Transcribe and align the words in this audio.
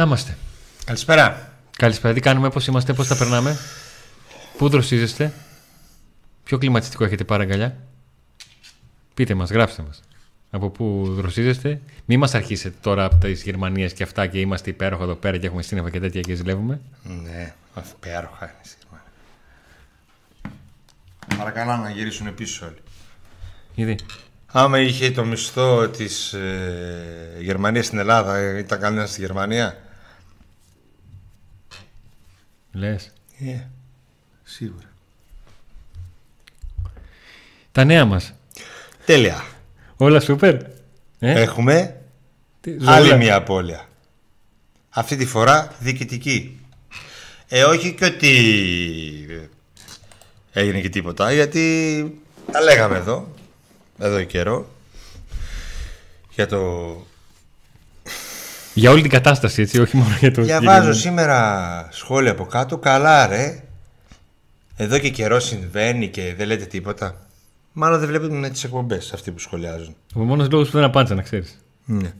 Να 0.00 0.06
είμαστε. 0.06 0.36
Καλησπέρα. 0.84 1.52
Καλησπέρα. 1.76 2.14
Τι 2.14 2.20
κάνουμε, 2.20 2.50
πώς 2.50 2.66
είμαστε, 2.66 2.92
πώς 2.92 3.08
τα 3.08 3.16
περνάμε; 3.16 3.56
Πού 4.58 4.68
δροσίζεστε; 4.68 5.32
Ποιο 6.44 6.58
κλιματιστικό 6.58 7.04
έχετε 7.04 7.24
πάρει 7.24 7.42
αγκαλιά. 7.42 7.76
Πείτε 9.14 9.34
μας, 9.34 9.50
γράψτε 9.50 9.82
μας. 9.82 10.00
Από 10.50 10.70
πού 10.70 11.14
δροσίζεστε; 11.14 11.80
Μην 12.04 12.18
μας 12.18 12.34
αρχίσετε 12.34 12.76
τώρα 12.80 13.04
από 13.04 13.16
τις 13.16 13.42
Γερμανίες 13.42 13.92
και 13.92 14.02
αυτά 14.02 14.26
και 14.26 14.40
είμαστε 14.40 14.70
υπέροχα 14.70 15.02
εδώ 15.02 15.14
πέρα 15.14 15.36
και 15.36 15.46
έχουμε 15.46 15.62
σύννεφα 15.62 15.90
και 15.90 16.00
τέτοια 16.00 16.20
και 16.20 16.34
ζηλεύουμε. 16.34 16.80
Ναι, 17.02 17.54
υπέροχα 17.96 18.44
είναι 18.44 18.60
στη 18.62 18.76
Γερμανία. 18.82 19.12
Παρακαλώ 21.36 21.76
να 21.76 21.90
γυρίσουν 21.90 22.34
πίσω 22.34 22.66
όλοι. 22.66 22.82
Γιατί; 23.74 24.04
Άμα 24.52 24.80
είχε 24.80 25.10
το 25.10 25.24
μισθό 25.24 25.88
της 25.88 26.32
ε, 26.32 27.36
Γερμανίας 27.40 27.86
στην 27.86 27.98
Ελλάδα, 27.98 28.36
ε, 28.36 28.58
ήταν 28.58 28.80
κανένας 28.80 29.10
στη 29.10 29.20
Γερμανία; 29.20 29.88
Λες. 32.72 33.12
Ε, 33.46 33.60
σίγουρα. 34.42 34.88
Τα 37.72 37.84
νέα 37.84 38.04
μας. 38.04 38.34
Τέλεια. 39.04 39.44
Όλα 39.96 40.20
σούπερ. 40.20 40.54
Ε, 41.18 41.40
Έχουμε 41.40 42.00
τι- 42.60 42.76
άλλη 42.84 43.04
ζώλα. 43.06 43.16
μια 43.16 43.34
απώλεια. 43.36 43.88
Αυτή 44.90 45.16
τη 45.16 45.26
φορά 45.26 45.74
διοικητική. 45.78 46.60
Ε, 47.48 47.64
όχι 47.64 47.94
και 47.94 48.04
ότι 48.04 48.28
ε, 50.52 50.60
έγινε 50.60 50.80
και 50.80 50.88
τίποτα, 50.88 51.32
γιατί 51.32 52.20
τα 52.52 52.60
λέγαμε 52.60 52.96
εδώ, 52.96 53.34
εδώ 53.98 54.18
και 54.18 54.24
καιρό, 54.24 54.70
για 56.34 56.46
το... 56.46 56.58
Για 58.74 58.90
όλη 58.90 59.02
την 59.02 59.10
κατάσταση, 59.10 59.62
έτσι, 59.62 59.80
όχι 59.80 59.96
μόνο 59.96 60.16
για 60.20 60.32
το. 60.32 60.42
Διαβάζω 60.42 60.92
συγκεκριμένο. 60.92 60.94
σήμερα 60.94 61.88
σχόλια 61.90 62.30
από 62.30 62.44
κάτω, 62.44 62.78
καλά 62.78 63.26
ρε, 63.26 63.62
εδώ 64.76 64.98
και 64.98 65.08
καιρό 65.08 65.40
συμβαίνει 65.40 66.08
και 66.08 66.34
δεν 66.36 66.46
λέτε 66.46 66.64
τίποτα. 66.64 67.26
Μάλλον 67.72 67.98
δεν 67.98 68.08
βλέπουν 68.08 68.50
τις 68.52 68.64
εκπομπές 68.64 69.12
αυτοί 69.12 69.30
που 69.30 69.38
σχολιάζουν. 69.38 69.96
Ο 70.14 70.20
μόνος 70.20 70.50
λόγος 70.50 70.70
που 70.70 70.76
δεν 70.76 70.86
απάντησα, 70.86 71.14
να 71.14 71.22
ξέρεις. 71.22 71.58
Ναι. 71.84 72.12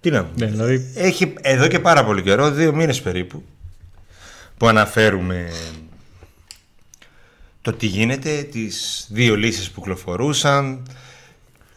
Τι 0.00 0.10
να 0.10 0.28
Ναι, 0.36 0.46
δηλαδή. 0.46 0.92
Έχει 0.94 1.34
εδώ 1.40 1.66
και 1.66 1.78
πάρα 1.78 2.04
πολύ 2.04 2.22
καιρό, 2.22 2.50
δύο 2.50 2.74
μήνες 2.74 3.00
περίπου, 3.00 3.42
που 4.56 4.66
αναφέρουμε 4.66 5.50
το 7.62 7.72
τι 7.72 7.86
γίνεται, 7.86 8.42
τις 8.42 9.06
δύο 9.10 9.36
λύσεις 9.36 9.70
που 9.70 9.80
κυκλοφορούσαν. 9.80 10.82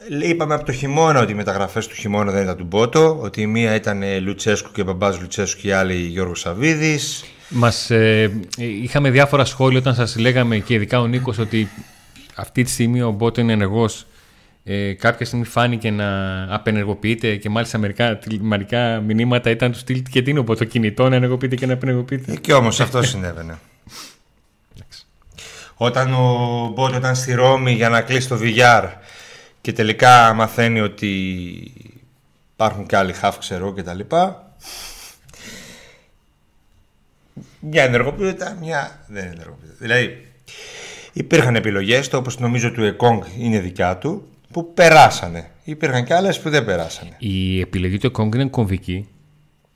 Είπαμε 0.10 0.54
από 0.54 0.66
το 0.66 0.72
χειμώνα 0.72 1.22
ότι 1.22 1.32
οι 1.32 1.36
μεταγραφές 1.36 1.88
του 1.88 1.96
χειμώνα 1.96 2.32
δεν 2.32 2.44
ήταν 2.44 2.58
του 2.58 2.64
Μπότο, 2.64 3.20
ότι 3.22 3.42
η 3.42 3.48
μία 3.48 3.76
ήταν 3.76 4.04
ε, 4.04 4.20
Λουτσέσκου 4.20 4.72
και 4.72 4.84
μπαμπάς 4.84 5.20
Λουτσέσκου 5.20 5.62
και 5.62 5.68
η 5.68 5.72
άλλη 5.72 5.96
Γιώργος 5.96 6.40
Σαββίδης. 6.40 7.24
Μας, 7.50 7.90
ε, 7.90 8.32
είχαμε 8.58 9.10
διάφορα 9.10 9.46
σχόλια 9.46 9.80
όταν 9.80 9.96
σας 9.96 10.18
λέγαμε 10.18 10.58
και 10.58 10.74
ειδικά 10.74 11.00
ο 11.00 11.08
Νίκος 11.08 11.38
ότι 11.38 11.70
αυτή 12.36 12.64
τη 12.64 12.70
στιγμή 12.70 13.02
ο 13.02 13.12
Μπότο 13.12 13.42
είναι 13.42 13.54
ενεργός. 13.54 14.06
Ε, 14.64 14.94
κάποια 14.94 15.26
στιγμή 15.26 15.46
φάνηκε 15.46 15.92
να 15.92 16.08
απενεργοποιείται 16.54 17.36
και 17.36 17.50
μάλιστα 17.50 17.78
μερικά, 17.78 18.20
μερικά 18.40 19.00
μηνύματα 19.00 19.50
ήταν 19.50 19.72
του 19.72 19.78
στυλ 19.78 20.04
και 20.10 20.22
τι 20.22 20.30
είναι 20.30 20.40
ο 20.40 20.44
Μπότο 20.44 20.64
κινητό 20.64 21.10
να 21.10 21.16
ενεργοποιείται 21.16 21.56
και 21.56 21.66
να 21.66 21.74
απενεργοποιείται. 21.74 22.32
Ε, 22.32 22.36
και 22.36 22.54
όμως 22.54 22.80
αυτό 22.80 23.04
συνέβαινε. 23.04 23.60
Όταν 25.76 26.14
ο 26.14 26.72
Μπότο 26.76 26.98
ήταν 26.98 27.16
στη 27.16 27.34
Ρώμη 27.34 27.72
για 27.72 27.90
να 27.90 28.02
κλείσει 28.02 28.28
το 28.28 28.38
VR 28.42 28.84
και 29.66 29.74
τελικά 29.74 30.34
μαθαίνει 30.34 30.80
ότι 30.80 31.12
υπάρχουν 32.54 32.86
και 32.86 32.96
άλλοι 32.96 33.14
χαφ 33.14 33.38
ξέρω 33.38 33.74
και 33.74 33.84
τα 33.84 33.94
λοιπά 33.94 34.56
μια 37.60 37.84
ενεργοποιείται, 37.84 38.58
μια 38.60 39.06
δεν 39.08 39.26
ενεργοποιείται. 39.26 39.74
Δηλαδή 39.80 40.28
υπήρχαν 41.14 41.56
επιλογές 41.56 42.08
το 42.08 42.18
όπως 42.18 42.40
νομίζω 42.40 42.72
του 42.72 42.84
Εκόνγκ 42.84 43.24
είναι 43.38 43.60
δικιά 43.60 43.98
του 43.98 44.28
που 44.52 44.74
περάσανε. 44.74 45.52
Υπήρχαν 45.64 46.06
και 46.06 46.14
άλλες 46.14 46.40
που 46.40 46.50
δεν 46.50 46.66
περάσανε. 46.66 47.16
Η 47.18 47.60
επιλογή 47.60 47.98
του 47.98 48.12
Κόγκ 48.12 48.34
είναι 48.34 48.46
κομβική 48.46 49.08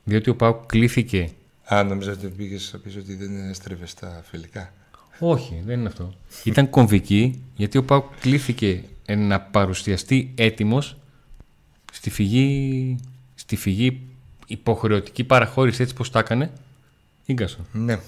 διότι 0.04 0.30
ο 0.30 0.36
Πάου 0.36 0.66
κλήθηκε 0.66 1.30
Α, 1.74 1.84
νομίζω 1.84 2.12
ότι 2.12 2.28
πήγες 2.28 2.70
να 2.74 2.80
πεις 2.80 2.96
ότι 2.96 3.16
δεν 3.16 3.50
έστρεβε 3.50 3.86
στα 3.86 4.22
φιλικά. 4.30 4.74
Όχι, 5.20 5.62
δεν 5.66 5.80
είναι 5.80 5.88
αυτό. 5.88 6.14
Ήταν 6.44 6.70
κομβική 6.70 7.44
γιατί 7.56 7.78
ο 7.78 7.84
Πάουκ 7.84 8.06
κλήθηκε 8.20 8.70
ε, 8.70 8.82
να 9.16 9.40
παρουσιαστεί 9.42 10.32
έτοιμος 10.36 10.98
στη 11.92 12.10
φυγή, 12.10 12.96
στη 13.36 13.56
φυγή 13.56 14.02
υποχρεωτική 14.48 15.24
παραχώρηση 15.24 15.82
έτσι 15.82 15.94
πως 15.94 16.12
τα 16.12 16.20
έκανε 16.20 16.52
Ίγκασον. 17.26 17.66
Ναι. 17.72 18.00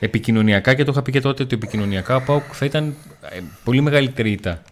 Επικοινωνιακά 0.00 0.74
και 0.74 0.84
το 0.84 0.92
είχα 0.92 1.02
πει 1.02 1.12
και 1.12 1.20
τότε 1.20 1.42
ότι 1.42 1.54
επικοινωνιακά 1.54 2.16
ο 2.16 2.22
Πάουκ 2.22 2.42
θα 2.52 2.64
ήταν 2.64 2.94
ε, 3.30 3.40
πολύ 3.64 3.80
μεγαλύτερη 3.80 4.30
ήττα 4.30 4.62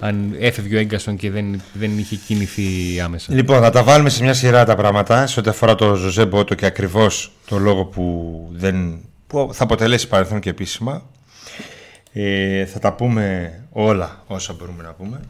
αν 0.00 0.34
έφευγε 0.38 0.76
ο 0.76 0.78
Έγκασον 0.78 1.16
και 1.16 1.30
δεν, 1.30 1.62
δεν 1.72 1.98
είχε 1.98 2.16
κινηθεί 2.16 3.00
άμεσα. 3.00 3.34
Λοιπόν, 3.34 3.60
θα 3.60 3.70
τα 3.70 3.82
βάλουμε 3.82 4.08
σε 4.08 4.22
μια 4.22 4.34
σειρά 4.34 4.64
τα 4.64 4.76
πράγματα 4.76 5.26
σε 5.26 5.40
ό,τι 5.40 5.48
αφορά 5.48 5.74
το 5.74 5.94
Ζωζέ 5.94 6.26
Μπότο 6.26 6.54
και 6.54 6.66
ακριβώς 6.66 7.32
το 7.46 7.58
λόγο 7.58 7.84
που, 7.84 8.48
δεν, 8.52 9.00
που 9.26 9.50
θα 9.52 9.64
αποτελέσει 9.64 10.08
παρελθόν 10.08 10.40
και 10.40 10.50
επίσημα. 10.50 11.02
Ε, 12.20 12.66
θα 12.66 12.78
τα 12.78 12.92
πούμε 12.92 13.52
όλα 13.70 14.22
όσα 14.26 14.52
μπορούμε 14.52 14.82
να 14.82 14.92
πούμε 14.92 15.20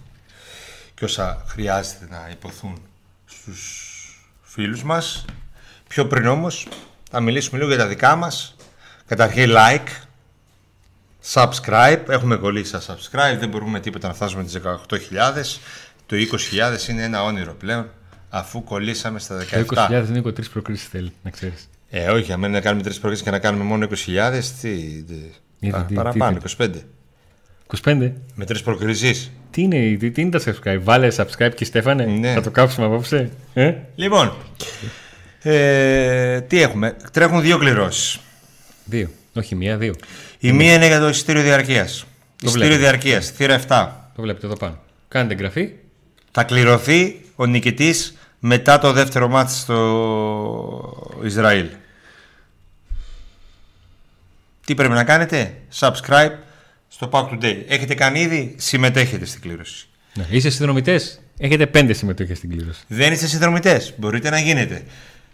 και 0.95 1.05
όσα 1.05 1.45
χρειάζεται 1.47 2.07
να 2.11 2.29
υποθούν 2.31 2.83
στους 3.25 3.93
φίλους 4.43 4.83
μας. 4.83 5.25
Πιο 5.89 6.07
πριν 6.07 6.27
όμως 6.27 6.69
θα 7.11 7.21
μιλήσουμε 7.21 7.59
λίγο 7.59 7.71
για 7.71 7.79
τα 7.79 7.87
δικά 7.87 8.17
μας. 8.17 8.57
Καταρχήν 9.07 9.51
like, 9.51 9.89
subscribe. 11.33 12.03
Έχουμε 12.09 12.37
κολλήσει 12.37 12.81
στα 12.81 12.97
subscribe. 12.97 13.39
Δεν 13.39 13.49
μπορούμε 13.49 13.81
τίποτα 13.81 14.09
να 14.09 14.15
φτάσουμε 14.15 14.45
τις 14.45 14.61
18.000. 14.65 15.61
Το 16.07 16.17
20.000 16.17 16.89
είναι 16.89 17.03
ένα 17.03 17.23
όνειρο 17.23 17.55
πλέον. 17.55 17.91
Αφού 18.29 18.65
κολλήσαμε 18.65 19.19
στα 19.19 19.39
Το 19.39 19.45
17. 19.75 19.89
20.000 19.89 20.05
Νίκο 20.09 20.33
τρεις 20.33 20.49
προκρίσεις 20.49 20.89
θέλει, 20.89 21.13
να 21.23 21.31
ξέρεις. 21.31 21.69
Ε, 21.91 22.11
όχι, 22.11 22.33
αν 22.33 22.51
να 22.51 22.61
κάνουμε 22.61 22.83
τρεις 22.83 22.99
προκρίσεις 22.99 23.25
και 23.25 23.31
να 23.31 23.39
κάνουμε 23.39 23.65
μόνο 23.65 23.87
20.000, 24.07 24.43
τι. 24.61 25.05
Τι- 25.61 25.67
Γιατί, 25.69 25.79
πα- 25.79 25.85
τι- 25.85 25.95
παραπάνω, 25.95 26.39
τι- 26.39 26.55
25. 26.59 26.71
25. 27.85 28.13
Με 28.35 28.45
τρεις 28.45 28.63
προκρίσεις. 28.63 29.31
Τι 29.51 29.63
είναι, 29.63 29.97
τι, 29.99 30.11
τι 30.11 30.21
είναι 30.21 30.39
τα 30.39 30.41
subscribe, 30.45 30.79
βάλε 30.83 31.09
subscribe 31.17 31.51
και 31.55 31.65
Στέφανε, 31.65 32.05
Ναι. 32.05 32.33
θα 32.33 32.41
το 32.41 32.51
κάψουμε 32.51 32.87
απόψε. 32.87 33.31
Ε; 33.55 33.73
Λοιπόν, 33.95 34.33
ε, 35.43 36.41
τι 36.41 36.63
έχουμε; 36.63 36.97
Τρέχουν 37.13 37.41
δύο 37.41 37.59
κληρώσεις. 37.59 38.19
Δύο, 38.85 39.09
όχι 39.35 39.55
μία, 39.55 39.77
δύο. 39.77 39.95
Η 40.39 40.53
μία 40.53 40.75
είναι 40.75 40.87
για 40.87 41.01
το 41.01 41.09
εισιτήριο 41.09 41.43
διαρκείας. 41.43 42.05
Εισιτήριο 42.43 42.67
βλέπω. 42.69 42.83
διαρκείας, 42.83 43.31
θύρα 43.31 43.55
7. 43.55 44.11
Το 44.17 44.23
βλέπετε 44.23 44.47
εδώ 44.47 44.57
πάνω. 44.57 44.79
Κάντε 45.09 45.33
εγγραφή. 45.35 45.71
Θα 46.31 46.45
κληρωθεί 46.45 47.21
ο 47.37 47.47
νικητής 47.47 48.17
μετά 48.39 48.79
το 48.79 48.93
δεύτερο 48.93 49.29
μάτς 49.29 49.59
στο 49.59 51.17
Ισραήλ. 51.25 51.67
Τι 54.69 54.75
πρέπει 54.75 54.93
να 54.95 55.05
κάνετε, 55.05 55.55
subscribe 55.79 56.31
στο 56.89 57.09
Pack 57.13 57.29
Today. 57.29 57.57
Έχετε 57.69 57.95
κάνει 57.95 58.21
ήδη, 58.21 58.55
συμμετέχετε 58.59 59.25
στην 59.25 59.41
κλήρωση. 59.41 59.89
Ναι. 60.15 60.27
Είστε 60.31 60.51
συνδρομητές, 60.51 61.21
έχετε 61.39 61.67
πέντε 61.67 61.93
συμμετοχές 61.93 62.37
στην 62.37 62.51
κλήρωση. 62.51 62.81
Δεν 62.87 63.13
είστε 63.13 63.27
συνδρομητές, 63.27 63.95
μπορείτε 63.97 64.31
να 64.31 64.39
γίνετε. 64.39 64.83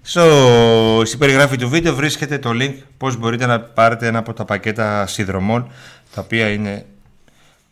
Στο, 0.03 1.03
στην 1.05 1.19
περιγραφή 1.19 1.57
του 1.57 1.69
βίντεο 1.69 1.95
βρίσκεται 1.95 2.39
το 2.39 2.51
link 2.53 2.75
πώς 2.97 3.17
μπορείτε 3.17 3.47
να 3.47 3.61
πάρετε 3.61 4.07
ένα 4.07 4.19
από 4.19 4.33
τα 4.33 4.45
πακέτα 4.45 5.07
συνδρομών 5.07 5.71
τα 6.15 6.21
οποία 6.21 6.49
είναι 6.49 6.87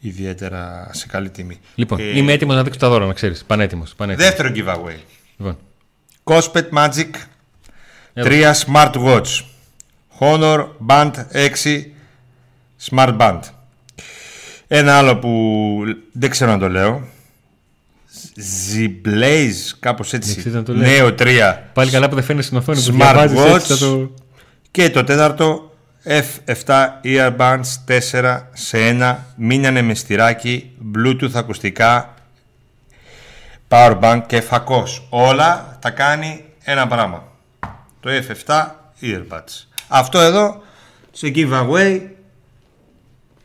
ιδιαίτερα 0.00 0.90
σε 0.92 1.06
καλή 1.06 1.30
τιμή. 1.30 1.60
Λοιπόν, 1.74 2.00
Ε, 2.00 2.18
είμαι 2.18 2.32
έτοιμος 2.32 2.54
να 2.54 2.62
δείξω 2.62 2.78
τα 2.78 2.88
δώρα, 2.88 3.06
να 3.06 3.12
ξέρεις. 3.12 3.44
Πανέτοιμος. 3.44 3.94
Πανέτοιμος. 3.94 4.30
Δεύτερο 4.30 4.52
giveaway. 4.54 4.98
Λοιπόν, 5.36 5.58
Cospet 6.24 6.68
Magic 6.72 7.10
Έλα. 8.12 8.54
3 8.54 8.64
Smartwatch 8.66 9.50
Honor 10.22 10.66
Band 10.86 11.12
6 11.32 11.82
Smart 12.90 13.16
Band. 13.18 13.40
Ένα 14.68 14.98
άλλο 14.98 15.16
που 15.16 15.82
δεν 16.12 16.30
ξέρω 16.30 16.50
να 16.50 16.58
το 16.58 16.68
λέω. 16.68 17.06
Zblaze 18.36 19.76
κάπως 19.80 20.10
Δεν 20.10 20.20
έτσι. 20.20 20.36
Ξέρεις 20.36 20.54
να 20.54 20.62
το 20.62 20.74
λέω. 20.74 20.90
Νέο 20.90 21.14
3 21.18 21.58
πάλι 21.72 21.90
καλά 21.90 22.08
που 22.08 22.14
δεν 22.14 22.24
φαίνεται 22.24 22.44
στην 22.44 22.56
οθόνη 22.56 22.80
που 22.80 22.86
Smart 22.86 22.96
διαβάζεις 22.96 23.40
watch. 23.40 23.54
έτσι, 23.54 23.72
θα 23.72 23.78
το... 23.86 24.10
Και 24.70 24.90
το 24.90 25.04
τέταρτο 25.04 25.76
F7 26.04 26.88
Earbuds 27.04 27.62
4 28.12 28.40
σε 28.52 28.78
1 29.00 29.16
Μείνανε 29.36 29.82
με 29.82 29.94
στυράκι 29.94 30.70
Bluetooth 30.96 31.34
ακουστικά 31.34 32.14
Powerbank 33.68 34.22
και 34.26 34.40
φακός. 34.40 35.06
Όλα 35.10 35.78
τα 35.80 35.90
κάνει 35.90 36.44
ένα 36.64 36.86
πράγμα. 36.86 37.24
Το 38.00 38.10
F7 38.10 38.66
Earbuds 39.02 39.71
Αυτό 39.94 40.18
εδώ 40.18 40.62
σε 41.12 41.32
giveaway 41.34 42.00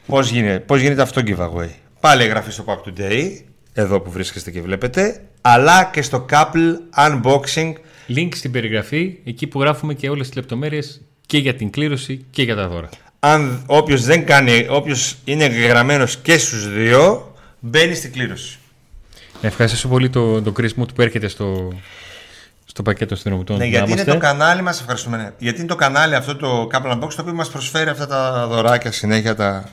Πώς 0.06 0.30
γίνεται, 0.30 0.60
πώς 0.60 0.82
γίνεται 0.82 1.02
αυτό 1.02 1.22
giveaway; 1.26 1.70
Πάλι 2.00 2.24
εγγραφή 2.24 2.52
στο 2.52 2.64
Pack 2.68 2.90
Today 2.90 3.32
Εδώ 3.74 4.00
που 4.00 4.12
βρίσκεστε 4.12 4.52
και 4.52 4.62
βλέπετε 4.62 5.22
αλλά 5.42 5.90
και 5.94 6.02
στο 6.02 6.26
couple 6.30 6.76
unboxing. 6.98 7.74
Link 8.08 8.30
στην 8.36 8.52
περιγραφή, 8.52 9.18
εκεί 9.24 9.48
που 9.48 9.60
γράφουμε 9.60 9.94
και 9.94 10.10
όλες 10.10 10.28
τις 10.28 10.36
λεπτομέρειες 10.36 11.02
και 11.26 11.38
για 11.38 11.56
την 11.56 11.70
κλήρωση 11.70 12.26
και 12.30 12.44
για 12.44 12.56
τα 12.56 12.68
δώρα. 12.68 12.90
Αν 13.20 13.64
όποιος 13.66 14.04
δεν 14.04 14.26
κάνει, 14.26 14.68
όποιος 14.70 15.16
είναι 15.24 15.44
εγγεγραμμένος 15.44 16.18
και 16.18 16.38
στους 16.38 16.74
δύο, 16.74 17.34
μπαίνει 17.60 17.96
στην 17.96 18.12
κλήρωση. 18.12 18.60
Ευχαριστώ 19.42 19.88
πολύ 19.88 20.10
τον 20.10 20.44
το 20.44 20.54
Chris 20.58 20.82
Mood 20.82 20.94
που 20.96 21.02
έρχεται 21.02 21.28
στο, 21.28 21.74
στο 22.78 22.86
πακέτο 22.86 23.14
αστυνομικών. 23.14 23.58
Ναι, 23.58 23.66
γιατί 23.66 23.92
είναι 23.92 24.04
το 24.04 24.18
κανάλι 24.18 24.62
μας, 24.62 24.80
ευχαριστούμε. 24.80 25.18
ναι. 25.18 25.32
Γιατί 25.38 25.60
είναι 25.60 25.68
το 25.68 25.76
κανάλι 25.76 26.16
αυτό 26.16 26.36
το 26.36 26.70
Couple 26.72 26.92
Unboxing 26.92 27.14
το 27.16 27.22
οποίο 27.22 27.34
μας 27.34 27.50
προσφέρει 27.50 27.90
αυτά 27.90 28.08
τα 28.08 28.48
δωράκια 28.48 28.92
συνέχεια 28.92 29.36
τα... 29.36 29.70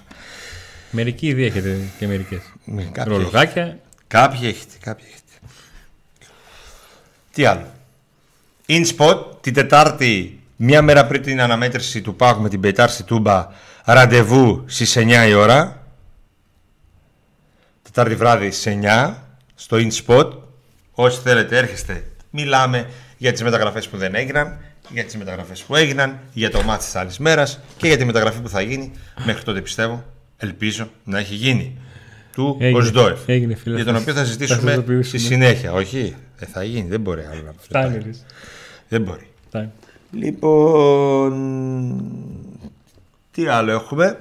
Μερικοί 0.90 1.26
ήδη 1.26 1.44
έχετε 1.44 1.78
και 1.98 2.06
μερικές. 2.06 2.40
Ναι, 2.64 2.82
κάποιοι 2.82 3.16
Ρολογάκια. 3.16 3.78
Κάποιοι 4.06 4.40
έχετε, 4.42 4.74
κάποιοι 4.80 5.06
έχετε. 5.08 5.54
Τι 7.32 7.44
άλλο; 7.44 7.66
InSpot 8.68 9.40
την 9.40 9.54
Τετάρτη, 9.54 10.40
μία 10.56 10.82
μέρα 10.82 11.06
πριν 11.06 11.22
την 11.22 11.40
αναμέτρηση 11.40 12.00
του 12.00 12.16
ΠΑΟΚ 12.16 12.38
με 12.38 12.48
την 12.48 12.60
Πετάρ 12.60 12.90
στη 12.90 13.02
Τούμπα, 13.02 13.48
ραντεβού 13.84 14.64
στις 14.66 14.96
9 14.96 15.26
η 15.28 15.34
ώρα. 15.34 15.86
Τετάρτη 17.82 18.14
βράδυ 18.14 18.50
στις 18.50 18.78
9 18.82 19.14
στο 19.54 19.76
InSpot. 19.76 20.30
Όσοι 20.92 21.20
θέλετε 21.20 21.56
έρχεστε. 21.56 22.04
Μιλάμε 22.36 22.88
για 23.16 23.32
τις 23.32 23.42
μεταγραφές 23.42 23.88
που 23.88 23.96
δεν 23.96 24.14
έγιναν, 24.14 24.58
για 24.88 25.04
τις 25.04 25.16
μεταγραφές 25.16 25.62
που 25.62 25.76
έγιναν, 25.76 26.18
για 26.32 26.50
το 26.50 26.62
μάτι 26.62 26.84
της 26.84 26.94
άλλης 26.96 27.18
μέρας 27.18 27.60
και 27.76 27.86
για 27.86 27.96
τη 27.96 28.04
μεταγραφή 28.04 28.40
που 28.40 28.48
θα 28.48 28.60
γίνει. 28.60 28.92
Μέχρι 29.24 29.42
τότε 29.42 29.60
πιστεύω, 29.60 30.04
ελπίζω 30.36 30.88
να 31.04 31.18
έχει 31.18 31.34
γίνει. 31.34 31.78
Του 32.32 32.56
Έγινε. 32.60 32.78
Οσδόεφ. 32.78 33.18
Έγινε, 33.28 33.54
φίλε. 33.54 33.74
Για 33.76 33.84
τον 33.84 33.96
οποίο 33.96 34.12
θα 34.12 34.18
Θα 34.20 34.24
συζητήσουμε 34.26 34.58
συνειδητοποιήσουμε. 34.58 35.18
στη 35.18 35.28
συνέχεια. 35.28 35.72
Όχι, 35.72 36.16
δεν 36.38 36.48
θα 36.48 36.64
γίνει, 36.64 36.88
δεν 36.88 37.00
μπορεί 37.00 37.20
άλλο 37.32 37.42
να 37.42 37.52
Φτάνει. 37.60 37.98
Ρης. 37.98 38.24
Δεν 38.88 39.02
μπορεί. 39.02 39.28
Φτάνει. 39.48 39.70
Λοιπόν, 40.10 41.32
τι 43.30 43.46
άλλο 43.46 43.72
έχουμε; 43.72 44.18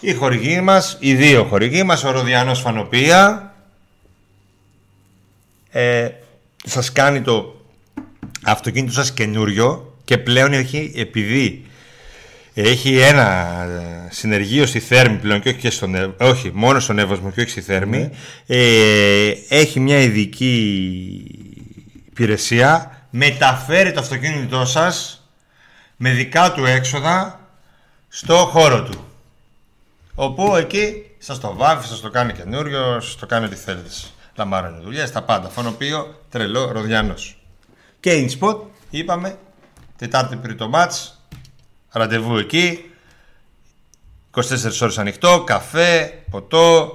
Οι 0.00 0.14
χορηγοί 0.14 0.60
μας, 0.60 0.96
οι 1.00 1.14
δύο 1.14 1.44
χορηγοί 1.44 1.82
μας, 1.82 2.04
ο 2.04 2.10
Ροδιανός 2.10 2.60
Φανοπία. 2.60 3.52
Ε, 5.70 6.08
σας 6.64 6.92
κάνει 6.92 7.20
το 7.22 7.64
αυτοκίνητο 8.42 8.92
σας 8.92 9.12
καινούριο 9.12 9.96
και 10.04 10.18
πλέον 10.18 10.52
έχει, 10.52 10.92
επειδή 10.96 11.66
έχει 12.54 12.98
ένα 12.98 13.56
ε, 13.62 14.08
συνεργείο 14.10 14.66
στη 14.66 14.78
Θέρμη 14.80 15.16
πλέον 15.16 15.40
και 15.40 15.48
όχι, 15.48 15.58
και 15.58 15.70
στον, 15.70 15.94
Εύω- 15.94 16.20
όχι 16.22 16.50
μόνο 16.54 16.80
στον 16.80 16.98
Εύωσμο 16.98 17.30
και 17.30 17.40
όχι 17.40 17.50
στη 17.50 17.60
Θέρμη 17.60 18.10
ε, 18.46 19.32
έχει 19.48 19.80
μια 19.80 20.00
ειδική 20.00 20.54
υπηρεσία 22.08 22.92
μεταφέρει 23.10 23.92
το 23.92 24.00
αυτοκίνητό 24.00 24.64
σας 24.64 25.22
με 25.96 26.10
δικά 26.10 26.52
του 26.52 26.64
έξοδα 26.64 27.40
στο 28.08 28.34
χώρο 28.36 28.82
του. 28.82 29.06
Όπου 30.14 30.56
εκεί 30.56 31.02
σας 31.18 31.40
το 31.40 31.54
βάφει, 31.54 31.88
σας 31.88 32.00
το 32.00 32.10
κάνει 32.10 32.32
καινούριο, 32.32 33.00
σας 33.00 33.16
το 33.16 33.26
κάνει 33.26 33.44
ό,τι 33.46 33.54
θέλετε 33.56 33.88
λαμβάνουν 34.38 34.82
δουλειές, 34.82 35.12
τα 35.12 35.22
πάντα 35.22 35.48
φωνοποιείο, 35.48 36.22
τρελό, 36.30 36.72
ροδιάνος 36.72 37.38
και 38.00 38.26
InSpot 38.28 38.56
είπαμε 38.90 39.38
Τετάρτη 39.96 40.36
πριν 40.36 40.56
το 40.56 40.68
μάτς 40.68 41.22
ραντεβού 41.90 42.36
εκεί 42.36 42.90
24 44.30 44.80
ώρες 44.80 44.98
ανοιχτό, 44.98 45.42
καφέ, 45.46 46.22
ποτό, 46.30 46.92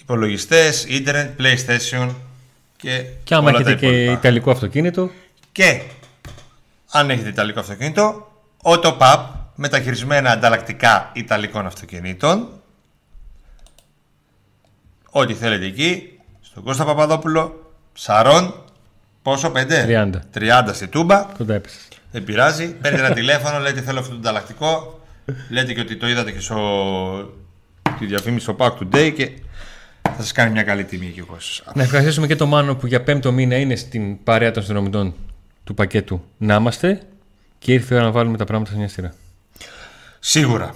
υπολογιστές, 0.00 0.84
ίντερνετ, 0.84 1.40
playstation 1.40 2.08
και, 2.76 3.04
Και 3.24 3.34
άμα 3.34 3.48
όλα 3.48 3.62
τα 3.62 3.70
έχετε 3.70 3.86
και 3.86 3.92
υπόλοιπα. 3.92 4.12
ιταλικό 4.12 4.50
αυτοκίνητο, 4.50 5.10
Και 5.52 5.82
αν 6.90 7.10
έχετε 7.10 7.28
ιταλικό 7.28 7.60
αυτοκίνητο, 7.60 8.32
Autopub 8.62 9.26
με 9.54 9.68
τα 9.68 9.80
χειρισμένα 9.80 10.30
ανταλλακτικά 10.30 11.10
ιταλικών 11.14 11.66
αυτοκινήτων. 11.66 12.48
Ό,τι 15.10 15.34
θέλετε 15.34 15.64
εκεί, 15.64 16.11
στον 16.52 16.64
Κώστα 16.64 16.84
Παπαδόπουλο, 16.84 17.72
Σαρών, 17.92 18.54
πόσο, 19.22 19.52
5? 19.54 19.58
30. 19.86 20.10
30 20.34 20.70
στη 20.72 20.86
Τούμπα, 20.86 21.16
κοντά 21.36 21.54
έπεσε. 21.54 21.78
δεν 22.10 22.24
πειράζει. 22.24 22.74
Παίρνετε 22.74 23.04
ένα 23.04 23.14
τηλέφωνο, 23.14 23.58
λέτε 23.58 23.80
θέλω 23.80 23.98
αυτό 23.98 24.10
το 24.12 24.18
ανταλλακτικό. 24.18 25.00
Λέτε 25.50 25.72
και 25.72 25.80
ότι 25.80 25.96
το 25.96 26.08
είδατε 26.08 26.30
και 26.32 26.40
στο... 26.40 26.58
τη 27.98 28.06
διαφήμιση 28.06 28.42
στο 28.44 28.56
Pack 28.58 28.70
Today 28.70 29.12
και 29.16 29.30
θα 30.02 30.16
σας 30.22 30.32
κάνει 30.32 30.50
μια 30.50 30.62
καλή 30.62 30.84
τιμή 30.84 31.06
εκεί 31.06 31.20
ο 31.20 31.26
Κώστας. 31.26 31.74
Να 31.74 31.82
ευχαριστήσουμε 31.82 32.26
και 32.26 32.36
τον 32.36 32.48
Μάνο 32.48 32.74
που 32.74 32.86
για 32.86 33.02
πέμπτο 33.02 33.32
μήνα 33.32 33.56
είναι 33.56 33.76
στην 33.76 34.22
παρέα 34.24 34.50
των 34.50 34.62
συνδρομητών 34.62 35.14
του 35.64 35.74
πακέτου 35.74 36.24
να 36.38 36.54
είμαστε 36.54 37.00
και 37.58 37.72
ήρθε 37.72 37.94
η 37.94 37.96
ώρα 37.96 38.06
να 38.06 38.12
βάλουμε 38.12 38.36
τα 38.36 38.44
πράγματα 38.44 38.70
σε 38.70 38.76
μια 38.76 38.88
σειρά. 38.88 39.14
Σίγουρα. 40.18 40.74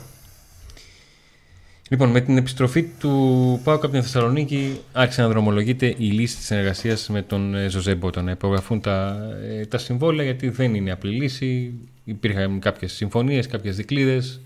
Λοιπόν, 1.88 2.10
με 2.10 2.20
την 2.20 2.36
επιστροφή 2.36 2.82
του 2.82 3.60
Πάουκ 3.64 3.84
από 3.84 3.92
την 3.92 4.02
Θεσσαλονίκη 4.02 4.80
άρχισε 4.92 5.22
να 5.22 5.28
δρομολογείται 5.28 5.86
η 5.86 6.04
λύση 6.04 6.36
της 6.36 6.44
συνεργασίας 6.46 7.08
με 7.08 7.22
τον 7.22 7.54
ε, 7.54 7.68
Ζωζέ 7.68 7.94
Μπότο. 7.94 8.22
Να 8.22 8.30
υπογραφούν 8.30 8.80
τα, 8.80 9.16
ε, 9.42 9.66
τα 9.66 9.78
συμβόλαια 9.78 10.24
γιατί 10.24 10.48
δεν 10.48 10.74
είναι 10.74 10.90
απλή 10.90 11.10
λύση. 11.12 11.72
Υπήρχαν 12.04 12.58
κάποιες 12.60 12.92
συμφωνίες, 12.92 13.46
κάποιες 13.46 13.76
δικλείδες. 13.76 14.40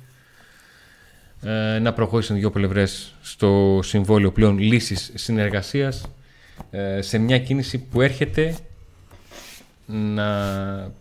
Ε, 1.42 1.78
να 1.78 1.92
προχώρησαν 1.92 2.36
δύο 2.36 2.50
πλευρές 2.50 3.14
στο 3.22 3.80
συμβόλαιο 3.82 4.32
πλέον 4.32 4.58
λύσης 4.58 5.10
συνεργασίας 5.14 6.04
ε, 6.70 7.02
σε 7.02 7.18
μια 7.18 7.38
κίνηση 7.38 7.78
που 7.78 8.00
έρχεται 8.00 8.56
να 9.86 10.92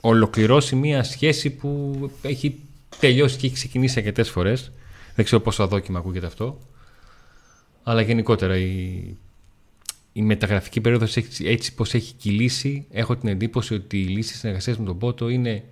ολοκληρώσει 0.00 0.76
μια 0.76 1.02
σχέση 1.02 1.50
που 1.50 2.10
έχει 2.22 2.58
τελειώσει 3.00 3.36
και 3.36 3.46
έχει 3.46 3.54
ξεκινήσει 3.54 3.98
αρκετές 3.98 4.30
φορές. 4.30 4.70
Δεν 5.16 5.24
ξέρω 5.24 5.40
πόσο 5.40 5.62
αδόκιμα 5.62 5.98
ακούγεται 5.98 6.26
αυτό. 6.26 6.58
Αλλά 7.82 8.00
γενικότερα 8.00 8.56
η, 8.56 9.16
η 10.12 10.22
μεταγραφική 10.22 10.80
περίοδος 10.80 11.16
έτσι, 11.16 11.44
έτσι 11.46 11.74
πως 11.74 11.94
έχει 11.94 12.12
κυλήσει 12.14 12.86
έχω 12.90 13.16
την 13.16 13.28
εντύπωση 13.28 13.74
ότι 13.74 14.00
η 14.00 14.06
λύση 14.06 14.34
συνεργασίας 14.34 14.78
με 14.78 14.84
τον 14.84 14.98
Πότο 14.98 15.28
είναι 15.28 15.64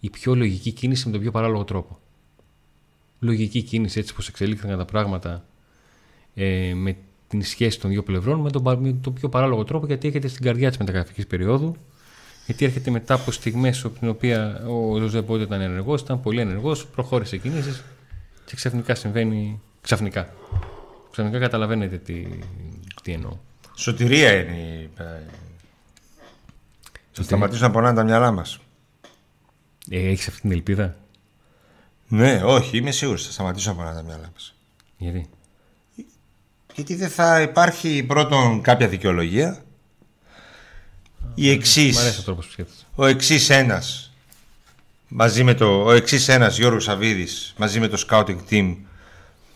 η 0.00 0.10
πιο 0.10 0.34
λογική 0.34 0.70
κίνηση 0.72 1.06
με 1.06 1.12
τον 1.12 1.20
πιο 1.20 1.30
παράλογο 1.30 1.64
τρόπο. 1.64 1.98
Λογική 3.20 3.62
κίνηση 3.62 3.98
έτσι 3.98 4.14
πως 4.14 4.28
εξελίχθηκαν 4.28 4.78
τα 4.78 4.84
πράγματα 4.84 5.44
ε, 6.34 6.72
με 6.74 6.96
την 7.28 7.42
σχέση 7.42 7.80
των 7.80 7.90
δύο 7.90 8.02
πλευρών 8.02 8.40
με 8.40 8.50
τον, 8.50 8.62
πα- 8.62 8.78
με 8.78 8.92
τον 8.92 9.12
πιο 9.12 9.28
παράλογο 9.28 9.64
τρόπο 9.64 9.86
γιατί 9.86 10.06
έρχεται 10.06 10.28
στην 10.28 10.44
καρδιά 10.44 10.68
της 10.68 10.78
μεταγραφικής 10.78 11.26
περίοδου 11.26 11.76
γιατί 12.46 12.64
έρχεται 12.64 12.90
μετά 12.90 13.14
από 13.14 13.30
στιγμές 13.30 13.84
από 13.84 13.98
την 13.98 14.08
οποία 14.08 14.64
ο 14.66 14.98
Ζωζέ 14.98 15.22
Πότο 15.22 15.42
ήταν 15.42 15.60
ενεργός, 15.60 16.00
ήταν 16.00 16.20
πολύ 16.20 16.40
ενεργός, 16.40 16.86
προχώρησε 16.86 17.36
κινήσεις 17.36 17.82
και 18.52 18.58
ξαφνικά 18.58 18.94
συμβαίνει. 18.94 19.60
Ξαφνικά. 19.80 20.32
Ξαφνικά 21.10 21.38
καταλαβαίνετε 21.38 21.96
τι, 21.98 22.26
τι 23.02 23.12
εννοώ. 23.12 23.36
Σωτηρία 23.74 24.32
είναι 24.32 24.56
η... 24.56 24.90
ε, 24.96 25.04
Θα 27.12 27.22
σταματήσουν 27.22 27.62
να 27.66 27.70
πονάνε 27.70 27.96
τα 27.96 28.04
μυαλά 28.04 28.30
μας. 28.30 28.58
Ε, 29.90 30.08
Έχεις 30.08 30.28
αυτή 30.28 30.40
την 30.40 30.52
ελπίδα; 30.52 30.96
Ναι, 32.08 32.40
όχι, 32.44 32.76
είμαι 32.76 32.90
σίγουρος 32.90 33.26
θα 33.26 33.32
σταματήσουν 33.32 33.70
να 33.70 33.76
πονάνε 33.78 33.96
τα 33.96 34.02
μυαλά 34.02 34.30
μας. 34.32 34.54
Γιατί; 34.96 35.28
Γιατί 36.74 36.94
δεν 36.94 37.08
θα 37.10 37.40
υπάρχει 37.40 38.02
πρώτον 38.02 38.62
κάποια 38.62 38.88
δικαιολογία. 38.88 39.64
Η 41.34 41.50
εξή. 41.50 41.90
Μ' 41.94 41.98
αρέσει 41.98 42.20
ο 42.20 42.22
τρόπος 42.22 42.46
που 42.46 42.52
σκέφτεσαι. 42.52 42.86
Ο 42.94 43.06
εξής 43.06 43.50
ένας. 43.50 44.11
Μαζί 45.14 45.44
με 45.44 45.54
το. 45.54 45.84
Ο 45.84 45.92
εξής 45.92 46.28
ένας 46.28 46.58
Γιώργος 46.58 46.84
Σαββίδης 46.84 47.54
μαζί 47.56 47.80
με 47.80 47.88
το 47.88 48.04
scouting 48.08 48.36
team 48.50 48.76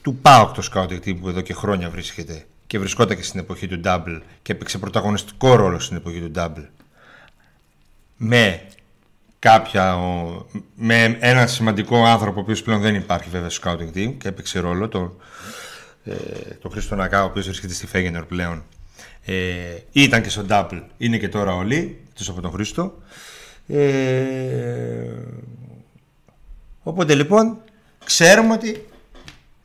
του 0.03 0.17
ΠΑΟΚ 0.17 0.55
το 0.55 0.69
scouting 0.75 0.99
team 1.07 1.17
που 1.21 1.29
εδώ 1.29 1.41
και 1.41 1.53
χρόνια 1.55 1.91
βρίσκεται 1.91 2.45
και 2.67 2.79
βρισκόταν 2.79 3.17
και 3.17 3.23
στην 3.23 3.41
εποχή 3.41 3.67
του 3.67 3.81
Double 3.85 4.21
και 4.43 4.53
έπαιξε 4.53 4.79
πρωταγωνιστικό 4.79 5.55
ρόλο 5.57 5.79
στην 5.79 5.97
εποχή 5.97 6.21
του 6.21 6.31
Double. 6.35 6.67
Με 8.17 8.61
κάποια 9.39 9.97
ο- 9.97 10.47
με 10.75 11.17
έναν 11.21 11.49
σημαντικό 11.49 12.05
άνθρωπο 12.05 12.39
ο 12.39 12.43
οποίος 12.43 12.63
πλέον 12.63 12.81
δεν 12.81 12.95
υπάρχει 12.95 13.29
βέβαια 13.29 13.51
στο 13.51 13.71
scouting 13.71 13.97
team 13.97 14.15
και 14.19 14.29
έπαιξε 14.29 14.59
ρόλο 14.59 14.89
το, 14.89 15.17
ε, 16.05 16.15
το 16.61 16.69
Χρήστο 16.69 16.95
Νακά 16.95 17.23
ο 17.23 17.27
οποίος 17.27 17.47
βρίσκεται 17.47 17.73
στη 17.75 17.87
Φέγενορ 17.87 18.25
πλέον. 18.25 18.63
Ε, 19.25 19.35
ήταν 19.93 20.23
και 20.23 20.29
στο 20.29 20.45
Double. 20.49 20.83
Είναι 20.99 21.19
και 21.19 21.29
τώρα 21.29 21.55
όλοι 21.55 22.01
εκτός 22.09 22.29
από 22.29 22.41
τον 22.41 22.51
Χρήστο 22.51 22.95
ε, 23.69 23.79
οπότε 26.83 27.15
λοιπόν 27.15 27.57
ξέρουμε 28.05 28.53
ότι 28.53 28.87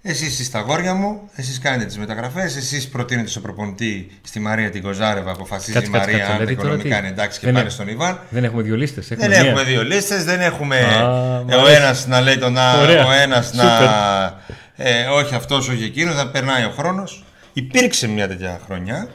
εσείς 0.01 0.27
είστε 0.27 0.43
στα 0.43 0.59
γόρια 0.59 0.93
μου, 0.93 1.29
εσείς 1.35 1.59
κάνετε 1.59 1.85
τις 1.85 1.97
μεταγραφές, 1.97 2.55
εσείς 2.55 2.87
προτείνετε 2.89 3.27
στο 3.29 3.39
προπονητή 3.39 4.11
στη 4.23 4.39
Μαρία 4.39 4.69
την 4.69 4.81
Κοζάρεβα, 4.81 5.31
αποφασίζει 5.31 5.71
Κάτσε, 5.71 5.89
η 5.89 5.91
κάτσε, 5.91 6.07
Μαρία 6.11 6.25
κάτσε, 6.25 6.31
αν 6.33 6.37
τα 6.37 6.43
δηλαδή 6.45 6.61
τώρα 6.61 6.73
οικονομικά 6.73 6.95
τι; 6.95 7.01
είναι 7.05 7.13
εντάξει 7.13 7.39
και 7.39 7.45
Δεν 7.45 7.53
πάνε 7.53 7.65
είναι- 7.65 7.73
στον 7.75 7.87
Ιβάν. 7.87 8.19
Δεν 8.29 8.43
έχουμε 8.43 8.61
δύο 8.61 8.75
λίστες. 8.75 9.11
Έχουμε 9.11 9.27
Δεν 9.27 9.39
μία. 9.41 9.49
έχουμε 9.49 9.63
δύο 9.63 9.83
λίστες, 9.83 10.23
δεν 10.23 10.39
έχουμε 10.41 10.79
Α, 10.79 11.43
μ' 11.43 11.49
ο 11.49 11.59
αρέσει. 11.59 11.75
ένας 11.75 12.07
να 12.07 12.21
λέει 12.21 12.37
τον 12.37 12.57
α, 12.57 12.79
Ωραία. 12.81 13.05
ο 13.07 13.11
ένας 13.11 13.45
Σούπερ. 13.45 13.65
να 13.65 14.39
ε, 14.75 15.05
όχι 15.05 15.35
αυτός, 15.35 15.69
όχι 15.69 15.83
εκείνος, 15.83 16.15
να 16.15 16.27
περνάει 16.27 16.63
ο 16.63 16.69
χρόνος. 16.77 17.23
Υπήρξε 17.53 18.07
μια 18.07 18.27
τέτοια 18.27 18.59
χρονιά 18.65 19.07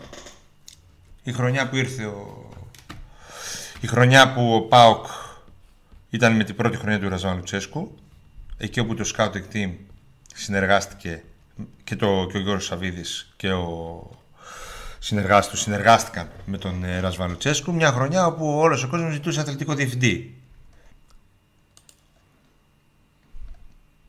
η 1.22 1.32
χρονιά 1.32 1.68
που 1.68 1.76
ήρθε 1.76 2.04
ο... 2.04 2.35
η 3.86 3.88
χρονιά 3.88 4.32
που 4.32 4.54
ο 4.54 4.60
Πάοκ 4.60 5.06
ήταν 6.10 6.36
με 6.36 6.44
την 6.44 6.54
πρώτη 6.54 6.76
χρονιά 6.76 7.00
του 7.00 7.08
Ραζάν 7.08 7.36
Λουτσέσκου 7.36 7.94
εκεί 8.56 8.80
όπου 8.80 8.94
το 8.94 9.10
scouting 9.16 9.54
team 9.54 9.72
συνεργάστηκε 10.34 11.22
και, 11.84 11.96
το, 11.96 12.26
και 12.30 12.36
ο 12.36 12.40
Γιώργος 12.40 12.64
Σαββίδης 12.64 13.32
και 13.36 13.52
ο 13.52 14.10
συνεργάτης 14.98 15.48
τους 15.48 15.60
συνεργάστηκαν 15.60 16.28
με 16.44 16.58
τον 16.58 16.84
ε, 16.84 17.00
Ρασβάν 17.00 17.30
Λουτσέσκου 17.30 17.74
μια 17.74 17.92
χρονιά 17.92 18.26
όπου 18.26 18.58
όλος 18.58 18.82
ο 18.82 18.88
κόσμος 18.88 19.12
ζητούσε 19.12 19.40
αθλητικό 19.40 19.74
διευθυντή. 19.74 20.34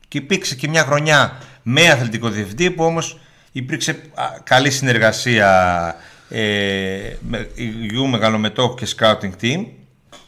Και 0.08 0.18
υπήρξε 0.18 0.54
και 0.54 0.68
μια 0.68 0.84
χρονιά 0.84 1.38
με 1.62 1.88
αθλητικό 1.88 2.28
διευθυντή 2.28 2.70
που 2.70 2.84
όμως 2.84 3.18
υπήρξε 3.52 4.02
καλή 4.42 4.70
συνεργασία 4.70 5.94
ε, 6.28 7.16
με 7.20 7.50
Ιού 7.92 8.06
Μεγαλομετόχου 8.06 8.74
και 8.74 8.86
Scouting 8.96 9.32
Team 9.40 9.66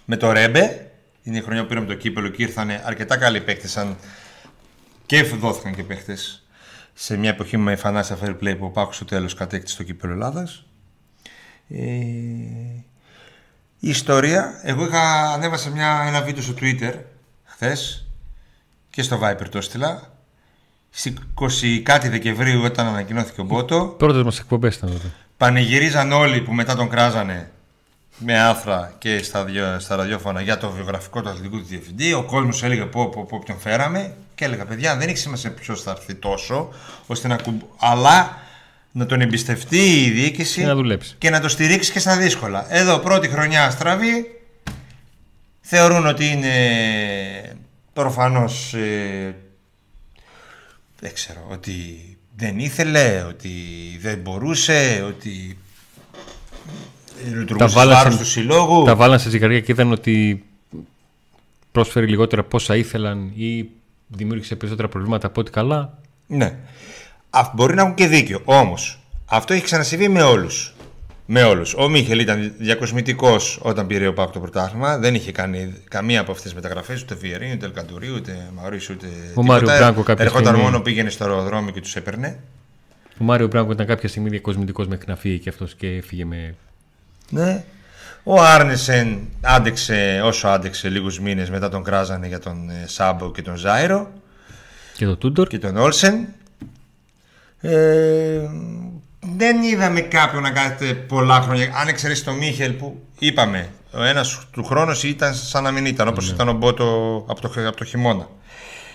με 0.04 0.16
το 0.16 0.32
Ρέμπε 0.32 0.90
είναι 1.22 1.38
η 1.38 1.40
χρονιά 1.40 1.62
που 1.62 1.68
πήραμε 1.68 1.86
το 1.86 1.94
κύπελο 1.94 2.28
και 2.28 2.42
ήρθαν 2.42 2.70
αρκετά 2.84 3.16
καλοί 3.16 3.40
παίκτες 3.40 3.70
σαν 3.70 3.96
και 5.06 5.22
δόθηκαν 5.22 5.74
και 5.74 5.82
παίκτες 5.82 6.46
σε 6.94 7.16
μια 7.16 7.30
εποχή 7.30 7.56
με 7.56 7.76
φανάσια 7.76 8.18
fair 8.22 8.36
play 8.42 8.56
που 8.58 8.64
ο 8.64 8.68
Πάκος 8.70 8.96
στο 8.96 9.04
τέλος 9.04 9.34
κατέκτησε 9.34 9.76
το 9.76 9.82
κύπελο 9.82 10.12
Ελλάδας 10.12 10.64
ε, 11.68 11.78
η 13.82 13.88
ιστορία 13.88 14.60
εγώ 14.62 14.84
είχα 14.84 15.32
ανέβασα 15.32 15.70
μια, 15.70 16.04
ένα 16.06 16.22
βίντεο 16.22 16.42
στο 16.42 16.54
Twitter 16.60 16.94
χθες 17.44 18.06
και 18.90 19.02
στο 19.02 19.20
Viper 19.22 19.48
το 19.50 19.58
έστειλα. 19.58 20.12
Στις 20.90 21.14
20 21.62 21.80
κάτι 21.82 22.08
Δεκεμβρίου 22.08 22.62
όταν 22.62 22.86
ανακοινώθηκε 22.86 23.40
ο 23.40 23.44
Μπότο. 23.44 23.94
Πρώτες 23.98 24.22
μας 24.22 24.38
εκπομπές 24.38 24.76
ήταν 24.76 24.90
τότε. 24.90 25.12
Πανηγυρίζαν 25.40 26.12
όλοι 26.12 26.40
που 26.40 26.52
μετά 26.52 26.76
τον 26.76 26.88
κράζανε 26.88 27.50
με 28.18 28.40
άθρα 28.40 28.94
και 28.98 29.22
στα, 29.22 29.46
στα 29.78 29.96
ραδιόφωνα 29.96 30.40
για 30.40 30.58
το 30.58 30.70
βιογραφικό 30.70 31.22
του 31.22 31.28
αθλητικού 31.28 31.56
του 31.56 31.64
διευθυντή. 31.64 32.12
Ο 32.12 32.22
κόσμος 32.22 32.62
έλεγε 32.62 32.84
πω, 32.84 33.08
πω, 33.08 33.24
πω 33.24 33.42
ποιον 33.44 33.58
φέραμε. 33.58 34.16
Και 34.34 34.44
έλεγα, 34.44 34.64
παιδιά, 34.64 34.96
δεν 34.96 35.08
έχει 35.08 35.16
σημασία 35.16 35.52
ποιος 35.52 35.82
θα 35.82 35.90
έρθει 35.90 36.14
τόσο, 36.14 36.68
ώστε 37.06 37.28
να 37.28 37.36
κουμπ... 37.36 37.60
αλλά 37.78 38.38
να 38.92 39.06
τον 39.06 39.20
εμπιστευτεί 39.20 40.04
η 40.04 40.10
διοίκηση 40.10 40.60
και 40.60 40.66
να, 40.66 40.74
δουλέψει. 40.74 41.14
και 41.18 41.30
να 41.30 41.40
το 41.40 41.48
στηρίξει 41.48 41.92
και 41.92 41.98
στα 41.98 42.16
δύσκολα. 42.16 42.66
Εδώ 42.74 42.98
πρώτη 42.98 43.28
χρονιά 43.28 43.70
στραβή 43.70 44.40
θεωρούν 45.60 46.06
ότι 46.06 46.26
είναι 46.26 47.56
προφανώς 47.92 48.74
ε, 48.74 49.34
δεν 51.00 51.14
ξέρω, 51.14 51.46
ότι 51.50 52.09
δεν 52.40 52.58
ήθελε, 52.58 53.24
ότι 53.28 53.50
δεν 54.00 54.18
μπορούσε, 54.18 55.04
ότι 55.06 55.58
λειτουργούσε 57.34 57.74
βάρος 57.74 58.16
του 58.16 58.26
συλλόγου. 58.26 58.84
Τα 58.84 58.96
βάλαν 58.96 59.18
σε 59.18 59.28
ζυγαριά 59.28 59.60
και 59.60 59.72
είδαν 59.72 59.92
ότι 59.92 60.44
πρόσφερε 61.72 62.06
λιγότερα 62.06 62.42
πόσα 62.42 62.76
ήθελαν 62.76 63.32
ή 63.34 63.68
δημιούργησε 64.08 64.56
περισσότερα 64.56 64.88
προβλήματα 64.88 65.26
από 65.26 65.40
ό,τι 65.40 65.50
καλά. 65.50 65.98
Ναι. 66.26 66.56
μπορεί 67.54 67.74
να 67.74 67.82
έχουν 67.82 67.94
και 67.94 68.06
δίκιο. 68.06 68.40
Όμως, 68.44 68.98
αυτό 69.26 69.54
έχει 69.54 69.64
ξανασυμβεί 69.64 70.08
με 70.08 70.22
όλους 70.22 70.74
με 71.32 71.42
όλους. 71.42 71.74
Ο 71.74 71.88
Μίχελ 71.88 72.18
ήταν 72.18 72.52
διακοσμητικός 72.58 73.58
όταν 73.62 73.86
πήρε 73.86 74.06
ο 74.06 74.12
Πάκ 74.12 74.30
το 74.30 74.40
πρωτάθλημα. 74.40 74.98
Δεν 74.98 75.14
είχε 75.14 75.32
κάνει 75.32 75.74
καμία 75.88 76.20
από 76.20 76.30
αυτές 76.30 76.44
τις 76.44 76.54
μεταγραφές, 76.54 77.02
ούτε 77.02 77.14
Βιερίνη, 77.14 77.52
ούτε 77.52 77.66
Ελκαντουρί, 77.66 78.10
ούτε 78.10 78.50
Μαουρίσιο, 78.54 78.94
ούτε. 78.98 79.06
Ο 79.34 79.42
Μάριο 79.42 79.68
Μπράγκο 79.68 80.02
κάποια 80.02 80.24
Ερχόταν 80.24 80.46
στιγμή. 80.46 80.62
μόνο, 80.62 80.80
πήγαινε 80.80 81.10
στο 81.10 81.24
αεροδρόμιο 81.24 81.72
και 81.72 81.80
τους 81.80 81.96
έπαιρνε. 81.96 82.38
Ο 83.18 83.24
Μάριο 83.24 83.46
Μπράγκο 83.46 83.72
ήταν 83.72 83.86
κάποια 83.86 84.08
στιγμή 84.08 84.28
διακοσμητικός 84.28 84.86
μέχρι 84.86 85.04
να 85.08 85.16
φύγει 85.16 85.38
και 85.38 85.48
αυτός 85.48 85.74
και 85.74 85.86
έφυγε 85.86 86.24
με. 86.24 86.54
Ναι. 87.30 87.64
Ο 88.22 88.42
Άρνεσεν 88.42 89.28
άντεξε 89.40 90.20
όσο 90.24 90.48
άντεξε 90.48 90.88
λίγους 90.88 91.20
μήνες 91.20 91.50
μετά 91.50 91.68
τον 91.68 91.82
κράζανε 91.82 92.26
για 92.26 92.38
τον 92.38 92.70
ε, 92.70 92.84
Σάμπο 92.86 93.30
και 93.30 93.42
τον 93.42 93.56
Ζάιρο. 93.56 94.10
Και 94.96 95.04
τον 95.04 95.18
Τούντορ. 95.18 95.46
Και 95.46 95.58
τον 95.58 95.76
Όλσεν. 95.76 96.26
Ε, 97.60 98.40
δεν 99.20 99.62
είδαμε 99.62 100.00
κάποιον 100.00 100.42
να 100.42 100.50
κάθεται 100.50 100.94
πολλά 100.94 101.40
χρόνια. 101.40 101.72
Αν 101.74 101.88
εξαιρέσεις 101.88 102.24
τον 102.24 102.34
Μίχελ 102.34 102.72
που 102.72 103.02
είπαμε, 103.18 103.68
ο 103.92 104.02
ένας 104.02 104.46
του 104.50 104.64
χρόνου 104.64 104.92
ήταν 105.04 105.34
σαν 105.34 105.62
να 105.62 105.70
μην 105.70 105.86
ήταν, 105.86 106.08
όπως 106.08 106.28
ναι. 106.28 106.34
ήταν 106.34 106.48
ο 106.48 106.52
Μπότο 106.52 106.84
από 107.28 107.40
το, 107.40 107.52
από 107.66 107.76
το 107.76 107.84
χειμώνα. 107.84 108.28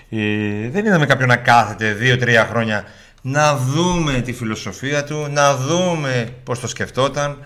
Ε, 0.10 0.70
δεν 0.70 0.86
είδαμε 0.86 1.06
κάποιον 1.06 1.28
να 1.28 1.36
κάθεται 1.36 1.94
δύο-τρία 1.94 2.46
χρόνια 2.46 2.86
να 3.22 3.58
δούμε 3.58 4.22
τη 4.22 4.34
φιλοσοφία 4.34 5.04
του, 5.04 5.28
να 5.30 5.56
δούμε 5.56 6.34
πώς 6.44 6.60
το 6.60 6.68
σκεφτόταν, 6.68 7.38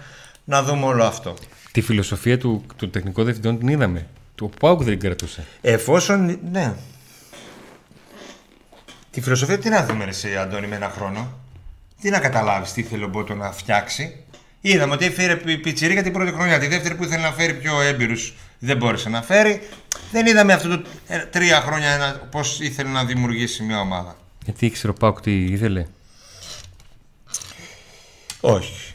να 0.43 0.63
δούμε 0.63 0.85
όλο 0.85 1.03
αυτό. 1.03 1.33
Τη 1.71 1.81
φιλοσοφία 1.81 2.37
του, 2.37 2.65
του 2.75 2.89
τεχνικού 2.89 3.23
διευθυντών 3.23 3.57
την 3.57 3.67
είδαμε. 3.67 4.07
Του 4.35 4.51
Πάουκ 4.59 4.79
δεν 4.79 4.89
την 4.89 4.99
κρατούσε. 4.99 5.45
Εφόσον. 5.61 6.39
Ναι. 6.51 6.73
Τη 9.11 9.21
φιλοσοφία 9.21 9.57
τι 9.57 9.69
να 9.69 9.85
δούμε, 9.85 10.11
σε 10.11 10.37
Αντώνη, 10.37 10.67
με 10.67 10.75
ένα 10.75 10.89
χρόνο 10.89 11.39
τι 12.01 12.09
να 12.09 12.19
καταλάβεις 12.19 12.73
τι 12.73 12.81
ήθελε 12.81 13.03
ο 13.03 13.07
Μπότο 13.07 13.35
να 13.35 13.51
φτιάξει. 13.51 14.23
Είδαμε 14.61 14.93
ότι 14.93 15.05
έφερε 15.05 15.35
πιτσιρίκα 15.35 16.03
την 16.03 16.13
πρώτη 16.13 16.31
χρονιά. 16.31 16.59
Τη 16.59 16.67
δεύτερη 16.67 16.95
που 16.95 17.03
ήθελε 17.03 17.21
να 17.21 17.31
φέρει 17.31 17.53
πιο 17.53 17.81
έμπειρους 17.81 18.33
δεν 18.59 18.77
μπόρεσε 18.77 19.09
να 19.09 19.21
φέρει. 19.21 19.61
Δεν 20.11 20.25
είδαμε 20.25 20.53
αυτό 20.53 20.67
το 20.67 20.83
ε, 21.07 21.17
τρία 21.17 21.61
χρόνια 21.61 22.21
πώς 22.31 22.59
ήθελε 22.59 22.89
να 22.89 23.05
δημιουργήσει 23.05 23.63
μια 23.63 23.79
ομάδα. 23.79 24.15
Γιατί 24.43 24.65
ήξερε 24.65 24.91
ο 24.91 24.95
Πάουκ 24.95 25.21
τι 25.21 25.43
ήθελε; 25.43 25.85
Όχι. 28.39 28.93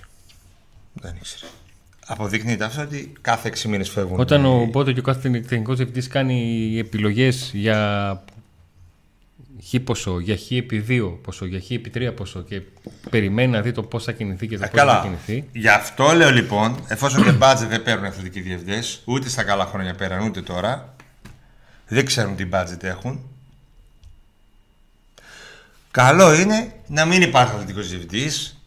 Δεν 0.93 1.15
ήξερε. 1.17 1.51
Αποδεικνύεται 2.07 2.65
αυτό 2.65 2.83
ότι 2.83 3.13
κάθε 3.21 3.53
6 3.55 3.61
μήνες 3.63 3.91
φεύγουν. 3.91 4.21
Όταν 4.21 4.45
ο 4.45 4.65
Μπότο 4.65 4.93
και 4.93 5.01
ο 5.01 5.03
κάθε 5.03 5.31
τεχνικός 5.31 5.77
διευθυντής 5.77 6.09
κάνει 6.09 6.75
επιλογές 6.79 7.51
για 7.55 8.23
χ 9.79 9.83
ποσό, 9.85 10.19
για 10.21 10.37
χ 10.37 10.51
επί 10.51 10.85
2 10.89 11.19
ποσό, 11.23 11.47
για 11.47 11.61
χ 11.61 11.71
επί 11.71 11.91
3 11.95 12.13
ποσό 12.17 12.43
και 12.43 12.63
περιμένει 13.11 13.53
να 13.53 13.61
δει 13.61 13.73
το 13.73 13.83
πώς 13.83 14.05
θα 14.05 14.13
κινηθεί 14.13 14.47
και 14.47 14.59
το 14.59 14.69
πώς 14.73 14.81
θα 14.81 15.01
κινηθεί. 15.03 15.49
Γι' 15.53 15.69
αυτό 15.69 16.13
λέω 16.13 16.31
λοιπόν, 16.31 16.85
εφόσον 16.89 17.23
και 17.25 17.35
budget 17.41 17.67
δεν 17.69 17.83
παίρνουν 17.83 18.05
αθλητικοί 18.05 18.41
διευθυντές, 18.41 19.03
ούτε 19.05 19.29
στα 19.29 19.43
καλά 19.43 19.67
χρόνια 19.67 19.95
πέραν 19.95 20.27
ούτε 20.27 20.43
τώρα, 20.43 20.95
δεν 21.89 22.05
ξέρουν 22.05 22.37
τι 22.37 22.49
budget 22.53 22.83
έχουν. 22.83 23.29
Καλό 25.91 26.35
είναι 26.35 26.73
να 26.87 27.05
μην 27.05 27.23
υπάρχει 27.23 27.53
αθλητικός 27.55 27.89
διευθυντής, 27.89 28.61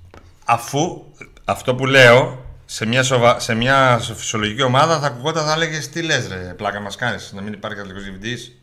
αφού 0.45 1.03
αυτό 1.45 1.75
που 1.75 1.85
λέω 1.85 2.45
σε 2.65 2.85
μια, 2.85 3.03
σοβα... 3.03 3.39
σε 3.39 3.53
μια 3.53 3.99
φυσιολογική 4.15 4.61
ομάδα 4.61 4.99
θα 4.99 5.07
ακουγόταν, 5.07 5.45
θα 5.45 5.53
έλεγες 5.53 5.89
τι 5.89 6.01
λες, 6.01 6.27
ρε, 6.27 6.35
πλάκα 6.35 6.79
μας 6.79 6.95
κάνεις, 6.95 7.31
να 7.35 7.41
μην 7.41 7.53
υπάρχει 7.53 7.79
αθλητικός 7.79 8.03
διευθυντής. 8.03 8.56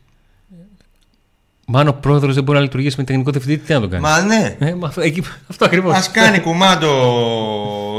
Μα 1.66 1.80
αν 1.80 1.88
ο 1.88 1.92
πρόεδρος 1.92 2.34
δεν 2.34 2.44
μπορεί 2.44 2.58
να 2.58 2.64
λειτουργήσει 2.64 2.94
με 2.98 3.04
τεχνικό 3.04 3.30
διευθυντή, 3.30 3.58
τι 3.58 3.72
να 3.72 3.80
τον 3.80 3.90
κάνει; 3.90 4.02
Μα 4.02 4.20
ναι. 4.20 4.56
Ε, 4.58 4.74
μα, 4.74 4.92
εκεί, 4.96 5.22
αυτό 5.50 5.64
ακριβώς. 5.64 5.94
Α 5.96 6.10
κάνει 6.12 6.38
κουμάντο 6.38 6.90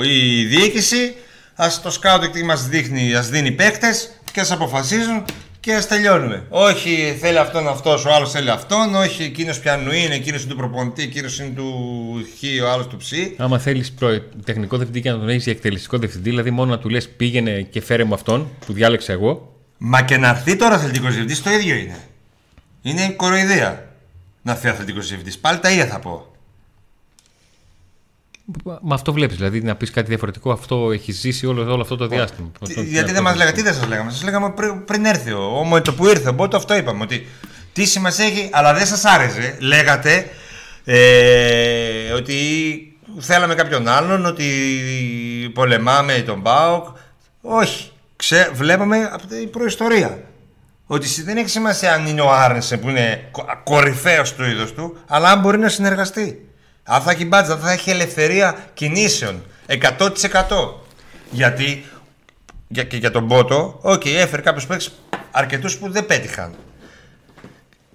η 0.03 0.45
διοίκηση, 0.45 1.15
ας 1.55 1.81
το 1.81 1.91
σκάουτ 1.91 2.25
τι 2.25 2.43
μας 2.43 2.67
δείχνει, 2.67 3.13
ας 3.13 3.29
δίνει 3.29 3.51
παίκτες 3.51 4.09
και 4.31 4.39
ας 4.39 4.51
αποφασίζουν 4.51 5.23
και 5.59 5.73
ας 5.73 5.87
τελειώνουμε. 5.87 6.43
Όχι 6.49 7.17
θέλει 7.21 7.37
αυτόν 7.37 7.67
αυτός, 7.67 8.05
ο 8.05 8.13
άλλος 8.13 8.31
θέλει 8.31 8.49
αυτόν, 8.49 8.95
όχι 8.95 9.23
εκείνος 9.23 9.59
πιανού 9.59 9.91
είναι, 9.91 10.15
εκείνος 10.15 10.41
είναι 10.43 10.51
του 10.51 10.57
προπονητή, 10.57 11.03
εκείνος 11.03 11.39
είναι 11.39 11.49
του 11.55 11.73
χ, 12.39 12.63
ο 12.63 12.71
άλλος 12.71 12.87
του 12.87 12.97
ψ. 12.97 13.11
Άμα 13.37 13.59
θέλεις 13.59 13.93
τεχνικό 14.45 14.75
διευθυντή 14.75 15.01
και 15.01 15.11
να 15.11 15.17
τον 15.17 15.29
έχεις 15.29 15.43
για 15.43 15.53
εκτελεστικό 15.53 15.97
διευθυντή, 15.97 16.29
δηλαδή 16.29 16.51
μόνο 16.51 16.71
να 16.71 16.79
του 16.79 16.89
λες 16.89 17.09
πήγαινε 17.09 17.61
και 17.61 17.81
φέρε 17.81 18.03
μου 18.03 18.13
αυτόν 18.13 18.49
που 18.65 18.73
διάλεξα 18.73 19.13
εγώ. 19.13 19.53
Μα 19.77 20.01
και 20.01 20.17
να 20.17 20.29
έρθει 20.29 20.55
τώρα 20.55 20.75
αθλητικός 20.75 21.09
διευθυντής, 21.09 21.43
το 21.43 21.49
ίδιο 21.49 21.75
είναι. 21.75 21.97
Είναι 22.85 23.09
κοροϊδία 23.09 23.87
να 24.41 24.51
έρθει 24.51 24.67
αθλητικός 24.67 25.07
διευθυντής. 25.07 25.39
Πάλι 25.39 25.59
τα 25.59 25.71
ίδια 25.71 25.85
θα 25.85 25.99
πω. 25.99 26.35
Μα 28.63 28.95
αυτό 28.95 29.13
βλέπεις, 29.13 29.35
δηλαδή 29.35 29.61
να 29.61 29.75
πεις 29.75 29.91
κάτι 29.91 30.07
διαφορετικό, 30.07 30.51
αυτό 30.51 30.91
έχει 30.91 31.11
ζήσει 31.11 31.45
όλο, 31.45 31.71
όλο 31.71 31.81
αυτό 31.81 31.95
το 31.95 32.07
διάστημα. 32.07 32.51
Τι, 32.67 32.83
γιατί 32.83 33.11
δεν 33.11 33.23
μας 33.23 33.35
λέγατε, 33.35 33.55
τι 33.55 33.61
δεν 33.61 33.73
σας 33.73 33.87
λέγαμε. 33.87 34.11
Σας 34.11 34.23
λέγαμε 34.23 34.49
πριν, 34.49 34.85
πριν 34.85 35.05
έρθει 35.05 35.31
ο, 35.31 35.67
ο, 35.71 35.81
το 35.81 35.93
που 35.93 36.07
ήρθε. 36.07 36.29
Οπότε 36.29 36.57
αυτό 36.57 36.75
είπαμε. 36.75 37.03
Ότι 37.03 37.27
τι 37.73 37.85
σημασία 37.85 38.25
έχει, 38.25 38.49
αλλά 38.51 38.73
δεν 38.73 38.85
σας 38.85 39.05
άρεσε. 39.05 39.57
Λέγατε 39.59 40.29
ε, 40.83 42.11
ότι 42.11 42.37
θέλαμε 43.17 43.55
κάποιον 43.55 43.87
άλλον, 43.87 44.25
ότι 44.25 44.45
πολεμάμε 45.53 46.13
τον 46.13 46.39
Μπάουκ. 46.39 46.87
Όχι. 47.41 47.89
Ξέ, 48.15 48.51
βλέπαμε 48.53 49.09
από 49.13 49.27
την 49.27 49.49
προϊστορία. 49.49 50.23
Ότι 50.85 51.21
δεν 51.21 51.37
έχει 51.37 51.49
σημασία 51.49 51.93
αν 51.93 52.07
είναι 52.07 52.21
ο 52.21 52.31
Άρνεσεν 52.31 52.79
που 52.79 52.89
είναι 52.89 53.29
κορυφαίος 53.63 54.33
του 54.33 54.43
είδος 54.43 54.73
του, 54.73 54.97
αλλά 55.07 55.31
αν 55.31 55.39
μπορεί 55.39 55.57
να 55.57 55.69
συνεργαστεί. 55.69 56.49
Αν 56.83 57.01
θα 57.01 57.11
έχει 57.11 57.25
μπάτζα, 57.25 57.57
θα 57.57 57.71
έχει 57.71 57.89
ελευθερία 57.89 58.57
κινήσεων. 58.73 59.43
100%. 59.67 60.09
Γιατί 61.31 61.85
για, 62.67 62.83
και 62.83 62.97
για 62.97 63.11
τον 63.11 63.27
Μπότο, 63.27 63.79
ok, 63.81 64.01
okay, 64.01 64.13
έφερε 64.15 64.41
κάποιους 64.41 64.65
παίκτες 64.65 64.91
αρκετούς 65.31 65.77
που 65.77 65.91
δεν 65.91 66.05
πέτυχαν. 66.05 66.55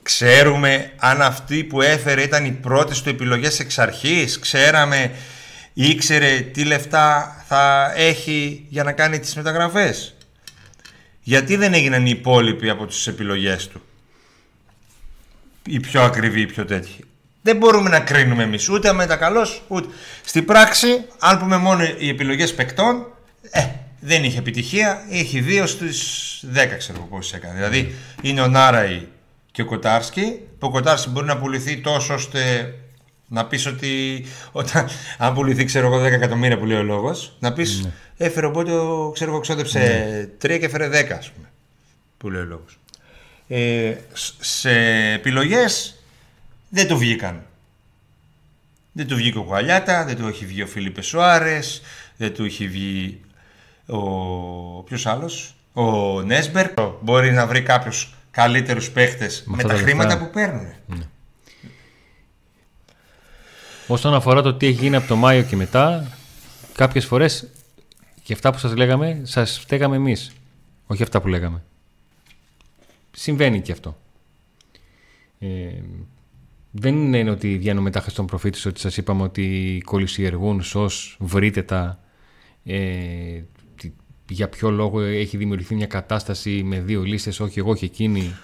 Ξέρουμε 0.03 0.93
αν 0.97 1.23
αυτοί 1.23 1.65
που 1.65 1.83
έφερε 1.83 2.23
ήταν 2.23 2.45
οι 2.45 2.53
πρώτες 2.53 2.95
του 3.03 3.09
επιλογές 3.09 3.59
εξ 3.59 3.79
αρχής. 3.79 4.39
Ξέραμε 4.39 5.11
ήξερε 5.73 6.41
τι 6.41 6.65
λεφτά 6.65 7.37
θα 7.49 7.93
έχει 7.97 8.67
για 8.69 8.85
να 8.85 8.93
κάνει 8.93 9.19
τις 9.19 9.37
μεταγραφές. 9.37 10.15
Γιατί 11.23 11.57
δεν 11.57 11.75
έγιναν 11.75 12.07
οι 12.07 12.11
υπόλοιποι 12.11 12.71
από 12.71 12.87
τις 12.87 13.07
επιλογές 13.07 13.69
του; 13.69 13.83
Οι 15.67 15.81
πιο 15.81 16.03
ακριβοί, 16.03 16.41
οι 16.41 16.47
πιο 16.47 16.65
τέτοιοι. 16.65 17.05
Δεν 17.43 17.57
μπορούμε 17.57 17.91
να 17.91 18.01
κρίνουμε 18.01 18.43
εμείς 18.43 18.69
ούτε 18.69 18.93
με 18.93 19.07
τα 19.07 19.17
καλός, 19.17 19.63
ούτε. 19.69 19.89
Στην 20.25 20.45
πράξη, 20.45 21.05
αν 21.19 21.39
πούμε 21.39 21.57
μόνο 21.57 21.85
οι 21.99 22.09
επιλογές 22.09 22.55
παικτών, 22.55 23.07
ε, 23.51 23.67
δεν 24.01 24.25
είχε 24.25 24.39
επιτυχία, 24.39 25.05
είχε 25.09 25.41
δύο 25.41 25.67
στις 25.67 26.45
10 26.53 26.77
ξέρω 26.79 27.07
πώς 27.11 27.33
έκανε. 27.33 27.55
Δηλαδή 27.55 27.95
είναι 28.23 28.41
ο 28.41 28.47
Νάραη 28.47 29.07
και 29.53 29.63
ο 29.63 29.65
Κοτάρσκι. 29.65 30.41
Ο 30.59 30.71
Κοτάρσκι 30.71 31.09
μπορεί 31.09 31.27
να 31.27 31.39
πουληθεί 31.39 31.77
τόσο 31.77 32.15
ώστε 32.15 32.75
να 33.33 33.47
πεις 33.47 33.67
ότι 33.67 34.25
όταν, 34.53 34.89
αν 35.19 35.35
πουληθεί 35.35 35.65
ξέρω 35.65 35.87
εγώ 35.87 36.05
10 36.05 36.11
εκατομμύρια 36.11 36.59
που 36.59 36.65
λέει 36.65 36.79
ο 36.79 36.83
λόγος, 36.83 37.37
να 37.39 37.53
πεις 37.53 37.81
ναι. 37.85 37.91
έφερε 38.17 38.47
οπότε 38.47 38.71
ξέρω 39.13 39.31
εγώ 39.31 39.41
ξόδεψε 39.41 39.79
ναι. 39.79 40.55
3 40.55 40.59
και 40.59 40.65
έφερε 40.65 40.89
10 40.89 41.11
ας 41.19 41.31
πούμε. 41.31 41.51
Που 42.17 42.31
λέει 42.31 42.41
ο 42.41 42.45
λόγος. 42.45 42.79
Ε, 43.49 43.95
σε 44.41 44.71
επιλογές 45.13 46.03
δεν 46.69 46.89
του 46.89 46.99
βγήκαν. 46.99 47.43
Δεν 48.93 49.07
του 49.07 49.17
βγήκε 49.17 49.39
ο 49.39 49.43
Κουαλιάτα, 49.43 50.05
δεν 50.05 50.17
του 50.17 50.27
έχει 50.27 50.47
βγει 50.47 50.63
ο 50.63 50.67
Φίλιππε 50.67 51.03
Σουάρες, 51.03 51.83
δεν 52.17 52.35
του 52.35 52.45
έχει 52.45 52.69
βγει 52.69 53.21
ο. 53.87 54.03
Ποιος 54.83 55.07
άλλος, 55.07 55.55
ο 55.73 56.21
Νέσμπερ. 56.23 56.71
Μπορεί 57.01 57.33
να 57.33 57.47
βρει 57.47 57.63
κάποιους 57.63 58.15
καλύτερους 58.31 58.91
παίχτες 58.91 59.43
με, 59.47 59.63
τα 59.63 59.75
χρήματα 59.75 60.19
που 60.19 60.31
παίρνουν. 60.31 60.73
Ναι. 60.87 61.05
Όσον 63.93 64.15
αφορά 64.15 64.43
το 64.43 64.55
τι 64.55 64.67
έχει 64.67 64.83
γίνει 64.83 64.97
από 64.97 65.07
το 65.07 65.17
Μάιο 65.17 65.43
και 65.43 65.57
μετά, 65.57 66.07
κάποιες 66.73 67.05
φορές 67.05 67.49
και 68.23 68.33
αυτά 68.33 68.53
που 68.53 68.59
σας 68.59 68.77
λέγαμε, 68.77 69.21
σας 69.23 69.59
φταίγαμε 69.59 69.97
εμείς. 69.97 70.33
Όχι 70.87 71.03
αυτά 71.03 71.21
που 71.21 71.29
λέγαμε. 71.29 71.63
Συμβαίνει 73.11 73.61
και 73.61 73.73
αυτό. 73.73 73.97
Ε, 75.39 75.49
δεν 76.71 77.15
είναι 77.15 77.31
ότι 77.31 77.59
βγαίνω 77.59 77.81
μετά 77.81 78.05
στον 78.09 78.27
προφήτης 78.27 78.67
ότι 78.67 78.81
σας 78.81 78.97
είπαμε 78.97 79.23
ότι 79.23 79.83
κολυσιεργούν 79.85 80.63
σως 80.63 81.17
βρείτε 81.21 81.63
τα 81.63 81.99
ε, 82.65 83.43
για 84.29 84.49
ποιο 84.49 84.71
λόγο 84.71 85.01
έχει 85.01 85.37
δημιουργηθεί 85.37 85.75
μια 85.75 85.87
κατάσταση 85.87 86.63
με 86.65 86.81
δύο 86.81 87.03
λίστες 87.03 87.41
όχι 87.41 87.59
εγώ 87.59 87.71
όχι 87.71 87.85
εκείνη 87.85 88.35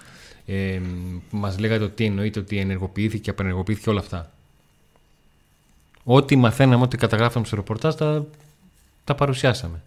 ε, 0.47 0.81
μας 1.31 1.59
λέγατε 1.59 1.85
ότι 1.85 2.05
εννοείται 2.05 2.39
ότι 2.41 2.59
ενεργοποιήθηκε 2.59 3.31
απενεργοποιήθηκε 3.31 3.91
όλα 3.91 4.01
αυτά 4.01 4.36
Ό,τι 6.09 6.37
μαθαίναμε, 6.37 6.83
ό,τι 6.83 6.97
καταγράφαμε 6.97 7.47
στο 7.47 7.57
ρεπορτάζ, 7.57 7.95
τα, 7.95 8.25
τα 9.05 9.15
παρουσιάσαμε. 9.15 9.83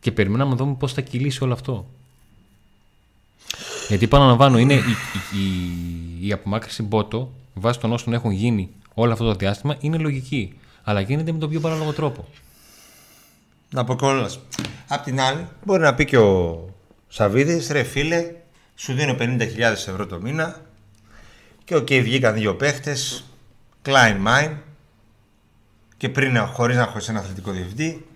Και 0.00 0.12
περιμέναμε 0.12 0.50
να 0.50 0.56
δούμε 0.56 0.74
πώς 0.74 0.92
θα 0.92 1.00
κυλήσει 1.00 1.44
όλο 1.44 1.52
αυτό. 1.52 1.86
Γιατί 3.88 4.04
επαναλαμβάνω, 4.04 4.58
είναι 4.58 4.74
η, 4.74 4.78
η, 4.78 5.38
η, 6.20 6.26
η 6.26 6.32
απομάκρυση 6.32 6.82
μπότο 6.82 7.32
βάσει 7.54 7.80
των 7.80 7.92
όσων 7.92 8.12
έχουν 8.12 8.30
γίνει 8.30 8.70
όλο 8.94 9.12
αυτό 9.12 9.24
το 9.24 9.34
διάστημα 9.34 9.76
είναι 9.80 9.98
λογική. 9.98 10.58
Αλλά 10.82 11.00
γίνεται 11.00 11.32
με 11.32 11.38
τον 11.38 11.50
πιο 11.50 11.60
παράλογο 11.60 11.92
τρόπο. 11.92 12.28
Να 13.70 13.84
πω 13.84 13.96
κιόλας. 13.96 14.40
Απ' 14.88 15.04
την 15.04 15.20
άλλη, 15.20 15.48
μπορεί 15.64 15.82
να 15.82 15.94
πει 15.94 16.04
και 16.04 16.18
ο 16.18 16.64
Σαββίδης, 17.08 17.70
ρε 17.70 17.82
φίλε, 17.82 18.34
σου 18.74 18.92
δίνω 18.92 19.16
50.000 19.18 19.38
ευρώ 19.58 20.06
το 20.06 20.20
μήνα 20.20 20.60
και 21.64 21.76
ok, 21.76 21.86
okay, 21.86 22.00
βγήκαν 22.02 22.34
δύο 22.34 22.54
παίχτες, 22.54 23.24
Klein 23.84 24.16
Mine, 24.26 24.56
και 26.00 26.08
πριν 26.08 26.38
χωρίς 26.38 26.76
να 26.76 26.82
έχω 26.82 26.98
ένα 27.08 27.18
αθλητικό 27.18 27.50
διευθυντή, 27.50 28.06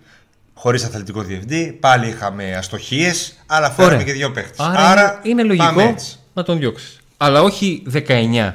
χωρίς 0.53 0.83
αθλητικό 0.83 1.21
διευθυντή, 1.21 1.77
πάλι 1.79 2.07
είχαμε 2.07 2.55
αστοχίες, 2.55 3.43
αλλά 3.45 3.71
φέραμε 3.71 4.03
και 4.03 4.11
δύο 4.11 4.31
παίχτες. 4.31 4.59
Άρα, 4.59 4.79
Άρα, 4.79 5.19
είναι 5.23 5.43
λογικό 5.43 5.95
να 6.33 6.43
τον 6.43 6.59
διώξεις. 6.59 6.99
Αλλά 7.17 7.41
όχι 7.41 7.83
19 8.07 8.53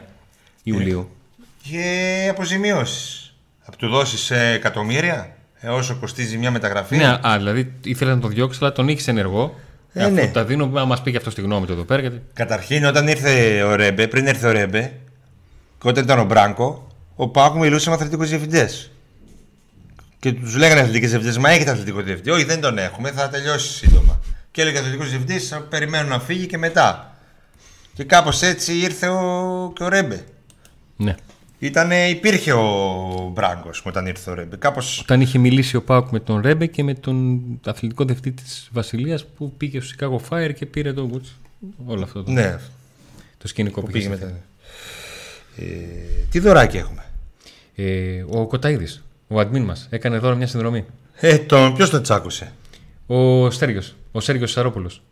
Ιουλίου. 0.62 1.10
Και 1.62 2.26
αποζημιώσει. 2.30 3.32
Θα 3.60 3.72
του 3.76 3.88
δώσεις 3.88 4.30
εκατομμύρια 4.30 5.36
ε, 5.60 5.68
όσο 5.68 5.96
κοστίζει 6.00 6.36
μια 6.36 6.50
μεταγραφή. 6.50 6.96
Ναι, 6.96 7.18
α, 7.26 7.34
δηλαδή 7.36 7.72
ήθελε 7.84 8.14
να 8.14 8.20
τον 8.20 8.30
διώξεις, 8.30 8.62
αλλά 8.62 8.72
τον 8.72 8.88
είχες 8.88 9.08
ενεργό. 9.08 9.54
Ε, 9.92 10.08
ναι. 10.08 10.26
Τα 10.26 10.44
δίνω, 10.44 10.66
να 10.66 10.84
μας 10.84 11.02
πει 11.02 11.10
και 11.10 11.16
αυτός 11.16 11.32
στη 11.32 11.42
γνώμη 11.42 11.66
του 11.66 11.72
εδώ 11.72 11.84
πέρα. 11.84 12.00
Γιατί... 12.00 12.22
Καταρχήν, 12.32 12.84
όταν 12.84 13.08
ήρθε 13.08 13.62
ο 13.62 13.74
Ρέμπε, 13.74 14.08
πριν 14.08 14.26
έρθει 14.26 14.46
ο 14.46 14.50
Ρέμπε, 14.50 14.92
και 15.80 15.88
όταν 15.88 16.04
ήταν 16.04 16.18
ο 16.18 16.24
Μπράγκο, 16.24 16.86
ο 17.14 17.28
Πάκου 17.28 17.58
μιλούσε 17.58 17.88
με 17.88 17.94
αθλητικούς 17.94 18.28
διευθυντές. 18.28 18.90
Και 20.20 20.32
τους 20.32 20.56
λέγανε 20.56 20.80
αθλητικές 20.80 21.10
διευθυντέ, 21.10 21.38
Μα 21.38 21.50
έχετε 21.50 21.70
αθλητικό 21.70 22.02
διευθυντή. 22.02 22.30
Όχι, 22.30 22.44
δεν 22.44 22.60
τον 22.60 22.78
έχουμε, 22.78 23.10
θα 23.10 23.28
τελειώσει 23.28 23.72
σύντομα. 23.72 24.20
Και 24.50 24.60
έλεγε 24.60 24.76
ο 24.76 24.80
αθλητικός 24.80 25.10
διευθυντή, 25.10 25.40
περιμένω 25.68 26.08
να 26.08 26.20
φύγει 26.20 26.46
και 26.46 26.58
μετά. 26.58 27.16
Και 27.94 28.04
κάπως 28.04 28.42
έτσι 28.42 28.78
ήρθε 28.78 29.08
ο... 29.08 29.72
και 29.74 29.82
ο 29.82 29.88
Ρέμπε. 29.88 30.24
Ναι. 30.96 31.14
Ήτανε, 31.58 32.08
υπήρχε 32.08 32.52
ο 32.52 33.30
Μπράγκος 33.34 33.82
όταν 33.84 34.06
ήρθε 34.06 34.30
ο 34.30 34.34
Ρέμπε. 34.34 34.56
Κάπως... 34.56 35.00
Όταν 35.00 35.20
είχε 35.20 35.38
μιλήσει 35.38 35.76
ο 35.76 35.82
Πάουκ 35.82 36.10
με 36.10 36.20
τον 36.20 36.40
Ρέμπε 36.40 36.66
και 36.66 36.84
με 36.84 36.94
τον 36.94 37.40
αθλητικό 37.66 38.04
διευθυντή 38.04 38.42
της 38.42 38.68
Βασιλείας 38.72 39.26
που 39.26 39.52
πήγε 39.56 39.80
στο 39.80 39.94
Chicago 39.98 40.28
Fire 40.28 40.52
και 40.54 40.66
πήρε 40.66 40.92
τον 40.92 41.06
Γκουτ. 41.06 41.24
Όλο 41.86 42.02
αυτό 42.02 42.22
το, 42.22 42.30
ναι. 42.30 42.58
το 43.38 43.48
σκηνικό 43.48 43.80
που, 43.80 43.86
που 43.86 43.92
πήγε 43.92 44.08
μετά. 44.08 44.26
Ε, 45.56 45.64
τι 46.30 46.38
δωράκι 46.38 46.76
έχουμε; 46.76 47.04
Ε, 47.74 48.24
ο 48.28 48.46
Κοταίδης. 48.46 49.02
Ο 49.32 49.40
admin 49.40 49.60
μας 49.60 49.86
έκανε 49.90 50.18
δώρο 50.18 50.36
μια 50.36 50.46
συνδρομή. 50.46 50.84
Ε, 51.14 51.38
τον 51.38 51.74
ποιος 51.74 51.90
το 51.90 52.00
τσάκουσε. 52.00 52.52
Ο 53.06 53.50
Στέργιος. 53.50 53.94
Ο 54.12 54.20
Σέργιο 54.20 54.46
Σαρόπουλος. 54.46 55.02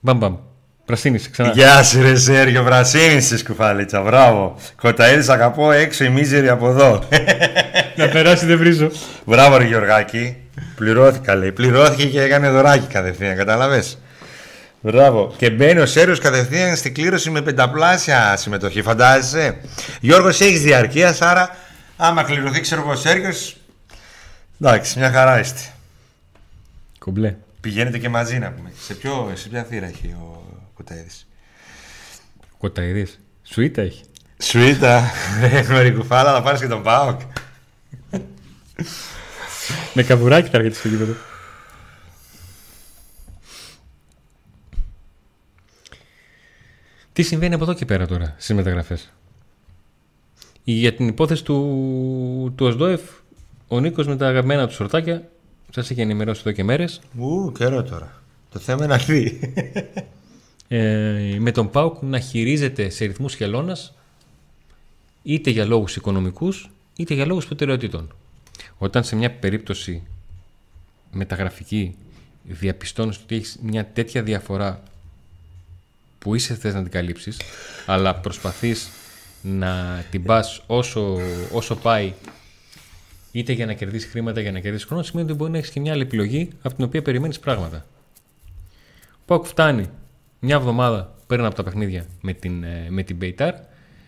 Μπαμ 0.00 0.18
μπαμ. 0.18 0.36
Πρασίνη 0.84 1.18
ξανά. 1.30 1.50
Γεια 1.50 1.82
σου, 1.82 2.02
ρε 2.02 2.16
Σέργιο, 2.16 2.62
πρασίνη 2.62 3.20
στη 3.20 3.36
σκουφάλιτσα. 3.36 4.00
Μπράβο. 4.00 4.56
Κοταίδη, 4.80 5.32
αγαπώ 5.32 5.72
έξω 5.72 6.04
η 6.04 6.08
μίζερη 6.08 6.48
από 6.48 6.68
εδώ. 6.68 7.02
Να 7.96 8.08
περάσει, 8.08 8.46
δεν 8.46 8.58
βρίζω. 8.58 8.90
Μπράβο, 9.24 9.56
ρε 9.56 9.64
Γεωργάκη. 9.64 10.36
Πληρώθηκα, 10.74 11.34
λέει. 11.34 11.52
Πληρώθηκε 11.52 12.06
και 12.06 12.22
έκανε 12.22 12.50
δωράκι 12.50 12.86
κατευθείαν, 12.86 13.36
κατάλαβες; 13.36 13.98
Μπράβο. 14.80 15.34
Και 15.36 15.50
μπαίνει 15.50 15.80
ο 15.80 15.86
Σέριο 15.86 16.16
κατευθείαν 16.16 16.76
στην 16.76 16.94
κλήρωση 16.94 17.30
με 17.30 17.42
πενταπλάσια 17.42 18.36
συμμετοχή. 18.36 18.82
Φαντάζεσαι; 18.82 19.56
Γιώργος, 20.00 20.40
έχεις 20.40 20.62
διαρκεία, 20.62 21.16
άρα 21.20 21.56
Άμα 22.04 22.22
κληρωθεί, 22.22 22.60
ξέρω 22.60 22.80
εγώ, 22.80 22.96
Σέργιος. 22.96 23.56
Εντάξει, 24.60 24.98
μια 24.98 25.10
χαρά 25.10 25.40
είστε. 25.40 25.60
Κομπλέ. 26.98 27.36
Πηγαίνετε 27.60 27.98
και 27.98 28.08
μαζί 28.08 28.38
να 28.38 28.52
πούμε. 28.52 28.72
Σε, 28.78 28.94
ποιο, 28.94 29.32
σε 29.34 29.48
ποια 29.48 29.64
θύρα 29.64 29.86
έχει 29.86 30.06
ο 30.06 30.42
Κοταίδη. 30.74 31.10
Ο 32.40 32.56
Κοταίδη. 32.58 33.08
Σουίτα 33.42 33.82
έχει. 33.82 34.02
Σουίτα. 34.38 35.10
Με 35.68 35.80
ρικουφάλα 35.80 36.32
θα 36.32 36.42
πάρεις 36.42 36.60
και 36.60 36.66
τον 36.66 36.82
Πάοκ. 36.82 37.20
Με 39.94 40.02
καβουράκι 40.02 40.48
θα 40.50 40.56
έρχεται 40.56 40.74
στο 40.74 40.88
γήπεδο. 40.88 41.14
Τι 47.12 47.22
συμβαίνει 47.22 47.54
από 47.54 47.64
εδώ 47.64 47.74
και 47.74 47.84
πέρα 47.84 48.06
τώρα 48.06 48.34
στις 48.38 48.56
μεταγραφές; 48.56 49.12
Για 50.64 50.94
την 50.94 51.08
υπόθεση 51.08 51.44
του, 51.44 52.52
του 52.56 52.66
ΟΣΔΟΕΦ, 52.66 53.00
ο 53.68 53.80
Νίκος 53.80 54.06
με 54.06 54.16
τα 54.16 54.28
αγαπημένα 54.28 54.66
του 54.66 54.74
σορτάκια 54.74 55.28
σας 55.70 55.90
είχε 55.90 56.02
ενημερώσει 56.02 56.40
εδώ 56.40 56.52
και 56.52 56.64
μέρες. 56.64 57.00
Ου, 57.18 57.52
καιρό 57.52 57.82
τώρα. 57.82 58.22
Το 58.50 58.58
θέμα 58.58 58.84
είναι 58.84 58.96
να 58.96 59.00
ε, 60.76 61.36
με 61.38 61.52
τον 61.52 61.70
ΠΑΟΚ 61.70 62.02
να 62.02 62.18
χειρίζεται 62.18 62.88
σε 62.88 63.04
ρυθμούς 63.04 63.34
χελώνας 63.34 63.94
είτε 65.22 65.50
για 65.50 65.64
λόγους 65.64 65.96
οικονομικούς 65.96 66.70
είτε 66.96 67.14
για 67.14 67.26
λόγους 67.26 67.46
προτεραιοτήτων. 67.46 68.14
Όταν 68.78 69.04
σε 69.04 69.16
μια 69.16 69.30
περίπτωση 69.30 70.02
μεταγραφική 71.12 71.94
διαπιστώνεις 72.42 73.16
ότι 73.16 73.34
έχεις 73.34 73.58
μια 73.62 73.86
τέτοια 73.86 74.22
διαφορά 74.22 74.82
που 76.18 76.34
είσαι 76.34 76.54
θες 76.54 76.74
να 76.74 76.82
την 76.82 76.90
καλύψεις 76.90 77.40
αλλά 77.86 78.14
προσπαθείς 78.14 78.90
να 79.42 80.04
την 80.10 80.22
πας 80.22 80.62
όσο, 80.66 81.18
όσο 81.52 81.76
πάει 81.76 82.12
είτε 83.32 83.52
για 83.52 83.66
να 83.66 83.72
κερδίσεις 83.72 84.10
χρήματα 84.10 84.40
για 84.40 84.52
να 84.52 84.60
κερδίσεις 84.60 84.86
χρόνο, 84.86 85.02
σημαίνει 85.02 85.28
ότι 85.28 85.38
μπορεί 85.38 85.50
να 85.50 85.58
έχεις 85.58 85.70
και 85.70 85.80
μια 85.80 85.92
άλλη 85.92 86.02
επιλογή 86.02 86.48
από 86.62 86.74
την 86.74 86.84
οποία 86.84 87.02
περιμένεις 87.02 87.38
πράγματα. 87.38 87.86
Πόκ 89.24 89.46
φτάνει 89.46 89.88
μια 90.40 90.56
εβδομάδα 90.56 91.14
πέραν 91.26 91.46
από 91.46 91.54
τα 91.54 91.62
παιχνίδια 91.62 92.06
με 92.20 92.32
την, 92.32 92.64
ε, 92.64 92.86
με 92.88 93.02
την 93.02 93.18
Beitar 93.20 93.52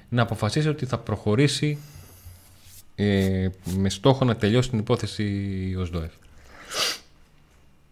να 0.09 0.23
αποφασίσει 0.23 0.69
ότι 0.69 0.87
θα 0.87 0.99
προχωρήσει 0.99 1.79
ε, 2.95 3.49
με 3.77 3.91
στόχο 3.91 4.25
να 4.25 4.37
τελειώσει 4.37 4.71
την 4.71 4.79
υπόθεση 4.79 5.25
ο 5.79 5.85
ΣΔΟΕΦ. 5.85 6.13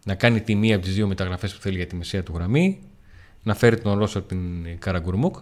Να 0.05 0.15
κάνει 0.15 0.41
τη 0.41 0.55
μία 0.55 0.77
από 0.77 0.85
τις 0.85 0.95
δύο 0.95 1.07
μεταγραφές 1.07 1.55
που 1.55 1.61
θέλει 1.61 1.77
για 1.77 1.87
τη 1.87 1.97
μεσαία 1.97 2.23
του 2.23 2.33
γραμμή, 2.35 2.81
να 3.43 3.55
φέρει 3.55 3.81
τον 3.81 3.99
Ρώσο 3.99 4.19
από 4.19 4.29
την 4.29 4.79
Καραγκουρμούκ 4.79 5.37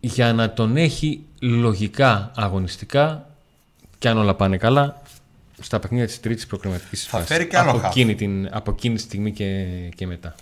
για 0.00 0.32
να 0.32 0.52
τον 0.52 0.76
έχει 0.76 1.24
λογικά 1.40 2.32
αγωνιστικά 2.36 3.30
και 3.98 4.08
αν 4.08 4.18
όλα 4.18 4.34
πάνε 4.34 4.56
καλά, 4.56 5.02
στα 5.60 5.78
παιχνίδια 5.78 6.06
της 6.06 6.20
τρίτης 6.20 6.46
προκριματικής 6.46 7.06
φάσης. 7.06 7.28
φέρει 7.28 7.46
και 7.46 7.58
άλλο 7.58 7.70
από, 7.70 7.78
χαφ. 7.78 7.90
εκείνη 7.90 8.14
την, 8.14 8.48
από 8.50 8.70
εκείνη 8.70 8.94
τη 8.94 9.00
στιγμή 9.00 9.32
και, 9.32 9.66
και 9.94 10.06
μετά. 10.06 10.34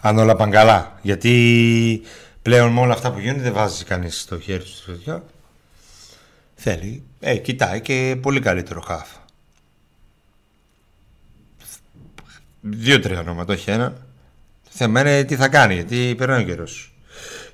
Αν 0.00 0.18
όλα 0.18 0.36
πάνε 0.36 0.52
καλά. 0.52 0.98
Γιατί 1.02 2.02
πλέον 2.42 2.72
με 2.72 2.80
όλα 2.80 2.92
αυτά 2.92 3.12
που 3.12 3.18
γίνονται 3.18 3.42
δεν 3.42 3.52
βάζει 3.52 3.84
κανείς 3.84 4.24
το 4.24 4.40
χέρι 4.40 4.62
του 4.62 4.68
στο 4.68 4.92
τέτοιο. 4.92 5.24
Θέλει. 6.54 7.02
Ε, 7.20 7.36
κοιτάει 7.36 7.80
και 7.80 8.16
πολύ 8.22 8.40
καλύτερο 8.40 8.80
χάφ. 8.80 9.08
Δύο-τρία 12.60 13.20
ονόματα, 13.20 13.52
όχι 13.52 13.70
ένα. 13.70 13.90
Το 14.64 14.70
θέμα 14.70 15.00
είναι 15.00 15.24
τι 15.24 15.36
θα 15.36 15.48
κάνει, 15.48 15.74
γιατί 15.74 16.14
περνάει 16.14 16.42
ο 16.42 16.44
καιρός. 16.44 16.89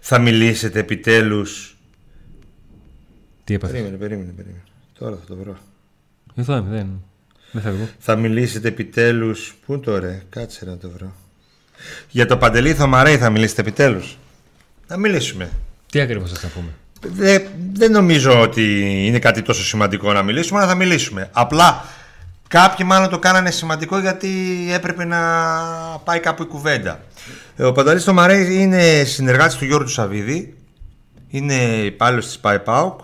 Θα 0.08 0.18
μιλήσετε 0.18 0.78
επιτέλους. 0.78 1.76
Τι 3.44 3.54
έπαθες; 3.54 3.74
Περίμενε, 3.74 3.96
περίμενε, 3.96 4.32
περίμενε. 4.36 4.62
Τώρα 4.98 5.16
θα 5.16 5.26
το 5.26 5.36
βρω. 5.36 5.56
Εδώ 6.34 6.56
είμαι, 6.56 6.70
δεν, 6.70 7.02
δεν 7.52 7.62
φεύγω. 7.62 7.88
Θα 7.98 8.16
μιλήσετε 8.16 8.68
επιτέλους. 8.68 9.54
Πού 9.66 9.72
είναι 9.72 9.82
το 9.82 9.98
ρε, 9.98 10.22
κάτσε 10.28 10.64
να 10.64 10.76
το 10.76 10.90
βρω. 10.90 11.14
Για 12.10 12.26
το 12.26 12.36
Παντελή 12.36 12.74
Θωμαρέη 12.74 13.16
θα 13.18 13.30
μιλήσετε 13.30 13.60
επιτέλους. 13.60 14.18
Να 14.86 14.96
μιλήσουμε. 14.96 15.50
Τι 15.90 16.00
ακριβώς 16.00 16.32
θα 16.32 16.48
πούμε; 16.48 16.74
Δεν, 17.00 17.46
δεν 17.72 17.90
νομίζω 17.90 18.40
ότι 18.40 18.82
είναι 19.06 19.18
κάτι 19.18 19.42
τόσο 19.42 19.64
σημαντικό 19.64 20.12
να 20.12 20.22
μιλήσουμε, 20.22 20.58
αλλά 20.58 20.68
θα 20.68 20.74
μιλήσουμε. 20.74 21.30
Απλά 21.32 21.84
κάποιοι 22.48 22.86
μάλλον 22.88 23.08
το 23.08 23.18
κάνανε 23.18 23.50
σημαντικό 23.50 23.98
γιατί 23.98 24.30
έπρεπε 24.72 25.04
να 25.04 25.20
πάει 26.04 26.20
κάπου 26.20 26.42
η 26.42 26.46
κουβέντα. 26.46 27.00
Ε, 27.58 27.64
Ο 27.64 27.72
Πανταλής 27.72 28.04
Τομαρέη 28.04 28.54
είναι 28.54 29.04
συνεργάτης 29.04 29.56
του 29.56 29.64
Γιώργου 29.64 29.84
του 29.84 29.92
Σαββίδη, 29.92 30.56
είναι 31.28 31.54
υπάλληλος 31.84 32.26
της 32.26 32.38
ΠΑΕΠΑΟΚ 32.38 33.00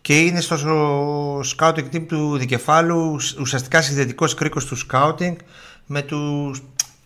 και 0.00 0.20
είναι 0.20 0.40
στο 0.40 1.40
scouting 1.40 1.84
team 1.92 2.06
του 2.06 2.36
δικεφάλου, 2.36 3.18
ουσιαστικά 3.40 3.82
συνδετικός 3.82 4.34
κρίκος 4.34 4.64
του 4.64 4.76
scouting 4.90 5.36
με 5.86 6.02
τους... 6.02 6.62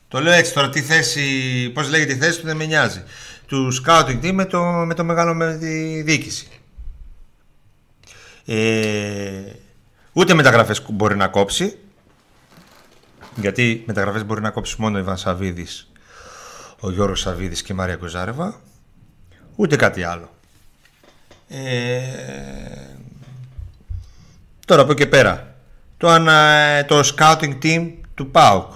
Το 0.09 0.21
λέω 0.21 0.33
έτσι 0.33 0.55
τώρα, 0.55 0.69
τι 0.69 0.81
θέση, 0.81 1.21
πώς 1.75 1.91
λέγεται 1.91 2.13
η 2.13 2.17
θέση 2.17 2.41
του 2.41 2.47
δεν 2.47 2.57
με 2.57 2.65
νοιάζει. 2.65 3.03
Του 3.47 3.73
scouting 3.85 4.21
team 4.23 4.33
με 4.33 4.45
το, 4.45 4.63
με 4.63 4.95
το 4.95 5.05
μεγάλο 5.05 5.35
με 5.35 5.57
τη 5.57 6.03
διοίκηση. 6.03 6.49
Ε, 8.45 9.43
ούτε 10.13 10.35
μεταγραφές 10.35 10.83
μπορεί 10.91 11.17
να 11.17 11.29
κόψει, 11.29 11.79
γιατί 13.37 13.83
μεταγραφές 13.87 14.25
μπορεί 14.25 14.41
να 14.41 14.51
κόψει 14.51 14.77
μόνο 14.79 14.97
ο 14.97 15.01
Ιβάν 15.01 15.17
Σαββίδης, 15.17 15.90
ο 16.81 16.91
Γιώργος 16.91 17.21
Σαββίδης 17.21 17.63
και 17.63 17.73
η 17.73 17.77
Μαρία 17.77 17.97
Κοζάρεβα, 17.97 18.61
ούτε 19.57 19.77
κάτι 19.77 20.03
άλλο. 20.03 20.35
Ε, 21.49 22.01
τώρα 24.67 24.83
από 24.83 24.93
εκεί 24.93 25.03
και 25.03 25.09
πέρα, 25.09 25.55
το, 25.97 26.09
ανα, 26.09 26.85
το 26.89 27.01
scouting 27.01 27.59
team 27.63 27.93
του 28.15 28.31
ΠΑΟΚ 28.31 28.73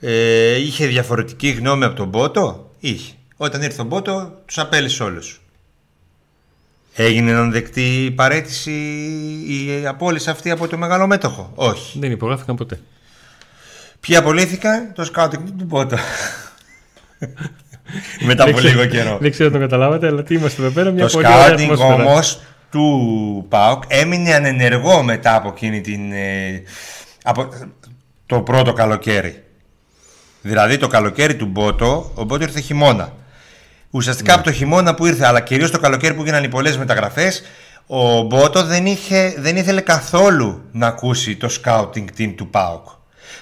ε, 0.00 0.56
είχε 0.56 0.86
διαφορετική 0.86 1.48
γνώμη 1.48 1.84
από 1.84 1.96
τον 1.96 2.08
Μπότο, 2.08 2.70
είχε. 2.78 3.12
Όταν 3.36 3.62
ήρθε 3.62 3.80
ο 3.80 3.84
Μπότο, 3.84 4.42
τους 4.46 4.58
απέλησε 4.58 5.02
όλους. 5.02 5.40
Έγινε 6.94 7.32
να 7.32 7.44
δεκτή 7.44 8.04
η 8.04 8.10
παρέτηση, 8.10 8.72
η 9.48 9.86
απόλυση 9.86 10.30
αυτή 10.30 10.50
από 10.50 10.68
το 10.68 10.76
μεγάλο 10.76 11.06
μέτοχο; 11.06 11.52
Όχι. 11.54 11.98
Δεν 11.98 12.10
υπογράφηκαν 12.10 12.56
ποτέ. 12.56 12.80
Ποιοι 14.00 14.16
απολύθηκαν, 14.16 14.92
το 14.94 15.10
scouting 15.14 15.34
team 15.34 15.52
του 15.58 15.64
Μπότο. 15.64 15.96
Μετά 18.26 18.42
από 18.42 18.52
Δεν 18.52 18.60
ξέρω- 18.64 18.74
λίγο 18.80 18.86
καιρό. 18.90 19.18
Δεν 19.20 19.30
ξέρω 19.30 19.46
αν 19.48 19.54
το 19.54 19.58
καταλάβατε, 19.60 20.06
αλλά 20.06 20.22
τι 20.22 20.34
είμαστε 20.34 20.62
εδώ 20.62 20.70
πέρα. 20.70 20.90
Μια 20.90 21.06
Το 21.06 21.12
πολύ 21.12 21.26
ωραία 21.26 21.48
scouting 21.48 21.60
ατμόσφαιρα. 21.62 21.94
όμως 21.94 22.40
του 22.70 23.46
ΠΑΟΚ 23.48 23.82
έμεινε 23.86 24.34
ανενεργό 24.34 25.02
μετά 25.02 25.34
από 25.36 25.48
εκείνη 25.48 25.80
την. 25.80 26.12
ε, 26.12 26.62
από 27.22 27.48
το 28.26 28.40
πρώτο 28.40 28.72
καλοκαίρι. 28.72 29.42
Δηλαδή 30.42 30.76
το 30.78 30.86
καλοκαίρι 30.86 31.36
του 31.36 31.46
Μπότο, 31.46 32.12
ο 32.14 32.24
Μπότο 32.24 32.42
ήρθε 32.42 32.60
χειμώνα. 32.60 33.12
Ουσιαστικά 33.90 34.34
από 34.34 34.42
το 34.44 34.52
χειμώνα 34.52 34.94
που 34.94 35.06
ήρθε, 35.06 35.26
αλλά 35.26 35.40
κυρίως 35.40 35.70
το 35.70 35.78
καλοκαίρι 35.78 36.14
που 36.14 36.24
γίνανε 36.24 36.46
οι 36.46 36.48
πολλές 36.48 36.76
μεταγραφές, 36.78 37.42
ο 37.86 38.20
Μπότο 38.22 38.64
δεν, 38.64 38.86
είχε, 38.86 39.34
δεν 39.38 39.56
ήθελε 39.56 39.80
καθόλου 39.80 40.62
να 40.72 40.86
ακούσει 40.86 41.36
το 41.36 41.48
scouting 41.64 42.04
team 42.18 42.32
του 42.36 42.48
ΠΑΟΚ. 42.50 42.86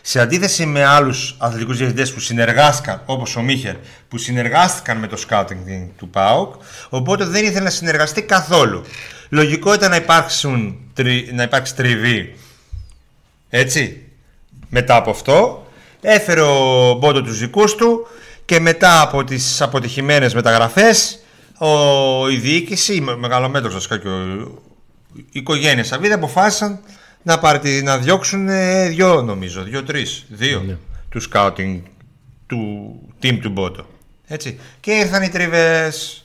Σε 0.08 0.20
αντίθεση 0.20 0.66
με 0.66 0.84
άλλους 0.84 1.34
αθλητικούς 1.38 1.76
διευθυντέ 1.76 2.06
που 2.06 2.20
συνεργάστηκαν, 2.20 3.02
όπως 3.06 3.36
ο 3.36 3.42
Μίχερ, 3.42 3.74
που 4.08 4.18
συνεργάστηκαν 4.18 4.96
με 4.96 5.06
το 5.06 5.16
scouting 5.28 5.50
team 5.68 5.88
του 5.96 6.08
ΠΑΟΚ, 6.08 6.54
οπότε 6.88 7.24
δεν 7.24 7.44
ήθελε 7.44 7.64
να 7.64 7.70
συνεργαστεί 7.70 8.22
καθόλου. 8.22 8.84
Λογικό 9.28 9.74
ήταν 9.74 9.90
να, 9.90 9.96
υπάρξουν, 9.96 10.76
τρι- 10.94 11.32
να 11.32 11.42
υπάρξει 11.42 11.74
τριβή. 11.74 12.36
Έτσι. 13.50 14.02
Μετά 14.68 14.96
από 14.96 15.10
αυτό, 15.10 15.66
έφερε 16.00 16.40
ο 16.40 16.94
Μπότο 16.94 17.22
τους 17.22 17.38
δικούς 17.38 17.74
του 17.74 18.06
και 18.44 18.60
μετά 18.60 19.00
από 19.00 19.24
τις 19.24 19.62
αποτυχημένες 19.62 20.34
μεταγραφές, 20.34 21.18
ο, 21.58 22.28
η 22.28 22.36
διοίκηση, 22.36 22.94
η 22.94 23.00
με- 23.00 23.16
μεγαλομέτρος 23.16 23.72
βασικά 23.74 23.98
και 23.98 24.08
ο, 24.08 24.20
η 25.16 25.24
οικογένεια 25.32 25.84
Σαββίδη 25.84 26.12
αποφάσισαν 26.12 26.80
να, 27.26 27.38
πάρει, 27.38 27.82
να 27.82 27.98
διώξουν 27.98 28.48
ε, 28.48 28.88
δυο 28.88 29.22
νομίζω, 29.22 29.62
δυο-τρεις, 29.62 30.24
δύο 30.28 30.60
Ναι. 30.60 30.76
του 31.08 31.20
scouting 31.32 31.80
του 32.46 32.92
team 33.22 33.38
του 33.42 33.50
Μπότο. 33.50 33.86
Έτσι. 34.26 34.58
Και 34.80 34.90
ήρθαν 34.92 35.22
οι 35.22 35.28
τριβές. 35.28 36.24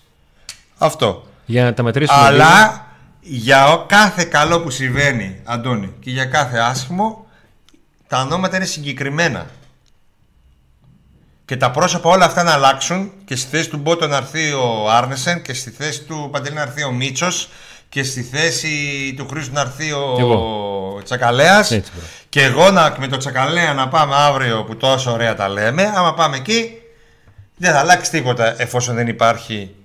Αυτό. 0.77 1.27
Για 1.45 1.63
να 1.63 1.73
τα 1.73 1.83
μετρήσουμε. 1.83 2.17
λίγο. 2.19 2.43
Αλλά 2.43 2.85
για 3.19 3.67
ο- 3.67 3.85
κάθε 3.85 4.23
καλό 4.23 4.61
που 4.61 4.69
συμβαίνει, 4.69 5.39
Αντώνη, 5.43 5.93
και 5.99 6.09
για 6.11 6.25
κάθε 6.25 6.57
άσχημο, 6.57 7.25
τα 8.07 8.21
ονόματα 8.21 8.55
είναι 8.55 8.65
συγκεκριμένα. 8.65 9.45
Και 11.45 11.57
τα 11.57 11.71
πρόσωπα 11.71 12.09
όλα 12.09 12.25
αυτά 12.25 12.43
να 12.43 12.51
αλλάξουν 12.51 13.11
και 13.25 13.35
στη 13.35 13.49
θέση 13.49 13.69
του 13.69 13.77
Μπότο 13.77 14.07
να 14.07 14.17
έρθει 14.17 14.51
ο 14.51 14.89
Άρνεσεν 14.91 15.41
και 15.41 15.53
στη 15.53 15.69
θέση 15.69 16.03
του 16.03 16.29
Παντελή 16.31 16.55
να 16.55 16.61
έρθει 16.61 16.83
ο 16.83 16.91
Μίτσος 16.91 17.49
και 17.91 18.04
στη 18.04 18.21
θέση 18.21 19.13
του 19.17 19.27
Χρήστου 19.27 19.54
να 19.54 19.62
έρθει 19.62 19.91
ο, 19.91 20.13
Κι 20.15 20.21
ο 20.23 21.01
Τσακαλέας 21.04 21.71
Έτσι, 21.71 21.91
μπράβο. 21.91 22.08
και 22.30 22.41
εγώ 22.43 22.71
να, 22.71 22.95
με 22.99 23.08
το 23.08 23.17
Τσακαλέα 23.17 23.73
να 23.73 23.88
πάμε 23.88 24.15
αύριο 24.15 24.63
που 24.63 24.75
τόσο 24.77 25.12
ωραία 25.12 25.36
τα 25.36 25.49
λέμε 25.49 25.84
άμα 25.95 26.13
πάμε 26.13 26.38
εκεί 26.38 26.71
δεν 27.58 27.71
θα 27.71 27.80
αλλάξει 27.80 28.12
τίποτα 28.12 28.62
εφόσον 28.62 28.95
δεν 28.95 29.08
υπάρχει 29.08 29.75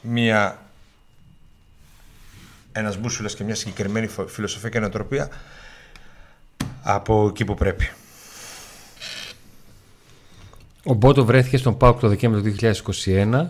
μία 0.00 0.58
ένας 2.72 2.96
μπούσουλας 2.98 3.34
και 3.34 3.44
μια 3.44 3.54
συγκεκριμένη 3.54 4.06
φο- 4.06 4.26
φιλοσοφία 4.26 4.68
και 4.68 4.78
νοοτροπία 4.80 5.28
από 6.82 7.26
εκεί 7.28 7.44
που 7.44 7.54
πρέπει. 7.54 7.90
Ο 10.84 10.92
Μπότο 10.94 11.24
βρέθηκε 11.24 11.56
στον 11.56 11.76
ΠΑΟΚ 11.76 12.00
το 12.00 12.08
Δεκέμβριο 12.08 12.42
του 12.42 12.56
2021. 13.04 13.46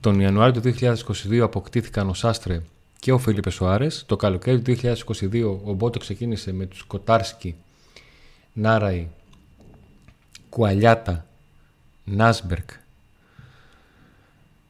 Τον 0.00 0.20
Ιανουάριο 0.20 0.60
του 0.60 0.74
2022 0.80 1.38
αποκτήθηκαν 1.42 2.08
ο 2.08 2.14
Σάστρε 2.14 2.60
και 3.04 3.12
ο 3.12 3.18
Φίλιππε 3.18 3.50
Σοάρε. 3.50 3.86
Το 4.06 4.16
καλοκαίρι 4.16 4.62
του 4.62 4.76
2022 4.82 5.58
ο 5.64 5.72
Μπότο 5.72 5.98
ξεκίνησε 5.98 6.52
με 6.52 6.66
τους 6.66 6.82
Κοτάρσκι, 6.82 7.56
Νάραη, 8.52 9.08
Κουαλιάτα, 10.48 11.26
Νάσμπερκ, 12.04 12.70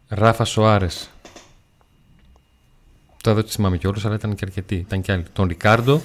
Ράφα 0.08 0.44
Σοάρε. 0.44 0.86
Τώρα 3.22 3.36
δεν 3.36 3.44
τους 3.44 3.54
θυμάμαι 3.54 3.76
κιόλας, 3.76 4.04
αλλά 4.04 4.14
ήταν 4.14 4.34
και 4.34 4.44
αρκετοί. 4.44 4.74
Ήταν 4.74 5.00
και 5.00 5.12
άλλοι. 5.12 5.24
Τον 5.32 5.48
Ρικάρντο. 5.48 6.00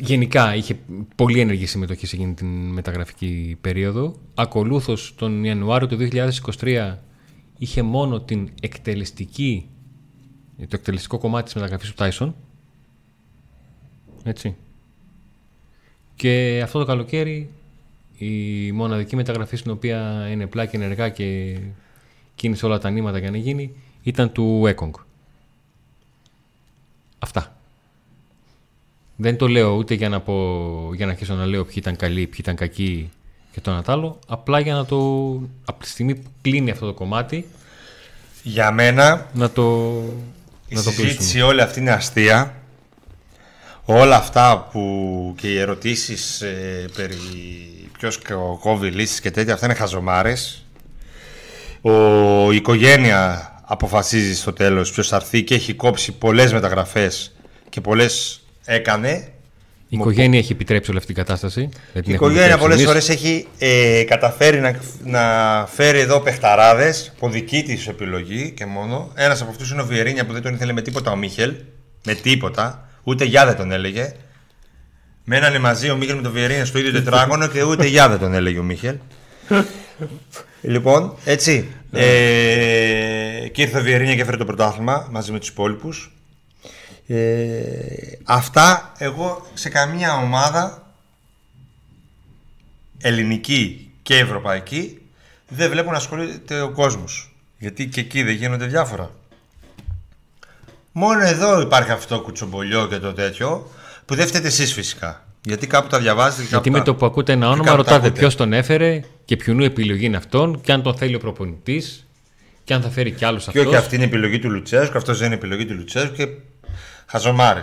Γενικά 0.00 0.54
είχε 0.54 0.78
πολύ 1.16 1.40
ενεργή 1.40 1.66
συμμετοχή 1.66 2.06
σε 2.06 2.16
εκείνη 2.16 2.34
την 2.34 2.46
μεταγραφική 2.46 3.56
περίοδο. 3.60 4.14
Ακολούθως 4.34 5.14
τον 5.16 5.44
Ιανουάριο 5.44 5.88
του 5.88 6.08
2023 6.60 6.96
είχε 7.58 7.82
μόνο 7.82 8.20
την 8.20 8.50
εκτελεστική, 8.60 9.68
το 10.58 10.68
εκτελεστικό 10.70 11.18
κομμάτι 11.18 11.44
της 11.44 11.54
μεταγραφής 11.54 11.88
του 11.88 11.94
Τάισον. 11.94 12.34
Έτσι. 14.22 14.56
Και 16.14 16.60
αυτό 16.64 16.78
το 16.78 16.84
καλοκαίρι 16.84 17.50
η 18.18 18.72
μοναδική 18.72 19.16
μεταγραφή 19.16 19.56
στην 19.56 19.70
οποία 19.70 20.28
είναι 20.30 20.46
πλάκη 20.46 20.76
ενεργά 20.76 21.08
και 21.08 21.58
κίνησε 22.34 22.66
όλα 22.66 22.78
τα 22.78 22.90
νήματα 22.90 23.18
για 23.18 23.30
να 23.30 23.36
γίνει 23.36 23.72
ήταν 24.02 24.32
του 24.32 24.66
Έκογκ. 24.66 24.94
Αυτά. 27.18 27.59
Δεν 29.22 29.36
το 29.36 29.48
λέω 29.48 29.74
ούτε 29.74 29.94
για 29.94 30.08
να, 30.08 30.20
πω, 30.20 30.34
για 30.94 31.06
να 31.06 31.12
αρχίσω 31.12 31.34
να 31.34 31.46
λέω 31.46 31.64
ποιοι 31.64 31.74
ήταν 31.78 31.96
καλοί, 31.96 32.26
ποιοι 32.26 32.38
ήταν 32.38 32.54
κακοί 32.54 33.10
και 33.52 33.60
το 33.60 33.70
ένα 33.70 33.82
τ' 33.82 33.88
άλλο. 33.88 34.18
Απλά 34.26 34.60
για 34.60 34.74
να 34.74 34.84
το. 34.84 34.96
από 35.64 35.82
τη 35.82 35.88
στιγμή 35.88 36.14
που 36.14 36.28
κλείνει 36.42 36.70
αυτό 36.70 36.86
το 36.86 36.92
κομμάτι, 36.92 37.46
Για 38.42 38.70
μένα 38.72 39.26
να 39.34 39.50
το, 39.50 39.62
η 40.68 40.74
να 40.74 40.82
το 40.82 40.90
συζήτηση 40.90 41.16
κλείσουμε. 41.16 41.42
όλη 41.42 41.60
αυτή 41.60 41.80
είναι 41.80 41.90
αστεία. 41.90 42.54
Όλα 43.84 44.16
αυτά 44.16 44.68
που 44.72 45.34
και 45.40 45.48
οι 45.48 45.58
ερωτήσεις 45.58 46.40
ε, 46.40 46.84
περί 46.96 47.16
ποιος 47.98 48.18
κο- 48.18 48.58
κόβει 48.62 48.90
λύσεις 48.90 49.20
και 49.20 49.30
τέτοια 49.30 49.52
αυτά 49.54 49.66
είναι 49.66 49.74
χαζομάρες. 49.74 50.64
Ο, 51.80 51.92
η 52.52 52.56
οικογένεια 52.56 53.52
αποφασίζει 53.66 54.34
στο 54.36 54.52
τέλος 54.52 54.90
ποιος 54.92 55.08
θα 55.08 55.16
έρθει 55.16 55.42
και 55.44 55.54
έχει 55.54 55.74
κόψει 55.74 56.12
πολλές 56.12 56.52
μεταγραφές 56.52 57.32
και 57.68 57.80
πολλές 57.80 58.40
έκανε. 58.74 59.28
Η 59.88 59.96
οικογένεια 59.96 60.38
έχει 60.38 60.52
επιτρέψει 60.52 60.90
όλη 60.90 60.98
αυτή 60.98 61.12
την 61.14 61.24
κατάσταση. 61.24 61.60
δεν 61.92 62.02
την 62.02 62.12
Η 62.12 62.14
έχουμε 62.14 62.14
οικογένεια 62.14 62.54
επιτρέψει 62.54 62.60
πολλές 62.62 62.76
εμείς. 62.76 62.86
φορές 62.86 63.08
έχει 63.08 63.46
ε, 63.58 64.04
καταφέρει 64.06 64.60
να, 64.60 64.80
να 65.04 65.22
φέρει 65.72 65.98
εδώ 65.98 66.20
παιχταράδες 66.20 67.12
από 67.16 67.28
δική 67.28 67.62
της 67.62 67.88
επιλογή 67.88 68.50
και 68.50 68.66
μόνο. 68.66 69.10
Ένας 69.14 69.40
από 69.42 69.50
αυτούς 69.50 69.70
είναι 69.70 69.82
ο 69.82 69.86
Βιερίνια 69.86 70.26
που 70.26 70.32
δεν 70.32 70.42
τον 70.42 70.54
ήθελε 70.54 70.72
με 70.72 70.82
τίποτα 70.82 71.10
ο 71.10 71.16
Μίχελ. 71.16 71.54
Με 72.04 72.14
τίποτα. 72.14 72.88
Ούτε 73.02 73.24
γεια 73.24 73.46
δεν 73.46 73.56
τον 73.56 73.72
έλεγε. 73.72 74.12
Μένανε 75.24 75.58
μαζί 75.58 75.90
ο 75.90 75.96
Μίχελ 75.96 76.16
με 76.16 76.22
τον 76.22 76.32
Βιερίνια 76.32 76.64
στο 76.64 76.78
ίδιο 76.78 76.92
τετράγωνο 76.92 77.46
και 77.46 77.62
ούτε 77.62 77.86
γεια 77.86 78.08
δεν 78.08 78.18
τον 78.18 78.34
έλεγε 78.34 78.58
ο 78.58 78.62
Μίχελ. 78.62 78.96
λοιπόν, 80.62 81.14
έτσι. 81.24 81.68
Ε, 81.92 83.48
και 83.52 83.62
ήρθε 83.62 83.78
ο 83.78 83.82
Βιερίνια 83.82 84.14
και 84.14 84.20
έφερε 84.20 84.36
το 84.36 84.44
πρωτάθλημα 84.44 85.08
μαζί 85.10 85.32
με 85.32 85.38
τους 85.38 85.48
υπόλοιπους. 85.48 86.14
Ε, 87.12 88.18
αυτά 88.24 88.92
εγώ 88.98 89.46
σε 89.54 89.68
καμία 89.68 90.14
ομάδα 90.16 90.92
ελληνική 92.98 93.90
και 94.02 94.16
ευρωπαϊκή 94.18 94.98
δεν 95.48 95.70
βλέπω 95.70 95.90
να 95.90 95.96
ασχολείται 95.96 96.60
ο 96.60 96.70
κόσμος. 96.70 97.34
Γιατί 97.58 97.86
και 97.88 98.00
εκεί 98.00 98.22
δεν 98.22 98.34
γίνονται 98.34 98.66
διάφορα. 98.66 99.10
Μόνο 100.92 101.22
εδώ 101.26 101.60
υπάρχει 101.60 101.90
αυτό 101.90 102.16
το 102.16 102.22
κουτσομπολιό 102.22 102.86
και 102.88 102.98
το 102.98 103.12
τέτοιο 103.12 103.70
που 104.06 104.14
δεν 104.14 104.26
φταίτε 104.26 104.46
εσείς 104.46 104.72
φυσικά. 104.72 105.24
Γιατί 105.42 105.66
κάπου 105.66 105.88
τα 105.88 105.98
διαβάζετε 105.98 106.42
και 106.42 106.48
κάπου 106.48 106.52
Γιατί 106.62 106.70
με 106.70 106.78
τα- 106.78 106.84
το 106.84 106.94
που 106.94 107.06
ακούτε 107.06 107.32
ένα 107.32 107.46
και 107.46 107.52
όνομα, 107.52 107.64
κάπου 107.70 107.76
τα 107.82 107.90
ρωτάτε 107.90 108.06
ακούτε. 108.06 108.20
ποιος 108.20 108.36
τον 108.36 108.52
έφερε 108.52 109.00
και 109.24 109.36
ποιονού 109.36 109.64
επιλογή 109.64 110.04
είναι 110.04 110.16
αυτόν 110.16 110.60
και 110.60 110.72
αν 110.72 110.82
τον 110.82 110.96
θέλει 110.96 111.14
ο 111.14 111.18
προπονητής 111.18 112.06
και 112.64 112.74
αν 112.74 112.82
θα 112.82 112.90
φέρει 112.90 113.10
κι 113.10 113.24
άλλους 113.24 113.42
Και 113.44 113.50
αυτός. 113.50 113.66
όχι 113.66 113.76
αυτή 113.76 113.94
είναι 113.94 114.04
η 114.04 114.06
επιλογή 114.06 114.38
του 114.38 114.50
Λουτσέσκου, 114.50 114.96
αυτός 114.96 115.16
δεν 115.18 115.26
είναι 115.26 115.34
η 115.34 115.38
επιλογή 115.38 115.66
του 115.66 115.74
Λουτσέσκου 115.74 116.14
και 116.14 116.28
χαζομάρε. 117.10 117.60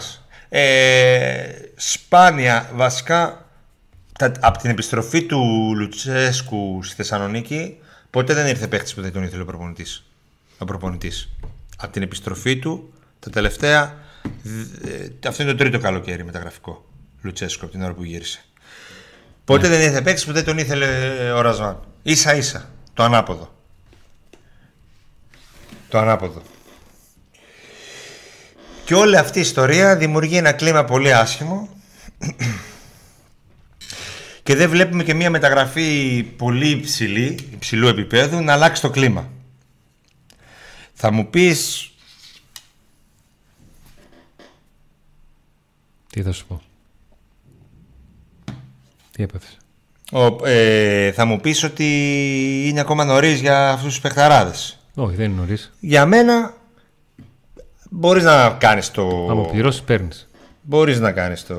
Ε, 0.49 1.51
σπάνια 1.75 2.69
βασικά 2.73 3.45
τα, 4.19 4.31
από 4.39 4.57
την 4.57 4.69
επιστροφή 4.69 5.23
του 5.25 5.73
Λουτσέσκου 5.75 6.79
στη 6.83 6.95
Θεσσαλονίκη 6.95 7.77
ποτέ 8.09 8.33
δεν 8.33 8.47
ήρθε 8.47 8.67
παίχτη 8.67 8.93
που 8.93 9.01
δεν 9.01 9.11
τον 9.11 9.23
ήθελε 9.23 9.41
ο 9.41 9.45
προπονητής. 9.45 10.03
Ο 10.57 10.65
προπονητής. 10.65 11.29
Από 11.77 11.91
την 11.91 12.01
επιστροφή 12.01 12.57
του 12.57 12.93
τα 13.19 13.29
τελευταία. 13.29 13.97
ε, 14.85 15.27
αυτό 15.27 15.43
είναι 15.43 15.51
το 15.51 15.57
τρίτο 15.57 15.79
καλοκαίρι 15.79 16.23
μεταγραφικό. 16.23 16.85
Λουτσέσκου 17.21 17.63
από 17.63 17.73
την 17.73 17.83
ώρα 17.83 17.93
που 17.93 18.03
γύρισε. 18.03 18.41
Ποτέ 19.45 19.67
δεν 19.67 19.81
ήρθε 19.81 20.01
παίκτης 20.01 20.25
που 20.25 20.31
δεν 20.31 20.43
τον 20.43 20.57
ήθελε 20.57 20.87
ο 21.31 21.41
Ραζβάν. 21.41 21.79
σα 22.03 22.35
ίσα. 22.35 22.69
Το 22.93 23.03
ανάποδο. 23.03 23.55
Το 25.89 25.97
ανάποδο. 25.97 26.41
Και 28.87 28.95
όλη 28.95 29.17
αυτή 29.17 29.37
η 29.37 29.41
ιστορία 29.41 29.95
δημιουργεί 29.95 30.37
ένα 30.37 30.51
κλίμα 30.51 30.83
πολύ 30.85 31.13
άσχημο 31.13 31.69
και 34.43 34.55
δεν 34.55 34.69
βλέπουμε 34.69 35.03
και 35.03 35.13
μια 35.13 35.29
μεταγραφή 35.29 36.23
πολύ 36.37 36.69
υψηλή, 36.69 37.39
υψηλού 37.53 37.87
επίπεδου 37.87 38.41
να 38.41 38.53
αλλάξει 38.53 38.81
το 38.81 38.89
κλίμα. 38.89 39.29
Θα 40.93 41.11
μου 41.11 41.29
πεις 41.29 41.91
Τι 46.09 46.21
θα 46.21 46.31
σου 46.31 46.45
πω; 46.45 46.61
Τι 49.11 49.23
έπαθες; 49.23 49.57
ο, 50.11 50.47
ε, 50.47 51.11
θα 51.11 51.25
μου 51.25 51.39
πεις 51.39 51.63
ότι 51.63 51.85
είναι 52.67 52.79
ακόμα 52.79 53.05
νωρίς 53.05 53.39
για 53.39 53.69
αυτούς 53.69 53.89
τους 53.89 54.01
παιχταράδες. 54.01 54.79
Όχι, 54.95 55.15
δεν 55.15 55.25
είναι 55.25 55.39
νωρίς. 55.39 55.73
Για 55.79 56.05
μένα 56.05 56.56
μπορείς 57.89 58.23
να 58.23 58.49
κάνεις 58.49 58.91
το... 58.91 59.27
Άμα 59.29 59.43
πληρώσεις, 59.43 59.81
παίρνεις. 59.81 60.27
Μπορείς 60.61 60.99
να 60.99 61.11
κάνεις 61.11 61.45
το... 61.45 61.55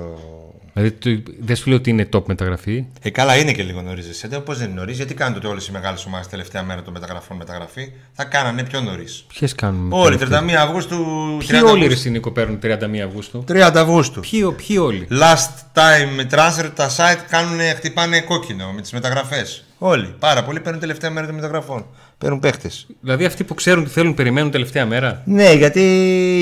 Δηλαδή 0.73 0.93
το- 0.93 1.33
δεν 1.41 1.57
σου 1.57 1.69
λέω 1.69 1.79
ότι 1.79 1.91
είναι 1.91 2.09
top 2.13 2.25
μεταγραφή. 2.27 2.85
Ε, 3.03 3.11
καλά, 3.11 3.37
είναι 3.37 3.53
και 3.53 3.63
λίγο 3.63 3.83
νωρίς. 3.83 4.09
Εσένα 4.09 4.41
πώς 4.41 4.59
δεν 4.59 4.71
είναι 4.71 4.79
νωρίς, 4.79 4.97
γιατί 4.97 5.15
κάνουν 5.15 5.35
τότε 5.35 5.47
όλες 5.47 5.67
οι 5.67 5.73
μεγάλες 5.73 6.05
ομάδες 6.07 6.27
τελευταία 6.27 6.63
μέρα 6.63 6.83
των 6.83 6.93
μεταγραφών 6.93 7.37
μεταγραφή; 7.37 7.93
Θα 8.13 8.25
κάνανε 8.25 8.63
πιο 8.63 8.81
νωρίς. 8.81 9.25
Ποιες 9.29 9.55
κάνουμε. 9.55 9.95
Όλοι, 9.97 10.19
μεταγραφή; 10.19 10.47
31 10.51 10.55
Αυγούστου. 10.55 10.97
30 11.41 11.47
Ποιοι 11.49 11.61
όλοι 11.65 11.71
ρε 11.71 11.85
Αυγούστου. 11.85 11.97
Σινίκο 12.01 12.31
παίρνουν 12.31 12.59
31 12.63 12.99
Αυγούστου; 13.07 13.45
30 13.49 13.71
Αυγούστου. 13.75 14.21
Ποιοι, 14.21 14.53
ποιοι 14.53 14.77
όλοι; 14.81 15.09
Last 15.11 15.79
time 15.79 16.35
transfer, 16.35 16.71
τα 16.75 16.89
site 16.97 17.25
κάνουν, 17.29 17.59
χτυπάνε 17.77 18.21
κόκκινο 18.21 18.73
με 18.73 18.81
τις 18.81 18.93
μεταγραφές. 18.93 19.65
Όλοι. 19.79 20.15
Πάρα 20.19 20.45
πολλοί 20.45 20.61
παίρνουν 20.61 20.81
τελευταία 20.81 21.11
μέρα 21.11 21.27
των 21.27 21.35
μεταγραφών. 21.35 21.87
Παίρνουν 22.19 22.41
παίχτες. 22.41 22.87
Δηλαδή 23.01 23.25
αυτοί 23.25 23.45
που 23.45 23.55
ξέρουν 23.55 23.85
τι 23.85 23.91
θέλουν 23.91 24.15
περιμένουν 24.15 24.51
τελευταία 24.51 24.87
μέρα; 24.87 25.23
Ναι, 25.25 25.53
γιατί 25.53 25.81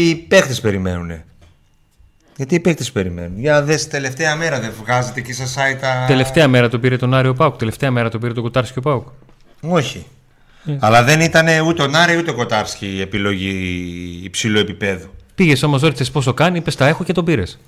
οι 0.09 0.15
παίχτες 0.15 0.61
περιμένουν. 0.61 1.11
Γιατί 2.37 2.55
οι 2.55 2.61
παίχτες 2.61 2.93
περιμένουν. 2.93 3.39
Για 3.39 3.62
δες 3.62 3.89
τελευταία 3.89 4.37
μέρα 4.37 4.61
δεν 4.61 4.73
βγάζετε 4.83 5.21
εκεί 5.21 5.33
στα 5.33 5.45
site 5.45 5.79
τα. 5.81 6.05
Τελευταία 6.07 6.49
μέρα 6.49 6.69
το 6.69 6.79
πήρε 6.79 6.97
τον 6.97 7.15
Άριο 7.15 7.35
Πάουκ. 7.35 7.57
Τελευταία 7.57 7.91
μέρα 7.91 8.09
το 8.09 8.19
πήρε 8.19 8.33
τον 8.33 8.43
Κουτάρσκι 8.43 8.79
ο 8.79 8.83
Πάουκ. 8.83 9.09
Όχι. 9.61 10.07
Ε. 10.67 10.77
Αλλά 10.81 11.03
δεν 11.03 11.21
ήταν 11.21 11.67
ούτε 11.67 11.83
ο 11.83 11.87
Νάρη 11.87 12.17
ούτε 12.17 12.31
ο 12.31 12.35
Κοτάρσκι 12.35 12.87
η 12.87 13.01
επιλογή 13.01 13.51
υψηλού 14.25 14.59
επίπεδου. 14.59 15.09
Πήγες 15.35 15.62
όμως, 15.62 15.83
ρώτησες 15.83 16.11
πόσο 16.11 16.35
κάνει, 16.35 16.59
είπες 16.59 16.75
τα 16.75 16.87
έχω 16.87 17.05
και 17.05 17.12
τον 17.12 17.25
πήρες. 17.25 17.59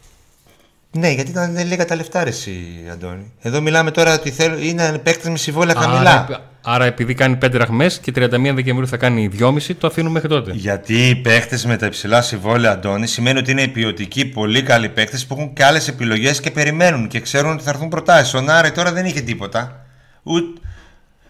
Ναι, 0.90 1.10
γιατί 1.10 1.30
ήταν 1.30 1.54
δεν 1.54 1.66
λίγα 1.66 1.84
τα 1.84 1.96
λεφτά 1.96 2.24
ρε 2.24 2.30
εσύ, 2.30 2.58
Αντώνη. 2.92 3.32
Εδώ 3.40 3.60
μιλάμε 3.60 3.90
τώρα 3.90 4.14
ότι 4.14 4.30
θέλω, 4.30 4.58
είναι 4.58 4.98
παίκτες 4.98 5.30
με 5.30 5.36
συμβόλαια 5.36 5.74
χαμηλά. 5.74 6.42
Άρα, 6.62 6.76
άρα 6.76 6.84
επειδή 6.84 7.14
κάνει 7.14 7.38
5 7.44 7.48
ραχμέ 7.52 7.86
και 7.86 8.12
31 8.14 8.30
Δεκεμβρίου 8.54 8.88
θα 8.88 8.96
κάνει 8.96 9.30
2,5, 9.38 9.74
το 9.78 9.86
αφήνουμε 9.86 10.12
μέχρι 10.12 10.28
τότε. 10.28 10.52
Γιατί 10.54 11.08
οι 11.08 11.16
παίκτες 11.16 11.64
με 11.64 11.76
τα 11.76 11.86
υψηλά 11.86 12.22
συμβόλαια, 12.22 12.72
Αντώνη, 12.72 13.06
σημαίνει 13.06 13.38
ότι 13.38 13.50
είναι 13.50 13.66
ποιοτικοί, 13.66 14.24
πολύ 14.24 14.62
καλοί 14.62 14.88
παίκτες 14.88 15.26
που 15.26 15.34
έχουν 15.34 15.52
και 15.52 15.64
άλλες 15.64 15.88
επιλογές 15.88 16.40
και 16.40 16.50
περιμένουν 16.50 17.08
και 17.08 17.20
ξέρουν 17.20 17.52
ότι 17.52 17.62
θα 17.62 17.70
έρθουν 17.70 17.88
προτάσεις. 17.88 18.34
Ο 18.34 18.40
Νάρη 18.40 18.70
τώρα 18.70 18.92
δεν 18.92 19.04
είχε 19.04 19.20
τίποτα. 19.20 19.86
Ούτε... 20.22 20.60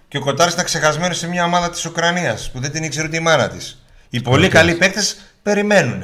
Και 0.09 0.17
ο 0.17 0.21
Κοτάρης 0.21 0.53
ήταν 0.53 0.65
ξεχασμένος 0.65 1.19
σε 1.19 1.29
μια 1.29 1.45
ομάδα 1.45 1.71
της 1.71 1.85
Ουκρανίας 1.85 2.51
που 2.51 2.61
δεν 2.61 2.71
την 2.71 2.83
ήξερε 2.83 3.07
ούτε 3.07 3.17
η 3.17 3.21
μάνα 3.21 3.49
της. 3.49 3.83
Οι 4.11 4.21
πολύ 4.21 4.49
καλοί 4.49 4.75
παίκτες 4.75 5.17
περιμένουν. 5.43 6.03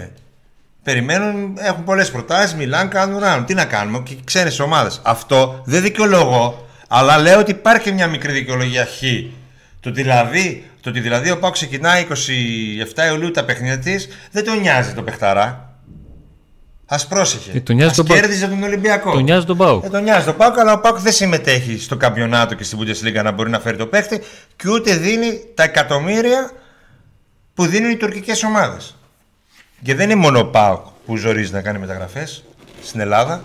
Περιμένουν, 0.83 1.57
έχουν 1.59 1.85
πολλές 1.85 2.11
προτάσεις, 2.11 2.55
μιλάνε, 2.55 2.89
κάνουν 2.89 3.19
ράνουν. 3.19 3.45
Τι 3.45 3.55
να 3.55 3.65
κάνουμε, 3.65 4.03
και 4.05 4.15
ξένε 4.25 4.51
ομάδες. 4.63 5.01
Αυτό 5.05 5.63
δεν 5.65 5.83
δικαιολογώ, 5.83 6.64
αλλά 6.97 7.19
λέω 7.19 7.39
ότι 7.39 7.51
υπάρχει 7.51 7.93
μια 7.93 8.07
μικρή 8.07 8.33
δικαιολογία 8.33 8.85
χ. 8.85 9.03
Το, 9.81 9.91
δηλαδή, 9.91 10.65
το 10.81 10.91
ότι 10.91 11.01
δηλαδή 11.01 11.31
ο 11.31 11.39
Πάο 11.39 11.51
ξεκινάει 11.51 12.07
27 12.11 13.11
Ιουλίου 13.11 13.31
τα 13.31 13.45
παιχνίδια 13.45 13.79
της, 13.79 14.09
δεν 14.31 14.45
τον 14.45 14.61
νοιάζει 14.61 14.93
το 14.93 15.03
παιχταρά. 15.03 15.79
Α 16.87 17.07
πρόσεχε. 17.09 17.51
Ε, 17.55 17.61
τον 17.61 17.77
νοιάζει 17.77 17.91
Ας 17.91 17.97
τον 17.97 18.07
Πάο. 18.07 18.17
κέρδιζε 18.17 18.49
τον 18.49 18.63
Ολυμπιακό. 18.63 19.13
Τον 19.13 19.23
νοιάζει 19.23 19.47
τον 19.47 19.57
Πάουκ. 19.57 19.85
Ε, 19.85 19.89
τον 19.89 20.03
νοιάζει 20.03 20.25
τον 20.25 20.37
Πάουκ, 20.37 20.59
αλλά 20.59 20.73
ο 20.73 20.81
Πάουκ 20.81 20.99
δεν 20.99 21.13
συμμετέχει 21.13 21.79
στο 21.79 21.97
καμπιονάτο 21.97 22.55
και 22.55 22.65
στην 22.65 22.79
Bundesliga 22.81 23.23
να 23.23 23.31
μπορεί 23.31 23.51
να 23.51 23.61
φέρει 23.61 23.77
το 23.77 23.87
παίχτη 23.87 24.21
και 24.57 24.69
ούτε 24.69 24.97
δίνει 24.97 25.41
τα 25.55 25.63
εκατομμύρια 25.63 26.51
που 27.55 27.67
δίνουν 27.67 27.91
οι 27.91 27.97
τουρκικές 27.97 28.43
ομάδες. 28.43 28.97
Και 29.83 29.95
δεν 29.95 30.11
είναι 30.11 30.21
μόνο 30.21 30.39
ο 30.39 30.45
Πάουκ 30.47 30.87
που 31.07 31.17
ζορίζει 31.17 31.53
να 31.53 31.61
κάνει 31.61 31.79
μεταγραφές 31.79 32.45
στην 32.83 33.01
Ελλάδα. 33.01 33.43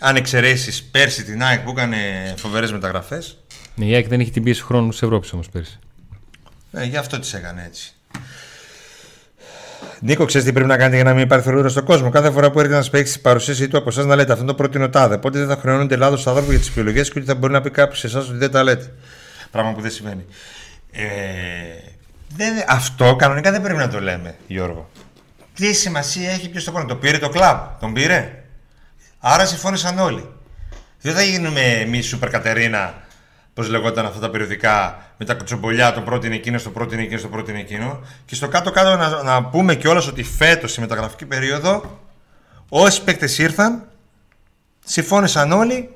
Αν 0.00 0.16
εξαιρέσεις 0.16 0.82
πέρσι 0.84 1.24
την 1.24 1.42
ΑΕΚ 1.42 1.60
που 1.60 1.70
έκανε 1.70 1.96
φοβερές 2.36 2.72
μεταγραφές, 2.72 3.38
Ναι, 3.74 3.84
η 3.84 3.94
ΑΕΚ 3.94 4.08
δεν 4.08 4.20
έχει 4.20 4.30
την 4.30 4.42
πίεση 4.42 4.62
χρόνου 4.62 4.88
της 4.88 5.02
Ευρώπης 5.02 5.32
όμως 5.32 5.48
πέρσι. 5.48 5.78
ε, 6.72 6.84
γι' 6.84 6.96
αυτό 6.96 7.18
τις 7.18 7.34
έκανε 7.34 7.64
έτσι. 7.66 7.90
Νίκο, 10.00 10.24
ξέρεις 10.24 10.46
τι 10.46 10.52
πρέπει 10.52 10.68
να 10.68 10.76
κάνετε 10.76 10.94
για 10.94 11.04
να 11.04 11.14
μην 11.14 11.22
υπάρχει 11.22 11.44
θολούρα 11.44 11.68
στον 11.68 11.84
κόσμο; 11.84 12.10
Κάθε 12.10 12.30
φορά 12.30 12.50
που 12.50 12.60
έρχεται 12.60 12.78
να 12.78 12.88
παίξει 12.90 13.12
την 13.12 13.22
παρουσίασή 13.22 13.68
του 13.68 13.76
από 13.78 13.88
εσάς 13.88 14.04
να 14.04 14.16
λέτε 14.16 14.32
αυτό 14.32 14.44
το 14.44 14.54
πρότεινο 14.54 14.88
τάδε. 14.88 15.18
Πότε 15.18 15.38
δεν 15.38 15.48
θα 15.48 15.56
χρεώνονται 15.56 15.96
λάθος 15.96 16.20
στον 16.20 16.32
άνθρωπο 16.32 16.52
για 16.52 16.60
τις 16.60 16.70
επιλογές 16.70 17.10
και 17.10 17.18
ότι 17.18 17.28
θα 17.28 17.34
μπορεί 17.34 17.52
να 17.52 17.60
πει 17.60 17.70
κάποιος 17.70 17.98
σε 17.98 18.06
εσάς 18.06 18.28
ότι 18.28 18.36
δεν 18.38 18.50
τα 18.50 18.62
λέτε. 18.62 18.92
Πράγμα 19.50 19.72
που 19.72 19.80
δεν 19.80 19.90
σημαίνει. 19.90 20.24
Ε, 20.92 21.04
δεν, 22.36 22.52
αυτό 22.68 23.16
κανονικά 23.16 23.50
δεν 23.50 23.62
πρέπει 23.62 23.78
να 23.78 23.88
το 23.88 24.00
λέμε, 24.00 24.34
Γιώργο. 24.46 24.90
Τι 25.54 25.72
σημασία 25.72 26.30
έχει 26.30 26.48
ποιος 26.48 26.64
το 26.64 26.72
κάνει. 26.72 26.86
Το 26.86 26.96
πήρε 26.96 27.18
το 27.18 27.28
κλαμπ; 27.28 27.58
Τον 27.80 27.92
πήρε; 27.92 28.44
Άρα 29.28 29.46
συμφώνησαν 29.46 29.98
όλοι. 29.98 30.28
Δεν 31.00 31.14
θα 31.14 31.22
γίνουμε 31.22 31.60
εμείς 31.60 32.06
Σούπερ 32.06 32.30
Κατερίνα, 32.30 32.94
πώς 33.54 33.68
λεγόταν 33.68 34.06
αυτά 34.06 34.20
τα 34.20 34.30
περιοδικά, 34.30 35.02
με 35.16 35.24
τα 35.24 35.34
κουτσομπολιά, 35.34 35.92
το 35.92 36.00
πρώτο 36.00 36.26
είναι 36.26 36.34
εκείνος, 36.34 36.62
το 36.62 36.70
πρώτο 36.70 36.94
είναι 36.94 37.02
εκείνος, 37.02 37.22
το 37.22 37.28
πρώτο 37.28 37.50
είναι 37.50 37.60
εκείνο. 37.60 38.00
Και 38.24 38.34
στο 38.34 38.48
κάτω-κάτω 38.48 38.96
να, 38.96 39.22
να 39.22 39.44
πούμε 39.44 39.74
κιόλας 39.74 40.06
ότι 40.06 40.22
φέτος 40.22 40.76
η 40.76 40.80
μεταγραφική 40.80 41.26
περίοδο, 41.26 42.00
όσοι 42.68 43.04
παίκτες 43.04 43.38
ήρθαν, 43.38 43.88
συμφώνησαν 44.84 45.52
όλοι 45.52 45.90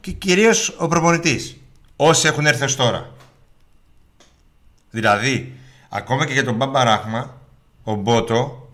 και 0.00 0.10
κυρίως 0.10 0.74
ο 0.78 0.88
προπονητής. 0.88 1.56
Όσοι 1.96 2.26
έχουν 2.26 2.46
έρθει 2.46 2.64
ως 2.64 2.76
τώρα. 2.76 3.10
Δηλαδή, 4.90 5.52
ακόμα 5.88 6.26
και 6.26 6.32
για 6.32 6.44
τον 6.44 6.54
Μπαμπαράχμα, 6.54 7.40
ο 7.82 7.94
Μπότο, 7.94 8.68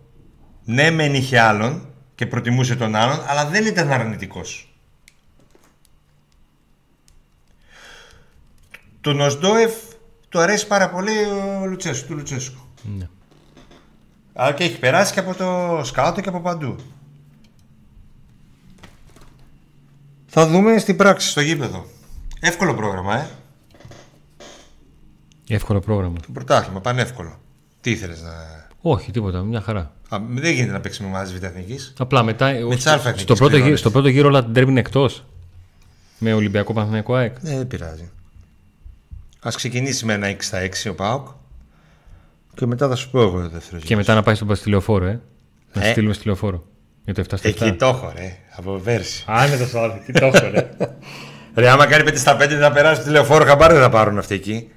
ναι, 0.64 0.90
μεν 0.90 1.14
είχε 1.14 1.38
άλλον 1.38 1.89
και 2.20 2.26
προτιμούσε 2.26 2.76
τον 2.76 2.94
άλλον, 2.94 3.18
αλλά 3.26 3.46
δεν 3.46 3.66
ήταν 3.66 3.90
αρνητικός. 3.90 4.74
Τον 9.00 9.20
Οσντόεφ 9.20 9.72
του 10.28 10.38
αρέσει 10.38 10.66
πάρα 10.66 10.90
πολύ 10.90 11.12
ο 11.61 11.66
Λουτσέσκου, 11.66 12.06
του 12.06 12.14
Λουτσέσκου. 12.14 12.61
Ναι. 12.98 13.09
Αλλά 14.33 14.52
και 14.52 14.64
έχει 14.64 14.78
περάσει 14.78 15.12
και 15.12 15.20
από 15.20 15.35
το 15.35 15.80
σκάουτο 15.85 16.20
και 16.20 16.28
από 16.28 16.40
παντού. 16.40 16.76
Θα 20.26 20.46
δούμε 20.46 20.78
στην 20.78 20.96
πράξη, 20.96 21.28
στο 21.28 21.40
γήπεδο. 21.40 21.87
Εύκολο 22.40 22.74
πρόγραμμα, 22.74 23.16
ε. 23.16 23.30
Εύκολο 25.48 25.80
πρόγραμμα. 25.80 26.20
Το 26.20 26.33
πρωτάθλημα, 26.33 26.80
πανεύκολο. 26.80 27.40
Τι 27.80 27.90
ήθελες 27.90 28.22
να. 28.22 28.33
Όχι, 28.80 29.11
τίποτα, 29.11 29.42
μια 29.42 29.61
χαρά. 29.61 29.92
Α, 30.14 30.18
δεν 30.35 30.53
γίνεται 30.53 30.73
να 30.73 30.81
παίξουμε 30.81 31.09
μαζί 31.09 31.38
Β' 31.38 31.42
Εθνικής. 31.44 31.92
Απλά 31.99 32.23
μετά. 32.23 32.46
Με 32.53 32.75
τις 32.75 32.81
στο, 32.81 32.90
αλφα 32.90 33.14
στο, 33.16 33.35
πρώτο, 33.35 33.44
γύρο- 33.44 33.57
εθνικές 33.59 33.81
στο 33.81 33.90
πρώτο 33.90 34.09
γύρο 34.09 34.29
όλα 34.29 34.44
την 34.44 34.53
τέρμι 34.53 34.70
είναι 34.70 34.81
εκτός. 34.81 35.25
Με 36.18 36.33
Ολυμπιακό 36.33 36.73
Παναθηναϊκό 36.73 37.14
ΑΕΚ. 37.14 37.37
Ναι, 37.42 37.57
δεν 37.57 37.66
πειράζει. 37.66 38.11
Α 39.46 39.51
ξεκινήσει 39.55 40.05
με 40.05 40.12
ένα 40.12 40.27
6 40.29 40.35
στα 40.38 40.59
6 40.61 40.90
ο 40.90 40.94
Πάοκ. 40.94 41.27
Και 42.55 42.66
μετά 42.66 42.88
θα 42.88 42.94
σου 42.96 43.11
πω 43.11 43.20
εγώ 43.20 43.40
το 43.40 43.49
δεύτερο 43.49 43.79
Και 43.79 43.85
γύρο. 43.87 43.99
μετά 43.99 44.14
να 44.14 44.23
πάει 44.23 44.35
στο 44.35 44.55
στυλιοφόρο, 44.55 45.05
ε. 45.07 45.20
Να 45.73 45.87
Ε. 45.87 45.90
στείλουμε 45.90 46.14
στυλιοφόρο. 46.14 46.64
Για 47.05 47.14
το 47.14 47.20
7 47.20 47.37
στα 47.37 47.49
7. 47.49 47.66
Εκεί 47.66 47.73
το 47.77 47.87
έχω, 47.87 48.12
ρε. 48.16 48.37
Από 48.57 48.81
πέρσι. 48.85 49.25
Άνετα 49.27 49.66
στο 49.66 49.79
άλλο, 49.79 50.01
τι 50.07 50.12
το 50.12 50.27
έχω, 50.27 50.51
ρε. 50.51 50.70
Ρε, 51.55 51.68
άμα 51.70 51.87
κάνει 51.87 52.05
5 52.11 52.12
στα 52.16 52.35
5 52.37 52.38
δεν 52.49 52.59
θα 52.61 52.73
περάσει 52.73 53.01
το 53.01 53.07
τηλεφόρο 53.07 53.44
χαμπάρι 53.44 53.73
δεν 53.73 53.83
θα 53.83 53.88
πάρουν 53.88 54.18
αυτοί 54.18 54.35
εκεί. 54.35 54.68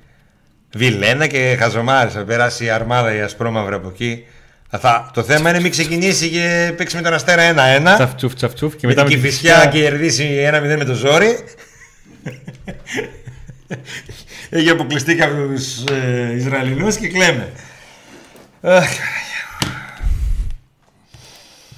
Βιλένα 0.75 1.27
και 1.27 1.55
χαζομάρε. 1.59 2.09
Θα 2.09 2.23
περάσει 2.23 2.65
η 2.65 2.69
αρμάδα 2.69 3.15
η 3.15 3.21
ασπρόμαυρη 3.21 3.75
από 3.75 3.87
εκεί. 3.87 4.23
Θα, 4.79 5.09
το 5.13 5.23
θέμα 5.23 5.49
είναι 5.49 5.59
μην 5.59 5.71
ξεκινήσει 5.71 6.29
και 6.29 6.73
παίξει 6.77 6.95
με 6.95 7.01
τον 7.01 7.13
Αστέρα 7.13 7.53
1-1. 7.81 7.93
Τσαφτσούφ, 7.93 8.33
τσαφτσούφ. 8.33 8.75
Και 8.75 8.87
με 8.87 8.93
μετά 8.93 9.03
την 9.03 9.15
με 9.15 9.21
την 9.21 9.29
Κηφισιά 9.29 9.53
Κηφισιά. 9.53 9.71
και 9.71 9.79
κερδίσει 9.79 10.49
1-0 10.73 10.77
με 10.77 10.83
το 10.85 10.93
ζόρι. 10.93 11.37
Έχει 14.49 14.69
αποκλειστεί 14.69 15.15
κάποιου 15.15 15.53
ε, 15.91 16.35
Ισραηλινούς 16.35 16.95
και 16.97 17.07
κλαίμε. 17.07 17.51
Αχ, 18.61 18.89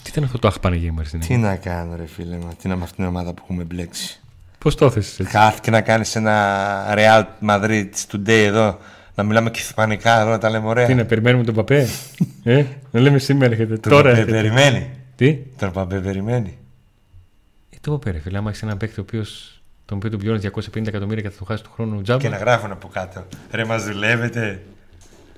Τι 0.04 0.10
ήταν 0.10 0.24
αυτό 0.24 0.40
το 0.40 0.48
αχ 0.48 0.60
Παναγία 0.60 0.94
στην 1.04 1.20
Τι 1.20 1.38
να 1.38 1.56
κάνω, 1.56 1.96
ρε 1.96 2.06
φίλε 2.16 2.36
μου, 2.36 2.50
τι 2.62 2.68
να 2.68 2.76
με 2.76 2.84
αυτήν 2.84 2.98
την 2.98 3.06
ομάδα 3.06 3.34
που 3.34 3.42
έχουμε 3.44 3.64
μπλέξει. 3.64 4.20
Πώς 4.58 4.76
το 4.76 4.86
έθεσες 4.86 5.20
έτσι; 5.20 5.38
Χάθηκε 5.38 5.72
να 5.72 5.82
κάνεις 5.82 6.16
ένα 6.16 6.96
Real 6.98 7.24
Madrid 7.50 7.90
today 8.12 8.30
εδώ. 8.30 8.78
Να 9.15 9.23
μιλάμε 9.23 9.49
και 9.49 9.60
ισπανικά 9.60 10.19
εδώ 10.21 10.30
να 10.30 10.38
τα 10.38 10.49
λέμε 10.49 10.67
ωραία. 10.67 10.86
Τι 10.86 10.93
να 10.93 11.06
περιμένουμε 11.06 11.43
τον 11.43 11.54
Παπέ; 11.56 11.88
ε, 12.43 12.63
να 12.91 12.99
λέμε 12.99 13.17
σήμερα 13.17 13.51
έρχεται. 13.51 13.78
Τον 13.78 13.91
Τώρα 13.91 14.04
Παπέ 14.10 14.19
έρχεται. 14.19 14.32
περιμένει. 14.38 14.89
Τι; 15.15 15.38
Τον 15.58 15.71
Παπέ 15.71 15.99
περιμένει. 15.99 16.58
Ε, 17.69 17.75
το 17.82 17.91
Παπέ, 17.91 18.12
ρε 18.12 18.19
φίλε. 18.19 18.38
Άμα 18.38 18.49
έχεις 18.49 18.62
έναν 18.63 18.78
παίκτη 18.78 18.99
ο 18.99 19.04
οποίος- 19.08 19.49
τον 19.86 19.97
οποίο 19.97 20.10
του 20.10 20.17
πληρώνεις 20.17 20.41
250 20.43 20.88
εκατομμύρια 20.88 21.21
και 21.23 21.30
θα 21.30 21.38
του 21.38 21.45
χάσει 21.45 21.63
του 21.63 21.69
χρόνου 21.73 22.01
τζάμπα. 22.01 22.19
Και 22.21 22.30
να 22.30 22.38
γράφουν 22.38 22.71
από 22.71 22.88
κάτω. 22.88 23.25
Ρε, 23.51 23.65
μας 23.65 23.84
δουλεύετε. 23.86 24.62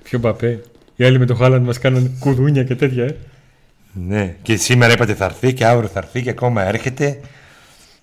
Ποιο 0.02 0.18
Παπέ; 0.18 0.62
Οι 0.96 1.04
άλλοι 1.04 1.18
με 1.18 1.26
το 1.26 1.34
Χάλαντ 1.34 1.64
μας 1.64 1.78
κάνουν 1.78 2.16
κουδούνια 2.18 2.64
και 2.64 2.74
τέτοια, 2.74 3.04
ε. 3.04 3.16
Ναι, 3.92 4.34
και 4.42 4.56
σήμερα 4.56 4.92
είπατε 4.92 5.14
θα 5.14 5.24
έρθει 5.24 5.52
και 5.52 5.64
αύριο 5.66 5.88
θα 5.88 5.98
έρθει 5.98 6.22
και 6.22 6.30
ακόμα 6.30 6.62
έρχεται. 6.62 7.20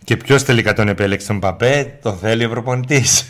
Και 0.04 0.18
ποιος 0.18 0.44
τελικά 0.44 0.74
τον 0.74 0.88
επέλεξε 0.88 1.28
τον 1.28 1.40
Παπέ, 1.40 1.98
τον 2.02 2.18
θέλει 2.18 2.46
ο 2.46 2.50
προπονητής. 2.50 3.26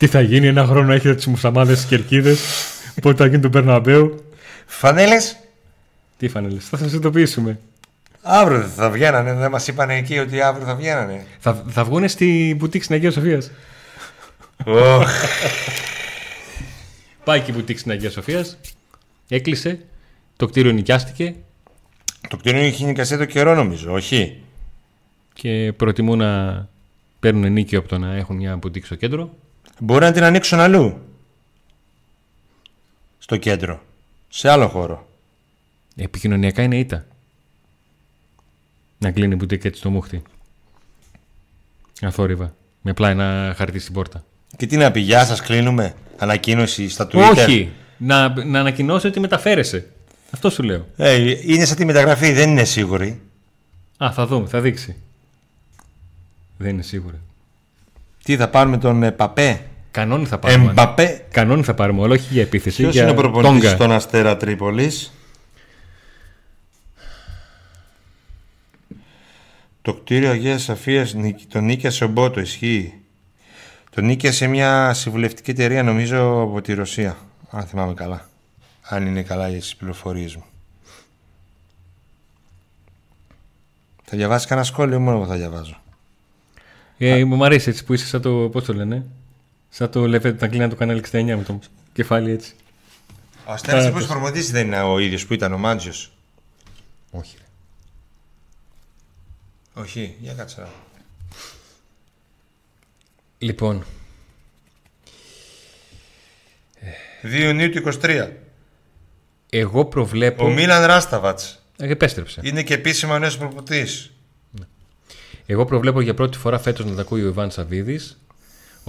Τι 0.00 0.06
θα 0.06 0.20
γίνει, 0.20 0.46
ένα 0.46 0.66
χρόνο 0.66 0.92
έχετε 0.92 1.14
τις 1.14 1.26
μουσαμάδε 1.26 1.74
στι 1.74 1.86
κερκίδε. 1.86 2.36
Πότε 3.02 3.16
θα 3.16 3.26
γίνει 3.26 3.42
το 3.42 3.50
Περναμπέου. 3.50 4.24
Φανέλες, 4.66 5.36
Τι 6.16 6.28
φανέλες, 6.28 6.68
θα 6.68 6.76
σας 6.76 6.92
ειδοποιήσουμε. 6.92 7.58
αύριο 8.22 8.62
θα 8.62 8.90
βγαίνανε. 8.90 9.34
Δεν 9.34 9.50
μας 9.50 9.66
είπαν 9.66 9.90
εκεί 9.90 10.18
ότι 10.18 10.40
αύριο 10.40 10.66
θα 10.66 10.74
βγαίνανε. 10.74 11.26
Θα, 11.38 11.64
θα 11.68 11.84
βγουν 11.84 12.08
στη 12.08 12.54
μπουτίκ 12.58 12.82
στην 12.82 12.94
Αγίας 12.94 13.14
Σοφίας. 13.14 13.50
Οχ, 14.64 15.10
Πάει 17.24 17.40
και 17.40 17.50
η 17.50 17.54
μπουτίκ 17.56 17.78
στην 17.78 17.90
Αγίας 17.90 18.12
Σοφίας. 18.12 18.58
Έκλεισε. 19.28 19.80
Το 20.36 20.46
κτίριο 20.46 20.72
νοικιάστηκε 20.72 21.34
το 22.28 22.36
κτίριο 22.36 22.60
έχει 22.60 22.84
νοικιαστεί 22.84 23.16
το 23.16 23.24
καιρό 23.24 23.54
νομίζω, 23.54 23.92
όχι; 23.92 24.42
και 25.32 25.72
προτιμούν 25.76 26.18
να 26.18 26.68
παίρνουν 27.20 27.52
νίκη 27.52 27.76
από 27.76 27.88
το 27.88 27.98
να 27.98 28.14
έχουν 28.14 28.36
μια 28.36 28.56
μπουτίκ 28.56 28.84
στο 28.84 28.94
κέντρο. 28.94 29.34
Μπορεί 29.82 30.04
να 30.04 30.12
την 30.12 30.22
ανοίξουν 30.22 30.60
αλλού. 30.60 31.00
Στο 33.18 33.36
κέντρο. 33.36 33.82
Σε 34.28 34.50
άλλο 34.50 34.68
χώρο. 34.68 35.08
Επικοινωνιακά 35.96 36.62
είναι 36.62 36.78
ήττα. 36.78 37.06
Να 38.98 39.10
κλείνει 39.10 39.32
η 39.32 39.36
μπουτίκ 39.36 39.64
έτσι 39.64 39.82
το 39.82 39.90
μούχτι. 39.90 40.22
Αθόρυβα. 42.00 42.54
Με 42.82 42.90
απλά 42.90 43.10
ένα 43.10 43.54
χαρτί 43.56 43.78
στην 43.78 43.94
πόρτα. 43.94 44.24
Και 44.56 44.66
τι 44.66 44.76
να 44.76 44.90
πει, 44.90 45.00
γεια 45.00 45.24
σας 45.24 45.40
κλείνουμε. 45.40 45.94
Ανακοίνωση 46.18 46.88
στα 46.88 47.08
Twitter. 47.12 47.34
Όχι! 47.36 47.72
Να, 47.96 48.44
να 48.44 48.60
ανακοινώσει 48.60 49.06
ότι 49.06 49.20
μεταφέρεσαι. 49.20 49.88
Αυτό 50.30 50.50
σου 50.50 50.62
λέω. 50.62 50.86
Ε, 50.96 51.34
είναι 51.52 51.64
σαν 51.64 51.76
τη 51.76 51.84
μεταγραφή, 51.84 52.32
δεν 52.32 52.50
είναι 52.50 52.64
σίγουρη. 52.64 53.20
Α, 54.04 54.12
θα 54.12 54.26
δούμε, 54.26 54.48
θα 54.48 54.60
δείξει. 54.60 54.96
Δεν 56.58 56.70
είναι 56.70 56.82
σίγουρο. 56.82 57.16
Τι 58.22 58.36
θα 58.36 58.48
πάρουμε 58.48 58.78
τον 58.78 59.02
ε, 59.02 59.10
Παπέ; 59.10 59.69
Κανόνι 59.90 60.26
θα 60.26 60.38
πάρουμε. 60.38 60.70
Εμπαπέ. 60.70 61.26
Κανόνι 61.30 61.62
θα 61.62 61.74
πάρουμε, 61.74 62.02
αλλά 62.02 62.14
όχι 62.14 62.32
για 62.32 62.42
επίθεση. 62.42 62.76
Ποιος 62.82 62.92
για 62.94 63.02
είναι 63.02 63.10
ο 63.10 63.14
προπονητής 63.14 63.60
τόγκα. 63.60 63.74
στον 63.74 63.92
Αστέρα 63.92 64.36
Τρίπολης; 64.36 65.12
Το 69.82 69.94
κτίριο 69.94 70.30
Αγίας 70.30 70.62
Σαφίας 70.62 71.14
νικ- 71.14 71.40
το 71.48 71.60
νίκιασε 71.60 72.04
ο 72.04 72.08
Μπότο, 72.08 72.40
ισχύει. 72.40 72.94
Το 73.90 74.00
νίκιασε 74.00 74.46
μια 74.46 74.94
συμβουλευτική 74.94 75.50
εταιρεία 75.50 75.82
νομίζω 75.82 76.40
από 76.40 76.60
τη 76.60 76.72
Ρωσία. 76.74 77.16
Αν 77.50 77.62
θυμάμαι 77.66 77.94
καλά. 77.94 78.28
Αν 78.82 79.06
είναι 79.06 79.22
καλά 79.22 79.48
για 79.48 79.58
τις 79.58 79.76
πληροφορίες 79.76 80.36
μου. 80.36 80.44
Θα 84.04 84.16
διαβάσει 84.16 84.46
κανένα 84.46 84.66
σχόλιο 84.66 84.96
ή 84.96 84.98
μόνο 85.00 85.16
εγώ 85.16 85.26
θα 85.26 85.34
διαβάζω. 85.36 85.80
Ε, 86.98 87.24
μου 87.24 87.44
αρέσει 87.44 87.68
έτσι 87.70 87.84
που 87.84 87.94
είσαι 87.94 88.06
σαν 88.06 88.20
το. 88.20 88.30
Πώς 88.52 88.64
το 88.64 88.72
λένε. 88.74 89.04
Σαν 89.70 89.90
το 89.90 90.06
Λεβέντε 90.06 90.36
τα 90.36 90.46
κλείνα 90.48 90.68
το 90.68 90.76
κανάλι 90.76 91.00
69 91.12 91.22
με 91.24 91.42
το 91.46 91.60
κεφάλι 91.92 92.30
έτσι. 92.30 92.54
Ο 93.46 93.52
Αστέρας 93.52 93.84
Α, 93.84 93.88
όπως 93.88 94.06
προμοντής 94.06 94.50
δεν 94.50 94.66
είναι 94.66 94.80
ο 94.82 94.98
ίδιος 94.98 95.26
που 95.26 95.34
ήταν 95.34 95.52
ο 95.52 95.58
Μάντζιος. 95.58 96.12
Όχι. 97.10 97.36
Όχι, 99.74 100.16
για 100.20 100.32
κάτσε. 100.32 100.60
να- 100.60 100.66
2 100.66 100.70
Λοιπόν, 103.38 103.84
2 107.22 107.38
Ιουνίου 107.42 107.70
του 107.70 107.78
23. 108.02 108.30
εγώ 109.50 109.84
προβλέπω. 109.84 110.44
Ο 110.44 110.50
Μίλαν 110.50 110.84
Ράσταβατς. 110.86 111.62
Ε, 111.76 111.88
επέστρεψε. 111.90 112.40
Είναι 112.44 112.62
και 112.62 112.74
επίσημα 112.74 113.14
ο 113.14 113.18
νέος 113.18 113.38
προπονητής. 113.38 114.10
Εγώ 115.46 115.64
προβλέπω 115.64 116.00
για 116.00 116.14
πρώτη 116.14 116.38
φορά 116.38 116.58
φέτος 116.58 116.86
να 116.86 116.94
τα 116.94 117.00
ακούει 117.00 117.22
ο 117.24 117.26
Ιβάν 117.26 117.50
Σαββίδης. 117.50 118.20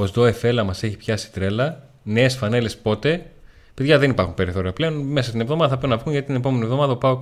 Ο 0.01 0.05
ΣΔΟ 0.05 0.25
Εφέλα 0.25 0.63
μας 0.63 0.83
έχει 0.83 0.97
πιάσει 0.97 1.31
τρέλα. 1.31 1.89
Νέες 2.03 2.35
φανέλες 2.35 2.77
πότε. 2.77 3.31
Παιδιά 3.73 3.99
δεν 3.99 4.09
υπάρχουν 4.09 4.35
περιθώρια 4.35 4.73
πλέον. 4.73 4.93
Μέσα 4.93 5.27
στην 5.29 5.41
εβδομάδα 5.41 5.69
θα 5.69 5.77
πρέπει 5.77 5.93
να 5.93 5.99
βγουν 5.99 6.11
γιατί 6.11 6.27
την 6.27 6.35
επόμενη 6.35 6.63
εβδομάδα 6.63 6.91
ο 6.91 6.97
Πάουκ 6.97 7.21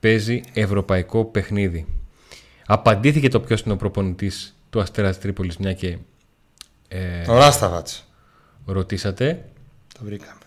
παίζει 0.00 0.40
ευρωπαϊκό 0.52 1.24
παιχνίδι. 1.24 1.86
Απαντήθηκε 2.66 3.28
το 3.28 3.40
ποιος 3.40 3.60
είναι 3.60 3.72
ο 3.72 3.76
προπονητής 3.76 4.56
του 4.70 4.80
Αστέρας 4.80 5.18
Τρίπολης, 5.18 5.56
μια 5.56 5.72
και 5.72 5.98
ε, 6.88 7.30
Ο 7.30 7.34
Ράσταβατς. 7.34 8.06
ρωτήσατε. 8.64 9.44
Το 9.98 10.04
βρήκαμε. 10.04 10.40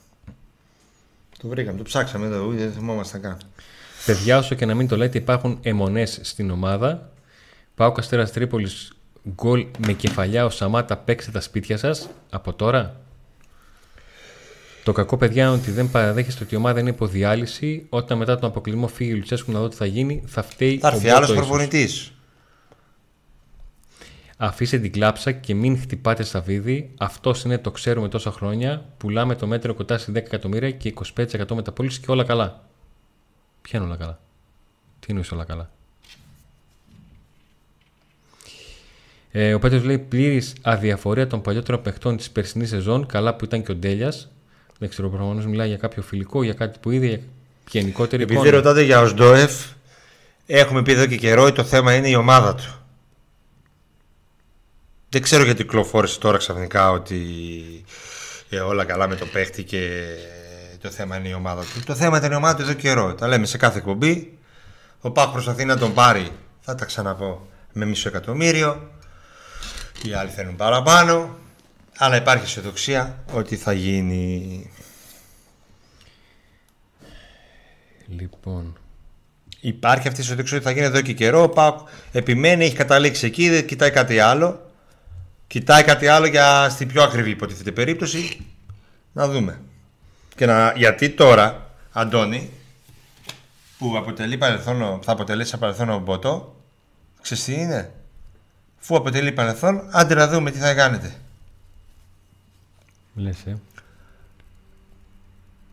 Το 1.39 1.47
βρήκαμε, 1.47 1.77
το 1.77 1.83
ψάξαμε 1.83 2.25
εδώ, 2.25 2.47
δεν 2.47 2.71
θυμόμαστε 2.71 3.17
καν. 3.17 3.37
Παιδιά, 4.05 4.37
όσο 4.37 4.55
και 4.55 4.65
να 4.65 4.75
μην 4.75 4.87
το 4.87 4.97
λέτε, 4.97 5.17
υπάρχουν 5.17 5.59
αιμονές 5.61 6.19
στην 6.21 6.51
ομάδα. 6.51 7.11
Πάω 7.75 7.93
Αστέρας 7.97 8.31
Τρίπολης 8.31 8.91
γκολ 9.29 9.67
με 9.85 9.93
κεφαλιά 9.93 10.45
ο 10.45 10.49
Σαμάτα. 10.49 10.97
Παίξτε 10.97 11.31
τα 11.31 11.41
σπίτια 11.41 11.77
σας 11.77 12.09
από 12.29 12.53
τώρα. 12.53 13.01
Το 14.83 14.91
κακό, 14.91 15.17
παιδιά, 15.17 15.43
είναι 15.43 15.53
ότι 15.53 15.71
δεν 15.71 15.91
παραδέχεστε 15.91 16.43
ότι 16.43 16.53
η 16.53 16.57
ομάδα 16.57 16.79
είναι 16.79 16.89
υποδιάλυση. 16.89 17.85
Όταν 17.89 18.17
μετά 18.17 18.39
τον 18.39 18.49
αποκλεισμό 18.49 18.87
φύγει 18.87 19.13
ο 19.13 19.15
Λουτσέσκου 19.15 19.51
να 19.51 19.59
δω 19.59 19.67
τι 19.67 19.75
θα 19.75 19.85
γίνει, 19.85 20.23
θα 20.25 20.43
φταίει 20.43 20.77
Θα 20.77 20.87
έρθει 20.87 21.09
ο 21.09 21.15
άλλος 21.15 21.27
Μπότο 21.27 21.41
ίσως. 21.41 21.47
προπονητής. 21.47 22.13
Αφήστε 24.37 24.79
την 24.79 24.91
κλάψα 24.91 25.31
και 25.31 25.53
μην 25.53 25.79
χτυπάτε 25.79 26.23
στα 26.23 26.41
βίδη. 26.41 26.93
Αυτός 26.97 27.43
είναι, 27.43 27.57
το 27.57 27.71
ξέρουμε 27.71 28.07
τόσα 28.07 28.31
χρόνια. 28.31 28.85
Πουλάμε 28.97 29.35
το 29.35 29.47
μέτρο 29.47 29.73
κοντά 29.73 29.97
σε 29.97 30.11
10 30.11 30.15
εκατομμύρια 30.15 30.71
και 30.71 30.93
25% 31.15 31.55
μεταπόληση 31.55 31.99
και 31.99 32.11
όλα 32.11 32.23
καλά. 32.23 32.63
Ποια 33.61 33.79
είναι 33.79 33.87
όλα 33.87 33.97
καλά; 33.97 34.19
Τι 34.99 35.05
εννοείς 35.09 35.31
όλα 35.31 35.43
καλά; 35.43 35.71
Ε, 39.35 39.53
ο 39.53 39.59
Πέτρος 39.59 39.83
λέει 39.83 39.97
πλήρης 39.97 40.53
αδιαφορία 40.61 41.27
των 41.27 41.41
παλιότερων 41.41 41.81
παιχτών 41.81 42.17
της 42.17 42.29
περσινής 42.29 42.69
σεζόν. 42.69 43.05
Καλά 43.05 43.35
που 43.35 43.45
ήταν 43.45 43.63
και 43.63 43.71
ο 43.71 43.75
Ντέλιας. 43.75 44.31
Δεν 44.79 44.89
ξέρω, 44.89 45.09
προφανώ 45.09 45.43
μιλάει 45.47 45.67
για 45.67 45.77
κάποιο 45.77 46.01
φιλικό, 46.01 46.43
για 46.43 46.53
κάτι 46.53 46.79
που 46.79 46.91
είδε, 46.91 47.07
για 47.07 47.19
γενικότερη 47.71 48.23
Επειδή 48.23 48.39
εικόνα. 48.39 48.51
ρωτάτε 48.55 48.81
για 48.81 49.01
ο 49.01 49.07
Σντόεφ, 49.07 49.51
έχουμε 50.45 50.81
πει 50.81 50.91
εδώ 50.91 51.05
και 51.05 51.15
καιρό 51.15 51.43
ότι 51.43 51.55
το 51.55 51.63
θέμα 51.63 51.95
είναι 51.95 52.09
η 52.09 52.15
ομάδα 52.15 52.55
του. 52.55 52.85
Δεν 55.09 55.21
ξέρω 55.21 55.43
γιατί 55.43 55.63
κυκλοφόρησε 55.63 56.19
τώρα 56.19 56.37
ξαφνικά 56.37 56.91
ότι 56.91 57.19
και 58.49 58.59
όλα 58.59 58.85
καλά 58.85 59.07
με 59.07 59.15
το 59.15 59.25
παίχτη 59.25 59.63
και 59.63 60.03
το 60.81 60.89
θέμα 60.89 61.17
είναι 61.17 61.27
η 61.27 61.33
ομάδα 61.33 61.61
του. 61.61 61.83
Το 61.85 61.95
θέμα 61.95 62.17
ήταν 62.17 62.31
η 62.31 62.35
ομάδα 62.35 62.55
του 62.55 62.61
εδώ 62.61 62.73
καιρό. 62.73 63.13
Τα 63.13 63.27
λέμε 63.27 63.45
σε 63.45 63.57
κάθε 63.57 63.77
εκπομπή. 63.77 64.37
Ο 65.01 65.11
Πάκ 65.11 65.31
προσπαθεί 65.31 65.65
να 65.65 65.77
τον 65.77 65.93
πάρει, 65.93 66.29
θα 66.61 66.75
τα 66.75 66.85
ξαναπώ, 66.85 67.47
με 67.73 67.85
μισό 67.85 68.07
εκατομμύριο. 68.07 68.91
Οι 70.03 70.13
άλλοι 70.13 70.29
θέλουν 70.29 70.55
παραπάνω. 70.55 71.37
Αλλά 71.97 72.15
υπάρχει 72.15 72.43
αισιοδοξία 72.43 73.23
ότι 73.33 73.55
θα 73.55 73.73
γίνει. 73.73 74.71
Λοιπόν. 78.07 78.77
Υπάρχει 79.59 80.07
αυτή 80.07 80.19
η 80.19 80.23
αισιοδοξία 80.23 80.57
ότι 80.57 80.65
θα 80.65 80.71
γίνει 80.71 80.85
εδώ 80.85 81.01
και 81.01 81.13
καιρό. 81.13 81.43
Ο 81.43 81.49
Πάκ 81.49 81.79
επιμένει, 82.11 82.65
έχει 82.65 82.75
καταλήξει 82.75 83.25
εκεί, 83.25 83.49
δεν 83.49 83.65
κοιτάει 83.65 83.91
κάτι 83.91 84.19
άλλο. 84.19 84.71
Κοιτάει 85.47 85.83
κάτι 85.83 86.07
άλλο 86.07 86.25
για 86.25 86.69
στην 86.69 86.87
πιο 86.87 87.03
ακριβή 87.03 87.29
υποτίθεται 87.29 87.71
περίπτωση. 87.71 88.45
Να 89.13 89.27
δούμε. 89.27 89.61
Και 90.35 90.45
να, 90.45 90.73
γιατί 90.75 91.09
τώρα, 91.09 91.69
Αντώνη, 91.91 92.49
που 93.77 93.97
αποτελεί 93.97 94.37
παρελθόν, 94.37 94.99
θα 95.03 95.11
αποτελέσει 95.11 95.57
παρελθόν 95.57 95.89
ο 95.89 95.99
Μπότο, 95.99 96.55
ξέρεις 97.21 97.43
τι 97.43 97.53
είναι; 97.53 97.91
Φού 98.85 98.95
αποτελεί 98.95 99.31
παρελθόν, 99.31 99.87
άντε 99.91 100.13
να 100.13 100.27
δούμε 100.27 100.51
τι 100.51 100.57
θα 100.57 100.73
κάνετε. 100.73 101.15
Λες, 103.13 103.45
ε. 103.45 103.57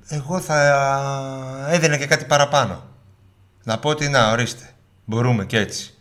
Εγώ 0.09 0.41
θα 0.41 1.67
έδινα 1.69 1.97
και 1.97 2.07
κάτι 2.07 2.25
παραπάνω. 2.25 2.85
Να 3.65 3.79
πω 3.79 3.89
ότι 3.89 4.09
να, 4.09 4.31
ορίστε. 4.31 4.71
Μπορούμε 5.05 5.47
και 5.47 5.59
έτσι. 5.59 5.95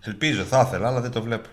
Ελπίζω, 0.00 0.44
θα 0.44 0.64
ήθελα, 0.66 0.88
αλλά 0.88 1.00
δεν 1.00 1.10
το 1.10 1.22
βλέπω. 1.22 1.48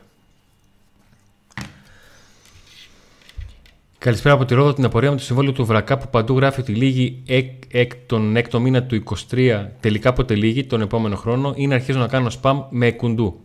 Καλησπέρα 3.99 4.35
από 4.35 4.45
τη 4.45 4.53
Ρόδο 4.53 4.73
την 4.73 4.85
απορία 4.85 5.09
με 5.11 5.17
το 5.17 5.23
συμβόλαιο 5.23 5.51
του 5.53 5.65
Βρακά 5.65 5.97
που 5.97 6.07
παντού 6.09 6.35
γράφει 6.35 6.59
ότι 6.59 6.71
λύγει 6.71 7.21
εκ, 7.25 7.51
εκ, 7.71 7.91
τον 8.05 8.35
έκτο 8.35 8.59
μήνα 8.59 8.83
του 8.83 9.03
23 9.31 9.65
τελικά 9.79 10.13
πότε 10.13 10.35
λύγει 10.35 10.63
τον 10.63 10.81
επόμενο 10.81 11.15
χρόνο 11.15 11.53
ή 11.55 11.67
να 11.67 11.75
αρχίζω 11.75 11.99
να 11.99 12.07
κάνω 12.07 12.31
spam 12.41 12.63
με 12.69 12.91
κουντού. 12.91 13.39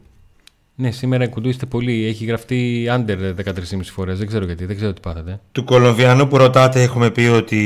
Ναι, 0.74 0.90
σήμερα 0.90 1.28
κουντού 1.28 1.48
είστε 1.48 1.66
πολύ. 1.66 2.04
Έχει 2.04 2.24
γραφτεί 2.24 2.86
under 2.90 3.34
13,5 3.44 3.52
φορές. 3.82 4.18
Δεν 4.18 4.26
ξέρω 4.26 4.44
γιατί, 4.44 4.64
δεν 4.64 4.76
ξέρω 4.76 4.92
τι 4.92 5.00
πάθατε. 5.00 5.40
Του 5.52 5.64
Κολομβιανού 5.64 6.28
που 6.28 6.36
ρωτάτε 6.36 6.82
έχουμε 6.82 7.10
πει 7.10 7.20
ότι 7.20 7.58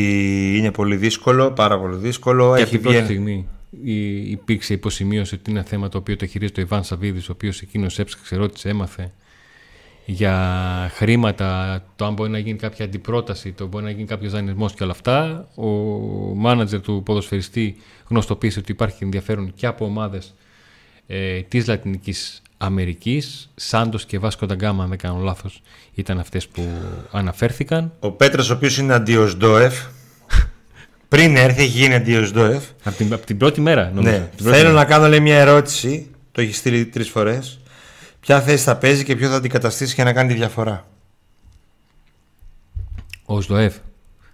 είναι 0.56 0.70
πολύ 0.70 0.96
δύσκολο, 0.96 1.50
πάρα 1.52 1.78
πολύ 1.80 1.96
δύσκολο. 1.96 2.54
Και 2.56 2.62
Έχει 2.62 2.62
από 2.62 2.70
την 2.70 2.80
πρώτη 2.82 2.96
βγει... 2.96 3.04
στιγμή 3.06 3.46
η- 3.84 4.30
υπήρξε 4.30 4.72
υποσημείωση 4.72 5.34
ότι 5.34 5.50
είναι 5.50 5.62
θέμα 5.62 5.88
το 5.88 5.98
οποίο 5.98 6.16
το 6.16 6.26
χειρίζεται 6.26 6.60
ο 6.60 6.64
Ιβάν 6.64 6.84
Σαββίδης, 6.84 7.28
ο 7.28 7.32
οποίος 7.32 7.60
εκείνος 7.60 7.98
έψαξε, 7.98 8.36
ρώτησε, 8.36 8.68
έμαθε 8.68 9.12
για 10.10 10.90
χρήματα, 10.94 11.80
το 11.96 12.04
αν 12.04 12.14
μπορεί 12.14 12.30
να 12.30 12.38
γίνει 12.38 12.58
κάποια 12.58 12.84
αντιπρόταση, 12.84 13.52
το 13.52 13.66
μπορεί 13.66 13.84
να 13.84 13.90
γίνει 13.90 14.06
κάποιος 14.06 14.32
δανεισμός 14.32 14.74
και 14.74 14.82
όλα 14.82 14.92
αυτά. 14.92 15.48
Ο 15.54 15.66
μάνατζερ 16.34 16.80
του 16.80 17.02
ποδοσφαιριστή 17.04 17.76
γνωστοποίησε 18.08 18.58
ότι 18.58 18.72
υπάρχει 18.72 19.04
ενδιαφέρον 19.04 19.52
και 19.54 19.66
από 19.66 19.84
ομάδες 19.84 20.34
ε, 21.06 21.40
της 21.40 21.66
Λατινικής 21.66 22.42
Αμερικής. 22.58 23.50
Σάντος 23.54 24.04
και 24.04 24.18
Βάσκο 24.18 24.46
Νταγκάμα, 24.46 24.82
αν 24.82 24.88
δεν 24.88 24.98
κάνω 24.98 25.22
λάθος, 25.22 25.62
ήταν 25.94 26.18
αυτές 26.18 26.48
που 26.48 26.62
αναφέρθηκαν. 27.10 27.92
Ο 28.00 28.10
Πέτρος, 28.10 28.50
ο 28.50 28.54
οποίος 28.54 28.78
είναι 28.78 28.94
αντιοσδόεφ, 28.94 29.74
πριν 31.08 31.36
έρθει, 31.36 31.62
έχει 31.62 31.78
γίνει 31.78 31.94
αντιοσδόεφ. 31.94 32.64
Από 32.84 32.96
την, 32.96 33.12
απ' 33.12 33.24
την 33.24 33.36
πρώτη 33.36 33.60
μέρα, 33.60 33.90
νομίζω. 33.94 34.16
Ναι. 34.16 34.18
Την 34.18 34.44
πρώτη 34.44 34.56
Θέλω 34.56 34.68
μέρα. 34.68 34.82
να 34.82 34.84
κάνω 34.84 35.08
λέει, 35.08 35.20
μια 35.20 35.38
ερώτηση. 35.38 36.10
Το 36.32 36.40
έχει 36.40 36.54
στείλει 36.54 36.86
τρεις 36.86 37.08
φορές. 37.08 37.58
Ποια 38.28 38.42
θέση 38.42 38.64
θα 38.64 38.76
παίζει 38.76 39.04
και 39.04 39.16
ποιο 39.16 39.28
θα 39.28 39.36
αντικαταστήσει 39.36 39.94
για 39.94 40.04
να 40.04 40.12
κάνει 40.12 40.28
τη 40.28 40.34
διαφορά. 40.34 40.86
Ο 43.24 43.40
ΣΔΟΕΦ. 43.40 43.76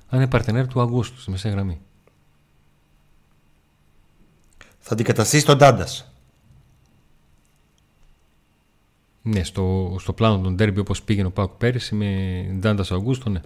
Αν 0.08 0.18
είναι 0.18 0.28
παρτενέρ 0.28 0.66
του 0.66 0.80
Αυγούστου 0.80 1.20
στη 1.20 1.30
μεσαία 1.30 1.52
γραμμή. 1.52 1.80
Θα 4.78 4.92
αντικαταστήσει 4.92 5.44
τον 5.44 5.58
Τάντας. 5.58 6.12
Ναι, 9.22 9.44
στο, 9.44 9.96
στο 9.98 10.12
πλάνο 10.12 10.38
των 10.38 10.54
ντέρμπι 10.54 10.80
όπως 10.80 11.02
πήγαινε 11.02 11.26
ο 11.26 11.30
Πάουκ 11.30 11.50
πέρυσι 11.50 11.94
με 11.94 12.46
Ντάντα 12.58 12.82
Αυγούστου, 12.82 13.30
ναι. 13.30 13.40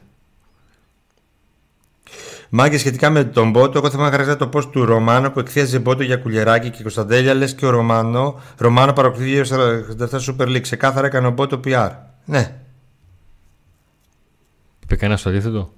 Μάγκε 2.50 2.78
σχετικά 2.78 3.10
με 3.10 3.24
τον 3.24 3.50
Μπότο, 3.50 3.78
εγώ 3.78 3.90
θα 3.90 3.98
χαρακτηρίζω 3.98 4.36
το 4.36 4.48
πώ 4.48 4.66
του 4.68 4.84
Ρωμάνο 4.84 5.30
που 5.30 5.38
εκθίαζε 5.40 5.78
Μπότο 5.78 6.02
για 6.02 6.16
κουλεράκι 6.16 6.70
και 6.70 6.82
Κωνσταντέλια 6.82 7.34
λες 7.34 7.54
και 7.54 7.66
ο 7.66 7.70
Ρωμάνο, 7.70 8.40
Ρωμάνο 8.56 8.92
παρακολουθεί 8.92 9.40
47 9.40 10.08
Super 10.20 10.46
League. 10.46 10.60
Ξεκάθαρα 10.60 11.06
έκανε 11.06 11.26
ο 11.26 11.30
Μπότο 11.30 11.60
PR. 11.64 11.90
Ναι. 12.24 12.54
Είπε 14.82 14.96
κανένας 14.96 15.22
το 15.22 15.30
αντίθετο; 15.30 15.70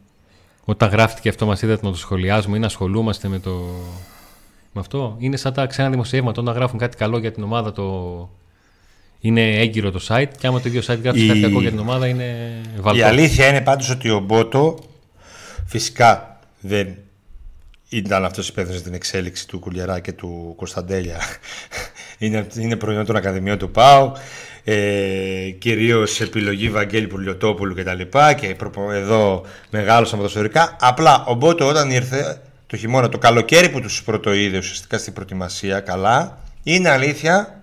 Όταν 0.65 0.89
γράφτηκε 0.91 1.29
αυτό 1.29 1.47
μας 1.47 1.63
είδατε 1.63 1.87
να 1.87 1.93
το 1.93 1.97
σχολιάζουμε 1.99 2.57
ή 2.57 2.61
να 2.61 2.67
ασχολούμαστε 2.67 3.29
με 3.29 3.39
το. 3.39 3.51
Με 4.73 4.81
αυτό; 4.81 5.17
Είναι 5.19 5.37
σαν 5.37 5.53
τα 5.53 5.67
ξένα 5.67 5.91
δημοσιεύματα. 5.91 6.41
Όταν 6.43 6.55
γράφουν 6.55 6.79
κάτι 6.79 6.97
καλό 6.97 7.19
για 7.19 7.33
την 7.33 7.43
ομάδα, 7.43 7.73
το. 7.73 8.29
Είναι 9.21 9.57
έγκυρο 9.57 9.91
το 9.91 10.01
site. 10.09 10.29
Και 10.39 10.47
άμα 10.47 10.61
το 10.61 10.69
ίδιο 10.69 10.81
site 10.87 10.99
γράφει 11.03 11.25
Η- 11.25 11.27
κάτι 11.29 11.41
κακό 11.41 11.61
για 11.61 11.71
την 11.71 11.79
ομάδα, 11.79 12.07
είναι 12.07 12.25
Η 12.77 12.81
βαλτό. 12.81 13.05
αλήθεια 13.07 13.49
είναι 13.49 13.61
πάντως 13.61 13.91
ότι 13.91 14.11
ο 14.11 14.21
Μπότο 14.21 14.79
φυσικά 15.67 16.30
δεν 16.61 16.97
ήταν 17.89 18.25
αυτός 18.25 18.49
υπεύθυνος 18.49 18.81
για 18.81 18.87
την 18.87 18.97
εξέλιξη 18.97 19.49
του 19.49 19.59
Κουλιαρά 19.59 20.01
και 20.01 20.13
του 20.13 20.55
Κωνσταντέλια. 20.57 21.21
είναι, 22.19 22.47
είναι 22.57 22.77
προϊόν 22.77 23.05
των 23.05 23.17
Ακαδημιών 23.17 23.59
του 23.59 23.71
ΠΑΟ. 23.71 24.13
Ε, 24.65 25.51
κυρίως 25.59 26.21
επιλογή 26.21 26.71
Βαγγέλη 26.71 27.07
Πουλιοτόπουλου 27.07 27.75
και 27.75 27.83
τα 27.83 27.95
λοιπά 27.95 28.33
και 28.33 28.55
προπο- 28.55 28.91
εδώ 28.93 29.47
μεγάλωσα 29.71 30.17
ποδοσφαιρικά. 30.17 30.77
Απλά 30.81 31.25
ο 31.25 31.35
Μπότο 31.35 31.69
όταν 31.69 31.91
ήρθε 31.91 32.43
το 32.67 32.77
χειμώνα, 32.77 33.09
το 33.09 33.19
καλοκαίρι 33.19 33.69
που 33.69 33.81
τους 33.81 34.03
πρωτοείδε 34.03 34.59
ουσιαστικά 34.59 34.99
στην 34.99 35.13
προετοιμασία 35.13 35.81
καλά, 35.81 36.39
είναι 36.63 36.89
αλήθεια 36.89 37.63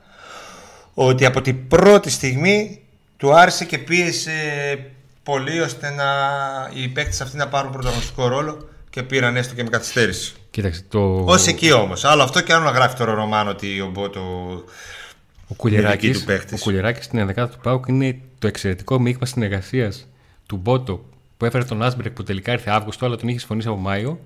ότι 0.93 1.25
από 1.25 1.41
την 1.41 1.67
πρώτη 1.67 2.09
στιγμή 2.09 2.81
του 3.17 3.33
άρεσε 3.33 3.65
και 3.65 3.77
πίεσε 3.77 4.31
πολύ 5.23 5.59
ώστε 5.59 5.89
να 5.89 6.05
οι 6.73 6.87
παίκτες 6.87 7.21
αυτοί 7.21 7.37
να 7.37 7.47
πάρουν 7.47 7.71
πρωταγωνιστικό 7.71 8.27
ρόλο 8.27 8.69
και 8.97 9.03
πήραν 9.03 9.35
έστω 9.35 9.55
και 9.55 9.63
με 9.63 9.69
καθυστέρηση. 9.69 10.33
Κοίταξε, 10.51 10.83
το... 10.89 10.99
Ω 11.27 11.35
εκεί 11.47 11.71
όμως. 11.71 12.03
Άλλο 12.03 12.23
αυτό 12.23 12.41
και 12.41 12.53
άλλο 12.53 12.63
να 12.63 12.71
γράφει 12.71 12.95
τώρα 12.95 13.11
ο 13.11 13.15
Ρωμάνο 13.15 13.49
ότι 13.49 13.81
ο 13.81 13.89
Μπότο. 13.93 14.19
Ο 15.47 15.55
Κουλιεράκης, 15.55 16.07
δική 16.07 16.19
του 16.19 16.25
παίκτης. 16.25 16.61
ο 16.61 16.63
Κουλιεράκης 16.63 17.05
στην 17.05 17.19
ενδεκάδα 17.19 17.51
του 17.51 17.57
Πάουκ 17.63 17.87
είναι 17.87 18.19
το 18.39 18.47
εξαιρετικό 18.47 18.99
μείγμα 18.99 19.25
συνεργασίας 19.25 20.07
του 20.45 20.55
Μπότο 20.55 21.05
που 21.37 21.45
έφερε 21.45 21.63
τον 21.63 21.81
Άσμπρεκ 21.81 22.13
που 22.13 22.23
τελικά 22.23 22.51
ήρθε 22.51 22.69
Αύγουστο, 22.69 23.05
αλλά 23.05 23.15
τον 23.15 23.27
είχε 23.27 23.39
συμφωνήσει 23.39 23.67
από 23.67 23.77
Μάιο. 23.77 24.19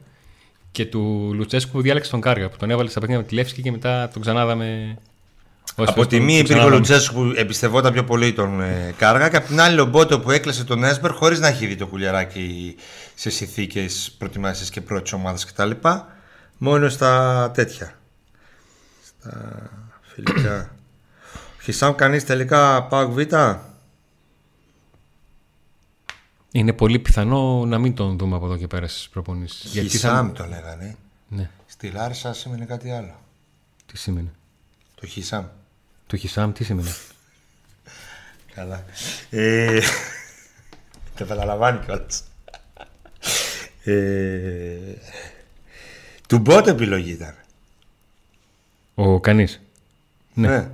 Και 0.72 0.86
του 0.86 1.32
Λουτσέσκου 1.34 1.72
που 1.72 1.82
διάλεξε 1.82 2.11
τον 2.11 2.22
Κάργα 2.22 2.49
που 2.49 2.57
τον 2.57 2.69
έβαλε 2.69 2.89
στα 2.89 2.99
παιχνίδια 2.99 3.24
με 3.24 3.30
τη 3.30 3.36
Λεύσκη 3.36 3.61
και 3.61 3.72
μετά 3.72 4.09
τον 4.13 4.22
ξανάδαμε. 4.22 4.97
Όσοι 5.76 5.91
από 5.91 6.01
ως 6.01 6.07
τη 6.07 6.15
τον- 6.17 6.26
μία 6.26 6.36
τον 6.43 6.45
υπήρχε 6.45 6.53
ο 6.53 6.67
ξανάδαμε. 6.67 6.76
Λουτσέσκου 6.76 7.13
που 7.13 7.34
εμπιστευόταν 7.36 7.93
πιο 7.93 8.03
πολύ 8.03 8.34
τον 8.34 8.61
ε, 8.61 8.93
Κάργα 8.97 9.30
και 9.30 9.36
από 9.36 9.47
την 9.47 9.59
άλλη 9.61 9.80
ο 9.80 9.86
Μπότο 9.86 10.19
που 10.19 10.32
έκλεισε 10.32 10.63
τον 10.63 10.84
Έσμπερ 10.84 11.11
χωρίς 11.11 11.39
να 11.39 11.47
έχει 11.47 11.65
δει 11.65 11.76
το 11.76 11.88
κουλιαράκι 11.88 12.76
σε 13.15 13.30
συνθήκες 13.30 14.15
προετοιμασία 14.17 14.67
και 14.72 14.82
πρώτης 14.82 15.13
ομάδας 15.13 15.45
κτλ. 15.45 15.72
Μόνο 16.57 16.89
στα 16.89 17.51
τέτοια. 17.53 17.99
Στα 19.05 19.69
φιλικά. 20.01 20.76
Χισάμ 21.63 21.95
κανείς 21.95 22.26
τελικά 22.26 22.84
πάω 22.84 23.11
Β; 23.11 23.17
Είναι 26.51 26.74
πολύ 26.74 26.99
πιθανό 26.99 27.65
να 27.65 27.78
μην 27.80 27.93
τον 27.95 28.17
δούμε 28.17 28.36
από 28.36 28.45
εδώ 28.45 28.57
και 28.57 28.67
πέρα 28.67 28.88
στις 28.88 29.09
προπονήσεις. 29.09 29.72
Χισάμ 29.89 30.32
το 30.32 30.45
λέγανε. 30.45 30.95
Ναι, 31.28 31.49
Στη 31.65 31.89
Λάρισα 31.89 32.34
σημαίνει 32.34 32.65
κάτι 32.65 32.91
άλλο. 32.91 33.19
τι 33.86 33.97
σήμαινε; 33.97 34.32
Το 34.95 35.07
Χισάμ. 35.07 35.45
Το 36.12 36.18
Χισάμ 36.18 36.51
τι 36.51 36.64
σήμαινε. 36.64 36.89
Καλά. 38.55 38.86
Ε, 39.30 39.80
το 41.16 41.26
καταλαβαίνει 41.26 41.80
κιόλας. 41.86 42.24
Ε, 43.84 44.78
του 46.28 46.38
Μπότο 46.38 46.70
επιλογή 46.70 47.12
ήταν. 47.12 47.36
Ο 48.95 49.20
κανείς. 49.20 49.62
Ναι. 50.34 50.47
Ναι. 50.47 50.70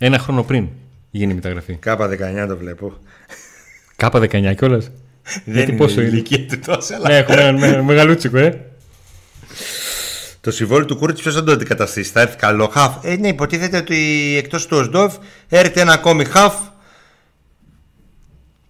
Ένα 0.00 0.18
χρόνο 0.18 0.42
πριν 0.42 0.68
γίνει 1.10 1.32
η 1.32 1.34
μεταγραφή. 1.34 1.74
Κάπα 1.74 2.08
19 2.08 2.44
το 2.48 2.56
βλέπω. 2.56 2.98
Κάπα 3.96 4.20
19 4.20 4.54
κιόλας. 4.56 4.90
Δεν 5.44 5.54
Γιατί 5.54 5.68
είναι 5.70 5.78
πόσο 5.78 6.00
η 6.00 6.04
είναι; 6.06 6.16
ηλικία 6.16 6.46
του 6.46 6.58
τόσο, 6.58 6.94
αλλά 6.94 7.08
ναι, 7.08 7.16
έχουμε 7.16 7.40
ένα 7.42 7.58
με- 7.58 7.82
μεγαλούτσικο, 7.82 8.38
ε. 8.38 8.69
Το 10.40 10.50
συμβόλαιο 10.50 10.86
του 10.86 10.96
Κούρτ 10.96 11.18
ποιος 11.18 11.34
θα 11.34 11.44
το 11.44 11.52
αντικαταστήσει. 11.52 12.10
Θα 12.10 12.20
έρθει 12.20 12.36
καλό 12.36 12.68
χαφ; 12.68 13.04
Ε, 13.04 13.16
ναι, 13.16 13.28
υποτίθεται 13.28 13.76
ότι 13.76 14.34
εκτός 14.38 14.66
του 14.66 14.76
Οσντόφ 14.76 15.16
έρχεται 15.48 15.80
ένα 15.80 15.92
ακόμη 15.92 16.24
χαφ 16.24 16.54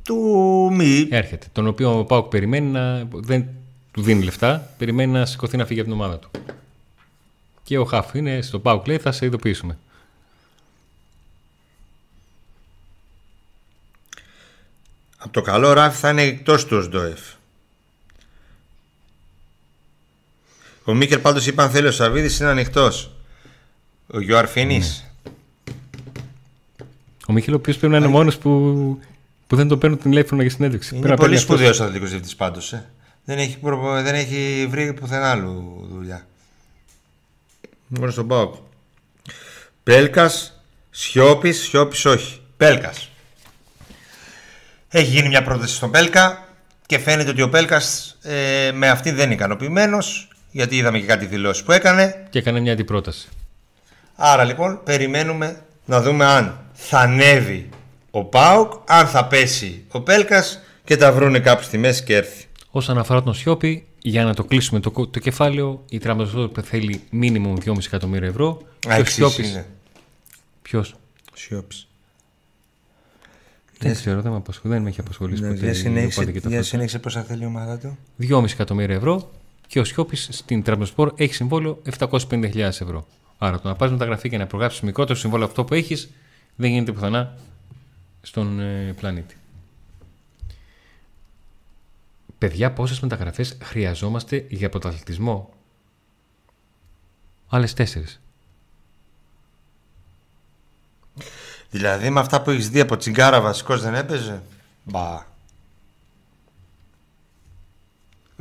του 0.03 0.16
μη. 0.73 1.09
Έρχεται. 1.11 1.47
Τον 1.53 1.66
οποίο 1.66 1.99
ο 1.99 2.05
Πάουκ 2.05 2.29
περιμένει 2.29 2.66
να. 2.66 3.09
δεν 3.12 3.47
του 3.93 4.03
δίνει 4.03 4.25
λεφτά, 4.25 4.71
περιμένει 4.79 5.12
να 5.12 5.27
σηκωθεί 5.27 5.57
να 5.57 5.66
φύγει 5.66 5.81
από 5.81 5.89
την 5.89 5.99
ομάδα 5.99 6.18
του. 6.18 6.31
Και 7.62 7.79
ο 7.79 7.85
Χαφ 7.85 8.14
είναι 8.14 8.43
στο 8.43 8.59
Πάουκ, 8.59 8.87
λέει, 8.87 8.99
θα 8.99 9.12
σε 9.12 9.27
ειδοποιήσουμε. 9.27 9.79
Από 15.18 15.33
το 15.33 15.41
καλό 15.41 15.73
ράφι 15.73 15.99
θα 15.99 16.11
είναι 16.11 16.23
εκτός 16.23 16.66
του 16.66 16.77
ΟΣΔΟΕΦ. 16.77 17.21
Ο 20.91 20.95
Μίκελ 20.95 21.18
πάντως 21.18 21.47
είπε 21.47 21.62
αν 21.62 21.70
θέλει 21.70 21.86
ο 21.86 21.93
Σαββίδης 21.93 22.38
είναι 22.38 22.49
ανοιχτός. 22.49 23.11
Ο 24.07 24.20
Γιώαρ 24.20 24.47
Φίνης. 24.49 25.05
Ο 27.28 27.32
Μίχελ, 27.32 27.53
ο 27.53 27.57
οποίος 27.57 27.76
πρέπει 27.76 27.93
να 27.93 27.99
είναι 27.99 28.07
μόνος 28.09 28.38
που, 28.38 28.51
που 29.47 29.57
δεν 29.57 29.68
τον 29.68 29.78
παίρνουν 29.78 29.99
τηλέφωνο 29.99 30.43
για 30.43 30.51
συνέντευξη. 30.51 30.88
Πρέπει 30.88 31.07
Είναι 31.07 31.14
να 31.14 31.20
παίρνει 31.20 31.34
πολύ 31.34 31.41
αυτός. 31.43 31.57
σπουδαίος 31.57 31.80
αθλητικός 31.80 32.09
διευθυντής 32.09 32.36
πάντως. 32.36 32.72
Ε. 32.72 32.91
Δεν, 33.24 33.38
έχει, 33.38 33.59
προ- 33.59 34.03
δεν 34.03 34.14
έχει 34.14 34.66
βρει 34.70 34.93
πουθενά 34.93 35.30
άλλου 35.30 35.86
δουλειά. 35.93 36.26
Μόνο 37.86 38.11
στον 38.11 38.26
Πάοκ. 38.28 38.55
Πέλκας, 39.82 40.62
Σιώπης, 40.91 41.59
Σιώπης 41.62 42.05
όχι. 42.05 42.41
Πέλκας. 42.57 43.09
Έχει 44.88 45.11
γίνει 45.11 45.28
μια 45.28 45.43
πρόταση 45.43 45.74
στον 45.74 45.91
Πέλκα 45.91 46.49
και 46.86 46.99
φαίνεται 46.99 47.30
ότι 47.30 47.43
ο 47.43 47.49
Πέλκας 47.49 48.18
ε, 48.22 48.70
με 48.74 48.88
αυτή 48.88 49.11
δεν 49.11 49.24
είναι 49.24 49.34
ικανοποιημένος 49.34 50.28
γιατί 50.51 50.76
είδαμε 50.76 50.98
και 50.98 51.07
κάτι 51.07 51.26
δηλώσεις 51.26 51.62
που 51.62 51.72
έκανε. 51.72 52.26
Και 52.30 52.38
έκανε 52.38 52.61
μια 52.61 52.72
αντιπρόταση. 52.72 53.28
Άρα 54.14 54.44
λοιπόν 54.44 54.80
περιμένουμε 54.84 55.62
να 55.84 56.03
δούμε 56.03 56.24
αν 56.24 56.64
θα 56.72 56.98
ανέβει 56.98 57.68
ο 58.11 58.24
Πάοκ, 58.24 58.72
αν 58.86 59.07
θα 59.07 59.26
πέσει 59.26 59.84
ο 59.90 60.01
Πέλκας 60.01 60.61
και 60.84 60.96
τα 60.96 61.12
βρούνε 61.12 61.38
κάπου 61.38 61.62
στη 61.62 61.78
μέση 61.78 62.03
και 62.05 62.16
έρθει. 62.16 62.44
Όσον 62.70 62.98
αφορά 62.98 63.22
τον 63.22 63.34
Σιώπη, 63.34 63.86
για 63.98 64.24
να 64.24 64.34
το 64.34 64.44
κλείσουμε 64.44 64.80
το, 64.80 64.90
το 64.90 65.18
κεφάλαιο, 65.18 65.84
η 65.88 65.98
Τραμπαζόρ 65.98 66.51
θέλει 66.62 67.03
μήνυμο 67.11 67.55
2,5 67.64 67.76
εκατομμύρια 67.86 68.28
ευρώ. 68.28 68.48
Α, 68.48 68.59
και 68.78 68.88
ο 68.88 68.94
εξής 68.94 69.14
Σιώπης. 69.14 69.51
είναι. 69.51 69.66
Ποιος; 70.62 70.94
Σιώπης. 71.34 71.84
Δεν 73.78 73.94
ξέρω, 73.94 74.20
δεν 74.20 74.30
με, 74.30 74.36
απασχολεί, 74.36 74.72
δεν 74.74 74.82
με 74.82 74.88
έχει 74.88 75.01
απασχολήσει 75.01 75.42
ποτέ. 75.42 75.55
Για 75.55 75.70
η 75.70 75.74
συνέχισε, 75.74 76.07
Λεωπάρδη 76.07 76.32
και 76.32 76.40
τα 76.40 76.48
για 76.48 76.57
φώτα. 76.57 76.68
συνέχισε 76.68 76.98
πόσα 76.98 77.22
θέλει 77.22 77.42
η 77.42 77.46
ομάδα 77.46 77.78
του. 77.78 77.98
2,5 78.20 78.44
εκατομμύρια 78.53 78.96
ευρώ 78.96 79.30
και 79.71 79.81
ο 79.81 79.85
Σιώπη 79.85 80.16
στην 80.16 80.62
Τραμποσπορ 80.62 81.12
έχει 81.16 81.35
συμβόλαιο 81.35 81.83
750.000 81.99 82.57
ευρώ. 82.57 83.07
Άρα 83.39 83.61
το 83.61 83.68
να 83.68 83.75
πάρεις 83.75 83.93
μεταγραφή 83.93 84.29
και 84.29 84.39
να 84.39 84.47
προγράψεις 84.47 84.81
μικρότερο 84.81 85.18
συμβόλαιο 85.18 85.47
αυτό 85.47 85.64
που 85.64 85.75
έχεις 85.75 86.11
δεν 86.57 86.71
γίνεται 86.71 86.93
πουθενά 86.93 87.37
στον 88.23 88.61
ε, 88.61 88.95
πλανήτη. 88.97 89.37
Παιδιά, 92.39 92.73
πόσες 92.73 93.01
μεταγραφές 93.01 93.57
χρειαζόμαστε 93.62 94.47
για 94.49 94.68
πρωταθλητισμό; 94.68 95.55
Άλλες 97.49 97.75
τέσσερις. 97.75 98.21
Δηλαδή 101.71 102.11
με 102.11 102.21
αυτά 102.21 102.43
που 102.43 102.51
έχεις 102.51 102.71
δει 102.71 102.81
από 102.81 102.97
τσιγκάρα 102.97 103.41
βασικός 103.41 103.81
δεν 103.83 103.95
έπαιζε; 103.95 104.43
Μπα. 104.85 105.30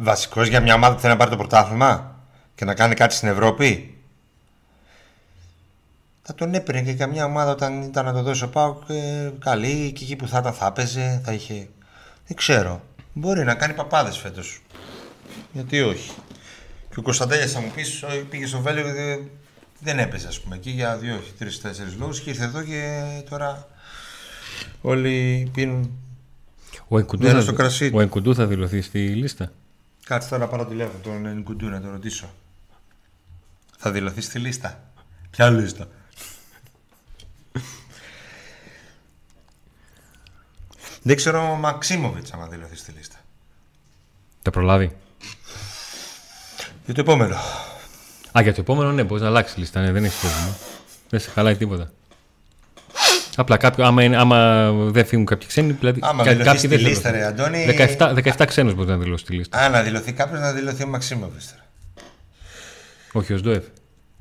Βασικός 0.01 0.47
για 0.47 0.59
μια 0.61 0.73
ομάδα 0.73 0.93
που 0.95 0.99
θέλει 1.01 1.11
να 1.13 1.17
πάρει 1.19 1.31
το 1.31 1.37
πρωτάθλημα 1.37 2.15
και 2.55 2.65
να 2.65 2.73
κάνει 2.73 2.93
κάτι 2.95 3.13
στην 3.13 3.27
Ευρώπη. 3.27 3.97
Θα 6.21 6.35
τον 6.35 6.53
έπαιρνε 6.53 6.81
και 6.81 6.93
καμιά 6.93 7.25
ομάδα 7.25 7.51
όταν 7.51 7.81
ήταν 7.81 8.05
να 8.05 8.13
το 8.13 8.21
δώσει 8.21 8.43
ο 8.43 8.49
Πάουκ 8.49 8.83
ε, 8.89 9.31
καλή 9.39 9.91
και 9.91 10.03
εκεί 10.03 10.15
που 10.15 10.27
θα 10.27 10.37
ήταν 10.39 10.53
θα 10.53 10.65
έπαιζε, 10.67 11.21
θα 11.25 11.33
είχε. 11.33 11.53
Δεν 12.27 12.37
ξέρω. 12.37 12.81
Μπορεί 13.13 13.43
να 13.43 13.53
κάνει 13.55 13.73
παπάδες 13.73 14.17
φέτος. 14.17 14.61
Γιατί 15.51 15.81
όχι. 15.81 16.11
Και 16.89 16.99
ο 16.99 17.01
Κωνσταντέλιας 17.01 17.51
θα 17.51 17.59
μου 17.59 17.71
πεις 17.75 18.03
πήγε 18.29 18.45
στο 18.45 18.59
Βέλγιο 18.59 18.83
και 18.83 18.91
δεν- 18.91 19.29
δεν 19.79 19.99
έπαιζε, 19.99 20.27
ας 20.27 20.39
πούμε, 20.39 20.55
εκεί 20.55 20.69
για 20.69 20.97
δύο, 20.97 21.21
τρει-τέσσερι 21.37 21.89
λόγους 21.89 22.19
και 22.21 22.29
ήρθε 22.29 22.43
εδώ 22.43 22.63
και 22.63 22.99
τώρα 23.29 23.67
όλοι 24.81 25.49
πίνουν. 25.53 25.91
Ο 26.87 26.97
Ενκουντού, 26.99 27.25
Ναι, 27.27 27.31
θα, 27.33 27.41
στο 27.41 27.53
κρασί 27.53 27.89
του. 27.89 27.97
ο 27.97 28.01
Ενκουντού 28.01 28.35
θα 28.35 28.45
δηλωθεί 28.45 28.81
στη 28.81 29.07
λίστα; 29.07 29.51
Κάτσε 30.09 30.29
τώρα 30.29 30.43
να 30.43 30.49
πάρω 30.49 30.65
τηλέφωνο 30.65 30.99
τον 31.03 31.35
Νικουντού 31.35 31.67
να 31.67 31.81
τον 31.81 31.91
ρωτήσω. 31.91 32.33
Θα 33.77 33.91
δηλωθείς 33.91 34.25
στη 34.25 34.39
λίστα; 34.39 34.83
Ποια 35.29 35.49
λίστα; 35.49 35.87
Δεν 41.01 41.15
ξέρω 41.15 41.51
ο 41.51 41.55
Μαξίμοβιτς 41.55 42.33
άμα 42.33 42.47
δηλωθείς 42.47 42.79
στη 42.79 42.91
λίστα. 42.91 43.17
Θα 44.41 44.51
προλάβει. 44.51 44.95
Για 46.85 46.93
το 46.93 47.01
επόμενο. 47.01 47.35
Α, 48.37 48.41
για 48.41 48.53
το 48.53 48.61
επόμενο 48.61 48.91
ναι, 48.91 49.03
μπορείς 49.03 49.23
να 49.23 49.29
αλλάξεις 49.29 49.57
λίστα. 49.57 49.81
Ναι, 49.81 49.91
δεν 49.91 50.03
έχεις 50.03 50.19
πρόβλημα. 50.19 50.57
Δεν 51.09 51.19
σε 51.19 51.29
χαλάει 51.29 51.55
τίποτα. 51.55 51.91
Απλά 53.39 53.57
κάποιο, 53.57 53.85
άμα, 53.85 54.03
είναι, 54.03 54.17
άμα 54.17 54.69
δεν 54.71 55.05
φύγουν 55.05 55.25
κάποιοι 55.25 55.47
ξένοι, 55.47 55.71
δηλαδή. 55.71 55.99
Άμα 56.03 56.23
κα- 56.23 56.29
δηλωθεί 56.29 56.45
κάποιοι 56.45 56.59
στη 56.59 56.67
δεν 56.67 56.79
λίστα, 56.79 57.01
θέλουν. 57.09 57.19
ρε 57.19 57.25
Αντώνη. 57.25 57.65
17, 57.97 58.13
17 58.37 58.45
ξένους 58.47 58.73
μπορείς 58.73 58.89
να 58.89 58.97
δηλώσεις 58.97 59.21
στη 59.25 59.35
λίστα. 59.35 59.57
Α, 59.57 59.69
να 59.69 59.81
δηλωθεί 59.81 60.11
κάποιος 60.13 60.39
να 60.39 60.51
δηλωθεί 60.51 60.83
ο 60.83 60.87
Μαξίμοβιτς. 60.87 61.45
τώρα. 61.51 61.63
Όχι 63.11 63.33
ο 63.33 63.37
Σντοεφ. 63.37 63.63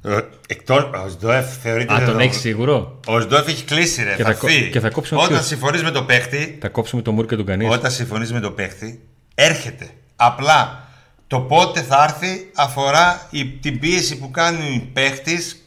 Ε, 0.02 0.18
Εκτός, 0.48 0.90
ο 1.04 1.08
Σντοεφ 1.08 1.56
θεωρείται 1.62 1.92
Α, 1.92 1.96
τον 1.96 2.04
δεδομένο. 2.04 2.28
έχεις 2.30 2.40
σίγουρο; 2.40 3.00
Ο 3.06 3.20
Σντοεφ 3.20 3.48
έχει 3.48 3.64
κλείσει 3.64 4.02
ρε, 4.02 4.14
Και 4.16 4.22
θα, 4.22 4.32
θα 4.32 4.38
κο- 4.38 4.46
φύγει. 4.46 4.70
και 4.70 4.80
θα 4.80 4.90
κόψουμε 4.90 5.20
Όταν 5.20 5.32
ποιος; 5.34 5.46
συμφωνείς 5.46 5.82
με 5.82 5.90
το 5.90 6.02
παίχτη, 6.02 6.58
Θα 6.60 6.68
κόψουμε 6.68 7.02
το 7.02 7.12
Μουρ 7.12 7.26
και 7.26 7.36
τον 7.36 7.44
Κανή. 7.46 7.68
Όταν 7.68 7.90
συμφωνείς 7.90 8.32
με 8.32 8.40
το 8.40 8.50
παίχτη, 8.50 9.00
έρχεται. 9.34 9.88
Απλά 10.16 10.88
το 11.26 11.40
πότε 11.40 11.80
θα 11.82 12.04
έρθει 12.08 12.50
αφορά 12.54 13.26
η, 13.30 13.44
την 13.46 13.78
πίεση 13.78 14.18
που 14.18 14.30
κάνει 14.30 14.82
ο 14.86 14.90
παίχτης, 14.92 15.66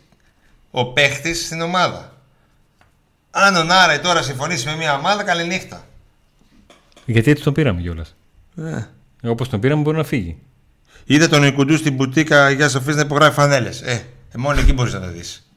ο 0.71 0.85
παίχτης 0.93 1.45
στην 1.45 1.61
ομάδα. 1.61 2.10
Αν 3.31 3.55
ο 3.55 3.63
Νάρα 3.63 3.99
τώρα 3.99 4.21
συμφωνήσει 4.21 4.65
με 4.67 4.75
μια 4.75 4.93
ομάδα, 4.93 5.23
καληνύχτα. 5.23 5.85
Γιατί 7.05 7.31
έτσι 7.31 7.43
τον 7.43 7.53
πήραμε 7.53 7.81
κιόλας. 7.81 8.15
Ε. 8.57 8.85
Όπως 9.29 9.49
τον 9.49 9.59
πήραμε, 9.59 9.81
μπορεί 9.81 9.97
να 9.97 10.03
φύγει. 10.03 10.37
Είδε 11.05 11.27
τον 11.27 11.43
Ικουντού 11.43 11.77
στην 11.77 11.93
μπουτίκα 11.93 12.49
για 12.49 12.69
Σοφής 12.69 12.95
να 12.95 13.01
υπογράφει 13.01 13.33
φανέλες. 13.33 13.81
Ε, 13.81 13.91
ε, 14.31 14.37
μόνο 14.37 14.59
εκεί 14.59 14.73
μπορείς 14.73 14.93
να 14.93 14.99
το 14.99 15.11
δεις. 15.11 15.51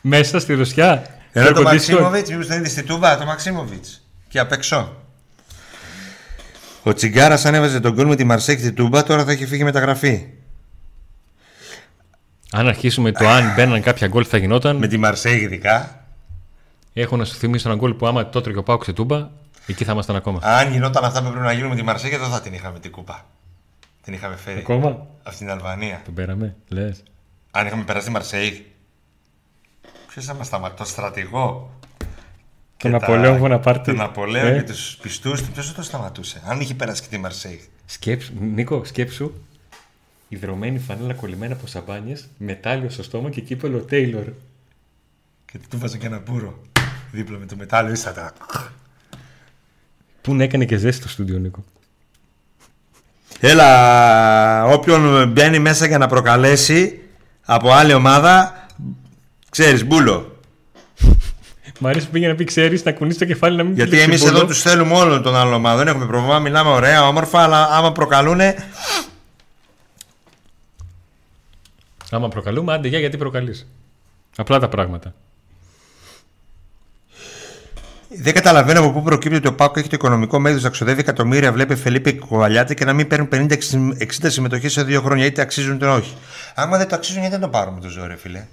Μέσα 0.00 0.38
στη 0.38 0.54
Ρωσιά. 0.54 1.06
Ενώ 1.32 1.48
air 1.48 1.54
το 1.54 1.60
condition. 1.60 1.64
Μαξίμοβιτς, 1.64 2.30
μήπως 2.30 2.46
τον 2.46 2.56
είδες 2.56 2.70
στη 2.70 2.82
Τούμπα, 2.82 3.18
το 3.18 3.24
Μαξίμοβιτς. 3.24 4.06
Και 4.28 4.38
απ' 4.38 4.52
έξω. 4.52 4.96
Ο 6.82 6.92
Τσιγκάρας 6.92 7.44
αν 7.44 7.54
έβαζε 7.54 7.80
τον 7.80 7.92
γκολ 7.92 8.06
με 8.06 8.16
τη 8.16 8.24
Μαρσέκ 8.24 8.58
στη 8.58 8.72
Τούμπα, 8.72 9.02
τώρα 9.02 9.24
θα 9.24 9.32
έχει 9.32 9.46
φύγει 9.46 9.64
μεταγραφή. 9.64 10.26
Αν 12.50 12.68
αρχίσουμε 12.68 13.12
το 13.12 13.28
αν 13.28 13.52
μπαίναν 13.54 13.82
κάποια 13.82 14.08
γκολ 14.08 14.26
θα 14.28 14.36
γινόταν, 14.36 14.76
Με 14.76 14.86
τη 14.86 14.96
Μαρσέγ 14.96 15.42
ειδικά. 15.42 16.05
Έχω 17.02 17.16
να 17.16 17.24
σου 17.24 17.34
θυμίσω 17.34 17.68
ένα 17.68 17.78
γκολ 17.78 17.94
που 17.94 18.06
άμα 18.06 18.28
τότε 18.28 18.52
και 18.52 18.58
ο 18.58 18.62
Πάουκ 18.62 18.84
σε 18.84 18.92
τούμπα, 18.92 19.28
εκεί 19.66 19.84
θα 19.84 19.92
ήμασταν 19.92 20.16
ακόμα. 20.16 20.40
Αν 20.42 20.72
γινόταν 20.72 21.04
αυτά 21.04 21.22
που 21.22 21.28
πρέπει 21.28 21.44
να 21.44 21.52
γίνουν 21.52 21.68
με 21.70 21.76
τη 21.76 21.82
Μαρσέγ, 21.82 22.18
δεν 22.18 22.28
θα 22.30 22.40
την 22.40 22.52
είχαμε 22.54 22.78
την 22.78 22.90
κούπα. 22.90 23.26
Την 24.02 24.12
είχαμε 24.14 24.36
φέρει. 24.36 24.58
Ακόμα; 24.58 25.06
Αυτή 25.22 25.38
την 25.38 25.50
Αλβανία. 25.50 26.00
Τον 26.04 26.14
πέραμε, 26.14 26.56
λες. 26.68 27.02
Αν 27.50 27.66
είχαμε 27.66 27.82
περάσει 27.84 28.06
τη 28.06 28.12
Μαρσέγ. 28.12 28.52
Ποιος 30.08 30.24
θα 30.24 30.34
μας 30.34 30.46
σταματήσει, 30.46 30.78
το 30.82 30.84
στρατηγό. 30.88 31.70
Τον 31.98 32.06
Και 32.76 32.88
Ναπολέον 32.88 33.32
τα- 33.32 33.38
Βοναπάρτη. 33.38 33.84
Τον 33.84 33.96
Ναπολέον 33.96 34.46
Ε. 34.46 34.56
και 34.56 34.62
τους 34.62 34.96
πιστούς 35.02 35.42
του, 35.42 35.50
ποιος 35.52 35.66
θα 35.66 35.72
το 35.74 35.82
σταματούσε. 35.82 36.42
Αν 36.46 36.60
είχε 36.60 36.74
περάσει 36.74 37.02
και 37.02 37.08
τη 37.10 37.18
Μαρσέγ. 37.18 37.58
Σκέψου, 37.86 38.32
Νίκο, 38.40 38.84
σκέψου. 38.84 39.32
Ιδρωμένη 40.28 40.78
φανέλα 40.78 41.14
κολλημένα 41.14 41.52
από 41.54 41.66
σαμπάνιες, 41.66 42.28
μετάλλιο 42.38 42.90
στο 42.90 43.02
στόμα 43.02 43.30
και 43.30 43.40
κύπελο 43.40 43.78
Τέιλορ. 43.80 44.24
Και 45.52 45.58
του 45.70 45.78
βάζω 45.78 45.96
και 45.96 46.06
ένα 46.06 46.18
μπούρο. 46.18 46.58
Δίπλα 47.16 47.38
με 47.38 47.46
το 47.46 47.56
μετάλλιο 47.56 47.92
ίστατα. 47.92 48.32
Πού 50.22 50.34
να 50.34 50.42
έκανε 50.42 50.64
και 50.64 50.76
ζέστη 50.76 51.00
στο 51.00 51.08
στούντιο, 51.08 51.38
Νίκο. 51.38 51.64
Έλα, 53.40 54.64
όποιον 54.64 55.28
μπαίνει 55.32 55.58
μέσα 55.58 55.86
για 55.86 55.98
να 55.98 56.06
προκαλέσει 56.06 57.00
από 57.44 57.72
άλλη 57.72 57.94
ομάδα, 57.94 58.66
ξέρεις, 59.50 59.84
μπούλο. 59.84 60.40
Μ' 61.78 61.86
αρέσει 61.86 62.06
που 62.06 62.12
πήγε 62.12 62.28
να 62.28 62.34
πει: 62.34 62.44
Ξέρεις, 62.44 62.84
να 62.84 62.92
κουνήσει 62.92 63.18
το 63.18 63.24
κεφάλι 63.24 63.56
να 63.56 63.62
μην 63.62 63.74
Γιατί 63.74 63.90
πει 63.90 64.00
εμείς 64.00 64.14
ξυμπολό. 64.14 64.36
εδώ 64.38 64.46
τους 64.46 64.62
θέλουμε 64.62 64.94
όλων 64.94 65.22
των 65.22 65.36
άλλων 65.36 65.52
ομάδων. 65.52 65.78
Δεν 65.78 65.88
έχουμε 65.88 66.06
πρόβλημα. 66.06 66.38
Μιλάμε 66.38 66.70
ωραία, 66.70 67.08
όμορφα, 67.08 67.42
αλλά 67.42 67.68
άμα 67.70 67.92
προκαλούν. 67.92 68.40
Άμα 72.10 72.28
προκαλούμε, 72.28 72.72
άντε 72.72 72.88
για 72.88 72.98
γιατί 72.98 73.16
προκαλείς. 73.16 73.66
Απλά 74.36 74.58
τα 74.58 74.68
πράγματα. 74.68 75.14
Δεν 78.18 78.34
καταλαβαίνω 78.34 78.80
από 78.80 78.90
πού 78.92 79.02
προκύπτει 79.02 79.36
ότι 79.36 79.48
ο 79.48 79.54
Πάκο 79.54 79.78
έχει 79.78 79.88
το 79.88 79.94
οικονομικό 79.94 80.38
μέγεθος 80.38 80.64
να 80.64 80.70
ξοδεύει 80.70 81.00
εκατομμύρια. 81.00 81.52
Βλέπει 81.52 81.76
Φελίπε 81.76 82.12
Κουβαλιάτη 82.12 82.74
και 82.74 82.84
να 82.84 82.92
μην 82.92 83.08
παίρνουν 83.08 83.28
50-60 83.32 83.56
συμμετοχές 84.26 84.72
σε 84.72 84.82
δύο 84.82 85.00
χρόνια. 85.00 85.24
Είτε 85.24 85.42
αξίζουν 85.42 85.74
είτε 85.74 85.86
όχι. 85.86 86.14
Άμα 86.54 86.78
δεν 86.78 86.88
το 86.88 86.94
αξίζουν, 86.94 87.20
γιατί 87.20 87.36
δεν 87.36 87.44
το 87.44 87.58
πάρουμε 87.58 87.80
το 87.80 87.88
ζόρι, 87.88 88.16
φίλε; 88.16 88.46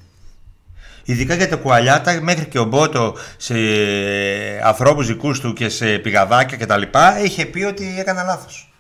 Ειδικά 1.04 1.36
για 1.36 1.50
το 1.50 1.58
Κουαλιάτα, 1.58 2.22
μέχρι 2.22 2.46
και 2.46 2.60
ο 2.60 2.64
Μπότο 2.64 3.16
σε 3.38 3.56
ανθρώπους 4.64 5.08
δικούς 5.08 5.40
του 5.40 5.54
και 5.54 5.70
σε 5.70 5.98
πηγαδάκια 5.98 6.58
κτλ. 6.58 6.82
είχε 7.24 7.46
πει 7.46 7.64
ότι 7.64 7.96
έκανε 7.98 8.24
λάθος. 8.24 8.74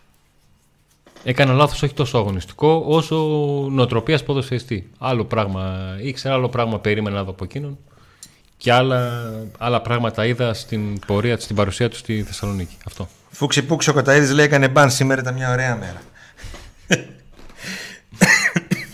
Έκανα 1.23 1.53
λάθος 1.53 1.83
όχι 1.83 1.93
τόσο 1.93 2.17
αγωνιστικό, 2.17 2.83
όσο 2.87 3.15
νοοτροπίας 3.71 4.23
ποδοσφαιριστή. 4.23 4.89
Άλλο 4.99 5.25
πράγμα 5.25 5.95
ήξερα, 6.01 6.33
άλλο 6.33 6.49
πράγμα 6.49 6.79
περίμενα 6.79 7.15
να 7.15 7.23
δω 7.23 7.31
από 7.31 7.43
εκείνον. 7.43 7.77
Και 8.63 8.73
άλλα, 8.73 9.31
άλλα 9.57 9.81
πράγματα 9.81 10.25
είδα 10.25 10.53
στην 10.53 10.99
πορεία 10.99 11.39
στην 11.39 11.55
παρουσία 11.55 11.89
του 11.89 11.95
στη 11.95 12.23
Θεσσαλονίκη. 12.23 12.77
Αυτό. 12.85 13.09
Φούξη 13.31 13.63
Πούξη 13.63 13.89
ο 13.89 13.93
Κοταίδης 13.93 14.31
λέει 14.31 14.45
έκανε 14.45 14.67
μπαν 14.67 14.91
σήμερα 14.91 15.21
ήταν 15.21 15.33
μια 15.33 15.51
ωραία 15.51 15.75
μέρα. 15.75 16.01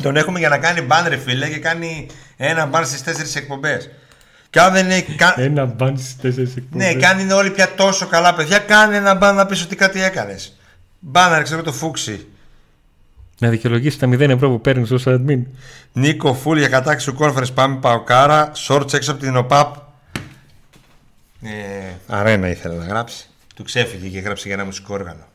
Τον 0.02 0.16
έχουμε 0.16 0.40
για 0.40 0.50
να 0.50 0.58
κάνει 0.58 0.82
μπαν 0.82 1.08
ρε 1.08 1.18
φίλε 1.18 1.50
και 1.50 1.60
κάνει 1.60 2.08
ένα 2.38 2.66
μπαν 2.66 2.86
στις 2.86 3.04
τέσσερις 3.04 3.36
εκπομπές. 3.36 3.90
Και 4.50 4.60
αν 4.60 4.74
δεν 4.74 4.90
έχει 4.90 5.16
κα... 5.16 5.34
Ένα 5.38 5.66
μπαν 5.66 5.98
στις 5.98 6.18
τέσσερις 6.18 6.56
εκπομπές. 6.56 6.88
Ναι, 6.88 7.02
κάνει 7.02 7.32
όλοι 7.32 7.52
πια 7.52 7.74
τόσο 7.76 8.08
καλά 8.08 8.36
παιδιά. 8.36 8.60
Κάνε 8.60 8.98
ένα 8.98 9.16
μπαν 9.16 9.36
να 9.36 9.46
πεις 9.46 9.64
ότι 9.64 9.76
κάτι 9.76 10.04
έκανες. 10.04 10.58
Μπαν, 11.00 11.44
ξέρω 11.44 11.64
το 11.64 11.72
φούξη. 11.72 12.28
Να 13.40 13.50
δικαιολογήσει 13.50 14.00
τα 14.00 14.08
0 14.08 14.20
ευρώ 14.20 14.50
που 14.50 14.62
παίρνεις 14.62 14.92
ως 14.92 15.04
admin. 15.08 15.42
Νίκο 15.94 16.34
Φούλ 16.34 16.58
για 16.58 16.68
κατάξυση 16.68 17.16
του 17.16 17.24
conference 17.24 17.54
πάμε 17.54 17.78
Παοκάρα. 17.82 18.52
Σόρτς 18.54 18.94
έξω 18.94 19.12
από 19.12 19.20
την 19.20 19.36
ΟΠΑΠ. 19.36 19.76
Ε, 21.42 21.50
αρένα 22.08 22.50
ήθελε 22.50 22.76
να 22.76 22.86
γράψει. 22.86 23.26
Του 23.56 23.64
ξέφυγε 23.64 24.08
και 24.08 24.20
γράψε 24.20 24.48
για 24.48 24.56
ένα 24.56 24.66
μουσικό 24.66 24.94
όργανο. 24.94 25.28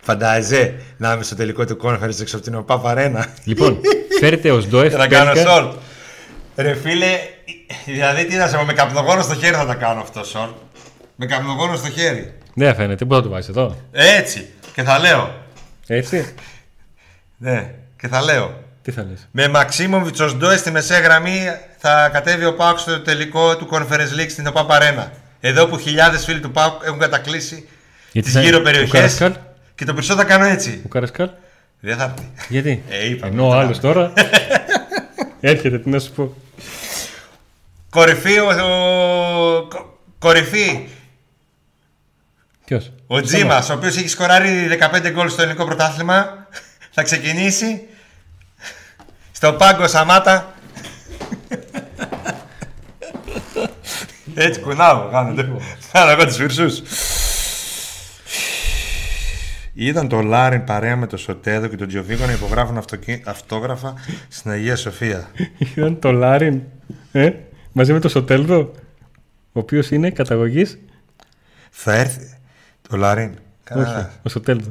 Φαντάζε 0.00 0.74
να 0.96 1.12
είμαι 1.12 1.22
στο 1.22 1.34
τελικό 1.34 1.64
του 1.64 1.78
conference 1.82 2.20
έξω 2.20 2.36
από 2.36 2.44
την 2.44 2.54
ΟΠΑΠ 2.54 2.86
Αρένα; 2.86 3.26
Λοιπόν, 3.44 3.80
φέρετε 4.20 4.50
ως 4.50 4.68
ντοεφ. 4.68 4.90
Και 4.90 4.96
θα 4.96 5.06
κάνω 5.06 5.32
short. 5.34 5.72
Ρε 6.56 6.74
φίλε, 6.74 7.18
δηλαδή 7.86 8.24
τι 8.26 8.36
να 8.36 8.48
σε 8.48 8.56
πω, 8.56 8.64
με 8.64 8.72
καπνογόνο 8.72 9.22
στο 9.22 9.34
χέρι 9.34 9.54
θα 9.54 9.66
τα 9.66 9.74
κάνω 9.74 10.00
αυτό 10.00 10.20
short. 10.20 10.54
Με 11.16 11.26
καπνογόνο 11.26 11.76
στο 11.76 11.90
χέρι. 11.90 12.34
Δεν 12.54 12.74
φαίνεται, 12.74 13.04
πού 13.04 13.14
θα 13.14 13.22
το 13.22 13.28
βάζεις 13.28 13.48
εδώ; 13.48 13.76
Έτσι. 13.92 14.48
Και 14.74 14.82
θα 14.82 14.98
λέω. 14.98 15.46
Έτσι; 15.90 16.34
Ναι. 17.36 17.74
Και 18.00 18.08
θα 18.08 18.22
λέω. 18.22 18.62
Τι 18.82 18.90
θα 18.90 19.02
λες; 19.10 19.28
Με 19.30 19.48
Μαξίμοβιτ 19.48 20.20
ω 20.20 20.32
ντόε 20.34 20.56
στη 20.56 20.70
μεσαία 20.70 21.00
γραμμή 21.00 21.38
θα 21.78 22.08
κατέβει 22.12 22.44
ο 22.44 22.54
Πάουκ 22.54 22.78
στο 22.78 23.00
τελικό 23.00 23.56
του 23.56 23.68
Conference 23.72 24.20
League 24.20 24.30
στην 24.30 24.46
ΟΠΑΠ 24.46 24.72
Αρένα. 24.72 25.12
Εδώ 25.40 25.66
που 25.66 25.78
χιλιάδες 25.78 26.24
φίλοι 26.24 26.40
του 26.40 26.50
Πάουκ 26.50 26.82
έχουν 26.84 26.98
κατακλείσει 26.98 27.68
Γιατί 28.12 28.26
τις 28.28 28.36
θα- 28.36 28.42
γύρω 28.42 28.58
ο 28.58 28.62
περιοχές. 28.62 28.90
Καρασκάλ; 28.90 29.34
Και 29.74 29.84
το 29.84 29.94
περισσότερο 29.94 30.28
θα 30.28 30.34
κάνω 30.34 30.44
έτσι. 30.44 30.82
Ο 30.84 30.88
Καρασκάλ. 30.88 31.30
Δεν 31.80 31.96
θα 31.96 32.04
έρθει. 32.04 32.30
Γιατί; 32.48 32.82
Ε, 32.88 33.08
είπαμε, 33.08 33.32
Ενώ 33.32 33.46
ο 33.46 33.50
δεν 33.50 33.58
άλλος 33.58 33.76
θα- 33.76 33.82
τώρα; 33.82 34.12
Έρχεται, 35.40 35.78
τι 35.78 35.88
να 35.88 35.98
σου 35.98 36.12
πω. 36.12 36.34
Κορυφή, 37.90 38.38
ο, 38.38 38.46
ο- 38.46 39.68
κο- 39.68 39.98
κορυφή. 40.18 40.88
Ποιος; 42.64 42.92
Ο 43.10 43.20
Τζίμας, 43.20 43.70
ο 43.70 43.72
οποίος 43.74 43.96
έχει 43.96 44.08
σκοράρει 44.08 44.68
15 44.92 45.10
γκολ 45.10 45.28
στο 45.28 45.42
ελληνικό 45.42 45.64
πρωτάθλημα, 45.64 46.46
θα 46.90 47.02
ξεκινήσει 47.02 47.82
στο 49.32 49.52
πάγκο 49.52 49.86
Σαμάτα. 49.88 50.54
Έτσι 54.34 54.60
κουνάω, 54.60 55.08
κάνετε. 55.10 55.48
Κάνω 55.92 56.10
εγώ 56.10 56.24
τους 56.26 56.36
φυρσούς. 56.36 56.82
Είδαν 59.72 60.08
το 60.08 60.20
Λάριν 60.20 60.64
παρέα 60.64 60.96
με 60.96 61.06
το 61.06 61.16
Σωτέδο 61.16 61.66
και 61.66 61.76
τον 61.76 61.88
Τζιοβίκο 61.88 62.26
να 62.26 62.32
υπογράφουν 62.32 62.76
αυτοκι- 62.78 63.28
αυτόγραφα 63.28 63.94
στην 64.28 64.50
Αγία 64.50 64.76
Σοφία. 64.76 65.30
Ήταν 65.58 65.98
το 66.00 66.12
Λάριν. 66.12 66.60
Ε, 67.12 67.30
μαζί 67.72 67.92
με 67.92 67.98
το 68.00 68.08
Σοτέλδο. 68.08 68.72
Ο 69.52 69.60
οποίος 69.60 69.90
είναι 69.90 70.10
καταγωγής. 70.10 70.78
Θα 71.70 71.94
έρθει 71.94 72.37
το 72.88 72.96
Λάριν. 72.96 73.28
Όχι, 73.30 73.84
Καλά. 73.84 74.10
ο 74.22 74.28
Σοτέλδο. 74.28 74.68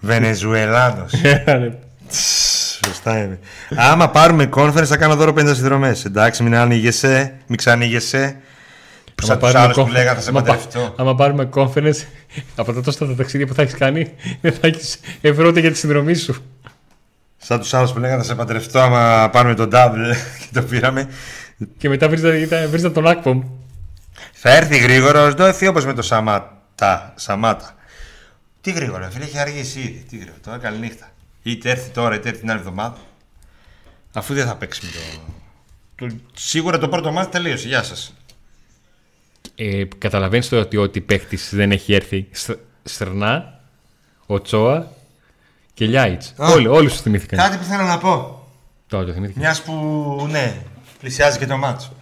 Βενεζουελάνος. 0.00 1.12
Ε, 1.22 1.42
ρε. 1.46 1.78
Σωστά 2.86 3.18
είναι. 3.18 3.38
Άμα 3.76 4.10
πάρουμε 4.10 4.48
conference 4.54 4.84
θα 4.84 4.96
κάνω 4.96 5.16
δώρο 5.16 5.32
50 5.32 5.44
συνδρομέ. 5.54 5.96
Εντάξει, 6.06 6.42
μην 6.42 6.54
ανοίγεσαι, 6.56 7.34
μην 7.46 7.56
ξανοίγεσαι. 7.56 8.36
Που 9.14 9.24
σαν 9.26 9.38
τους 9.38 9.54
άλλους 9.54 9.76
που 9.76 9.82
conference- 9.82 9.90
λέγανε 9.92 10.14
θα 10.16 10.20
σε 10.22 10.28
άμα 10.28 10.42
πα- 10.42 10.46
παντρευτώ. 10.46 10.94
Άμα 10.98 11.14
πάρουμε 11.14 11.48
conference, 11.54 11.96
από 12.56 12.72
τα 12.72 12.80
τόσα 12.82 13.06
τα 13.06 13.14
ταξίδια 13.14 13.46
που 13.46 13.54
θα 13.54 13.62
έχει 13.62 13.74
κάνει, 13.76 14.12
δεν 14.40 14.52
θα 14.52 14.66
έχει 14.66 14.96
ευρώ 15.20 15.48
ούτε 15.48 15.60
για 15.60 15.70
τη 15.70 15.76
συνδρομή 15.76 16.14
σου. 16.14 16.34
Σαν 17.36 17.58
τους 17.58 17.74
άλλους 17.74 17.92
που 17.92 17.98
λέγανε 17.98 18.18
θα 18.22 18.28
σε 18.28 18.34
παντρευτώ 18.34 18.78
άμα 18.80 19.28
πάρουμε 19.32 19.54
τον 19.54 19.70
double 19.72 20.14
και 20.38 20.46
το 20.52 20.62
πήραμε. 20.62 21.08
Και 21.78 21.88
μετά 21.88 22.08
βρίζα 22.68 22.92
τον 22.92 23.06
Ακπομ. 23.06 23.42
Θα 24.32 24.50
έρθει 24.56 24.78
γρήγορο, 24.78 25.34
το 25.34 25.44
έφυγε 25.44 25.70
όπως 25.70 25.84
με 25.86 25.92
το 25.94 26.02
Σαμάτα. 26.78 27.12
Σαμάτα. 27.16 27.74
Τι 28.60 28.70
γρήγορα, 28.72 29.10
φίλε, 29.10 29.24
έχει 29.24 29.38
αργήσει 29.38 29.80
ήδη. 29.80 30.04
Τι 30.08 30.16
γρήγορα, 30.16 30.38
τώρα 30.44 30.58
καληνύχτα. 30.58 31.10
Είτε 31.42 31.70
έρθει 31.70 31.90
τώρα, 31.90 32.14
είτε 32.14 32.28
έρθει 32.28 32.40
την 32.40 32.50
άλλη 32.50 32.58
εβδομάδα. 32.58 32.96
Αφού 34.12 34.34
δεν 34.34 34.46
θα 34.46 34.56
παίξει 34.56 34.80
με 34.84 34.90
το. 34.90 36.06
το... 36.06 36.16
Σίγουρα 36.34 36.78
το 36.78 36.88
πρώτο 36.88 37.12
μάτι 37.12 37.30
τελείωσε. 37.30 37.68
Γεια 37.68 37.82
σας. 37.82 38.14
Ε, 39.54 39.84
Καταλαβαίνεις 39.98 40.48
το 40.48 40.58
ότι 40.60 40.76
ό,τι 40.76 41.00
παίχτης 41.00 41.54
δεν 41.54 41.72
έχει 41.72 41.94
έρθει. 41.94 42.28
Στ- 42.30 42.58
Στερνά, 42.84 43.60
ο 44.26 44.40
Τσόα 44.42 44.92
και 45.74 45.86
Λιάιτς. 45.86 46.34
Α. 46.36 46.48
Όλοι, 46.52 46.66
όλοι 46.66 46.88
σου 46.90 46.96
θυμήθηκαν. 47.02 47.38
Κάτι 47.38 47.56
που 47.56 47.64
θέλω 47.64 47.82
να 47.82 47.98
πω. 47.98 48.42
Τώρα 48.86 49.04
το 49.04 49.12
θυμήθηκα. 49.12 49.38
Μιας 49.40 49.62
που 49.62 50.26
ναι, 50.30 50.62
πλησιάζει 51.00 51.38
και 51.38 51.46
το 51.46 51.56
μάτσο. 51.56 51.92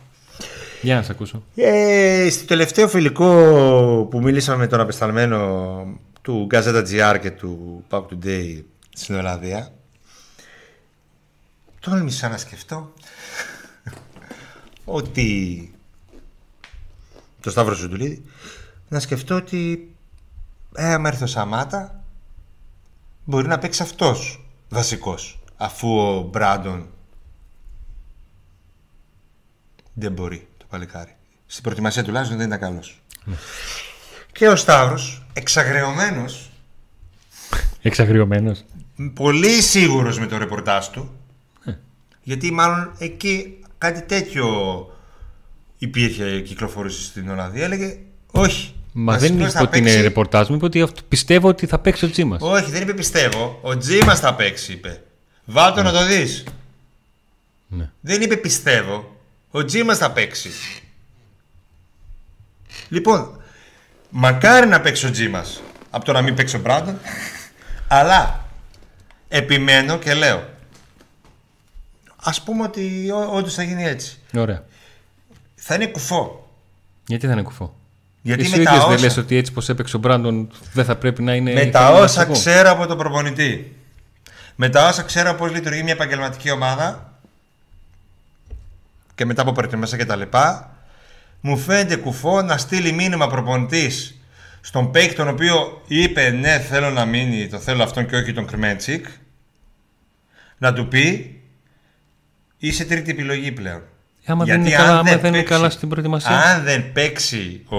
Για 0.86 0.94
να 0.94 1.02
σε 1.02 1.12
ακούσω. 1.12 1.42
Ε, 1.54 2.28
στο 2.30 2.44
τελευταίο 2.44 2.88
φιλικό 2.88 4.08
που 4.10 4.20
μιλήσαμε 4.20 4.58
με 4.58 4.66
τον 4.66 4.80
απεσταλμένο 4.80 5.98
του 6.22 6.46
Gazeta 6.50 6.84
GR 6.90 7.18
και 7.20 7.30
του 7.30 7.84
Pub 7.90 8.02
Today 8.02 8.62
στην 8.92 9.14
Ολλανδία 9.14 9.72
τόλμησα 11.80 12.28
να 12.28 12.36
σκεφτώ 12.36 12.92
ότι 14.98 15.70
το 17.40 17.50
Σταύρο 17.50 17.74
Ζουντουλίδη 17.74 18.24
να 18.88 19.00
σκεφτώ 19.00 19.34
ότι 19.34 19.90
ε, 20.74 20.92
άμα 20.92 21.08
έρθει 21.08 21.24
ο 21.24 21.26
Σαμάτα 21.26 22.04
μπορεί 23.24 23.46
να 23.46 23.58
παίξει 23.58 23.82
αυτός 23.82 24.48
βασικός 24.68 25.38
αφού 25.56 25.98
ο 25.98 26.22
Μπράντον 26.22 26.88
δεν 29.94 30.12
μπορεί 30.12 30.48
το 30.70 30.76
παλικάρι. 30.76 31.16
Στην 31.46 31.62
προετοιμασία 31.62 32.02
τουλάχιστον 32.04 32.38
δεν 32.38 32.46
ήταν 32.46 32.58
καλός. 32.58 33.02
Και 34.32 34.48
ο 34.48 34.56
Σταύρος, 34.56 35.26
εξαγρεωμένος, 35.32 36.50
Εξαγριωμένος. 37.82 38.64
πολύ 39.14 39.62
σίγουρος 39.62 40.18
με 40.18 40.26
το 40.26 40.38
ρεπορτάζ 40.38 40.86
του, 40.86 41.10
γιατί 42.22 42.50
μάλλον 42.52 42.92
εκεί 42.98 43.58
κάτι 43.78 44.02
τέτοιο 44.02 44.46
υπήρχε, 45.78 46.40
κυκλοφορούσε 46.40 47.02
στην 47.02 47.28
Ολλανδία, 47.30 47.64
έλεγε 47.64 47.98
όχι. 48.30 48.74
Μα 48.92 49.12
βασικός 49.12 49.36
δεν 49.36 49.40
είπε 49.46 49.50
θα 49.50 49.60
ότι 49.62 49.78
είναι 49.78 49.86
παίξει- 49.86 50.02
ρεπορτάζ 50.02 50.48
μου, 50.48 50.54
είπε 50.56 50.64
ότι 50.64 50.82
αυτό- 50.82 51.02
πιστεύω 51.08 51.48
ότι 51.48 51.66
θα 51.66 51.78
παίξει 51.78 52.04
ο 52.04 52.10
Τζίμας. 52.10 52.40
Όχι, 52.42 52.70
δεν 52.70 52.82
είπε 52.82 52.94
πιστεύω. 52.94 53.58
Ο 53.62 53.76
Τζίμας 53.76 54.20
θα 54.20 54.34
παίξει, 54.34 54.72
είπε. 54.72 55.02
Βάλ' 55.44 55.82
να 55.82 55.92
το 55.92 56.06
δεις. 56.06 56.44
Ναι. 57.68 57.90
Δεν 58.00 58.22
είπε 58.22 58.36
πιστεύω. 58.36 59.15
Ο 59.56 59.64
Τζίμας 59.64 59.98
θα 59.98 60.10
παίξει. 60.10 60.50
Λοιπόν, 62.88 63.40
μακάρι 64.10 64.66
να 64.66 64.80
παίξει 64.80 65.06
ο 65.06 65.10
Τζίμας 65.10 65.60
από 65.90 66.04
το 66.04 66.12
να 66.12 66.22
μην 66.22 66.34
παίξει 66.34 66.56
ο 66.56 66.58
Μπράντον. 66.58 66.98
αλλά 67.88 68.44
επιμένω 69.28 69.98
και 69.98 70.14
λέω. 70.14 70.48
Ας 72.16 72.42
πούμε 72.42 72.62
ότι 72.62 73.10
ό- 73.14 73.30
όντως 73.36 73.54
θα 73.54 73.62
γίνει 73.62 73.84
έτσι. 73.84 74.18
Ωραία. 74.36 74.64
Θα 75.54 75.74
είναι 75.74 75.86
κουφό. 75.86 76.50
Γιατί 77.06 77.26
θα 77.26 77.32
είναι 77.32 77.42
κουφό; 77.42 77.74
Γιατί 78.22 78.42
Εσύ 78.42 78.50
με 78.56 78.60
ο 78.60 78.64
τα 78.64 78.70
ίδιος 78.70 78.84
δεν 78.86 78.94
όσα- 78.94 79.04
λες 79.06 79.16
ότι 79.16 79.36
έτσι 79.36 79.52
πως 79.52 79.68
έπαιξε 79.68 79.96
ο 79.96 79.98
Μπράντον 79.98 80.50
δεν 80.72 80.84
θα 80.84 80.96
πρέπει 80.96 81.22
να 81.22 81.34
είναι... 81.34 81.52
Με 81.52 81.60
τα 81.60 81.66
ικανός 81.66 82.00
όσα 82.00 82.26
βασικό. 82.26 82.32
ξέρω 82.32 82.70
από 82.70 82.86
τον 82.86 82.98
προπονητή. 82.98 83.76
Με 84.54 84.68
τα 84.68 84.88
όσα 84.88 85.02
ξέρω 85.02 85.34
πώς 85.34 85.52
λειτουργεί 85.52 85.82
μια 85.82 85.92
επαγγελματική 85.92 86.50
ομάδα 86.50 87.15
και 89.16 89.24
μετά 89.24 89.42
από 89.42 89.52
προετοιμασία 89.52 89.98
και 89.98 90.04
τα 90.04 90.16
λοιπά, 90.16 90.76
μου 91.40 91.58
φαίνεται 91.58 91.96
κουφό 91.96 92.42
να 92.42 92.56
στείλει 92.56 92.92
μήνυμα 92.92 93.28
προπονητής 93.28 94.20
στον 94.60 94.90
παίκτη 94.90 95.14
τον 95.14 95.28
οποίο 95.28 95.82
είπε 95.86 96.30
ναι 96.30 96.58
θέλω 96.58 96.90
να 96.90 97.04
μείνει, 97.04 97.48
το 97.48 97.58
θέλω 97.58 97.82
αυτόν 97.82 98.06
και 98.06 98.16
όχι 98.16 98.32
τον 98.32 98.46
Κρμέντσικ 98.46 99.06
να 100.58 100.72
του 100.72 100.88
πει 100.88 101.40
είσαι 102.58 102.84
τρίτη 102.84 103.10
επιλογή 103.10 103.52
πλέον. 103.52 103.82
Άμα 104.26 104.44
δεν 104.44 104.54
Γιατί 104.54 104.68
είναι 104.68 104.78
καλά, 104.78 104.90
αν 104.90 104.98
άμα 104.98 105.10
δεν 105.10 105.18
είναι 105.18 105.30
παίξει- 105.30 105.44
καλά 105.54 105.70
στην 105.70 105.88
προετοιμασία. 105.88 106.36
Αν 106.36 106.62
δεν 106.64 106.92
παίξει 106.92 107.62
ο, 107.68 107.76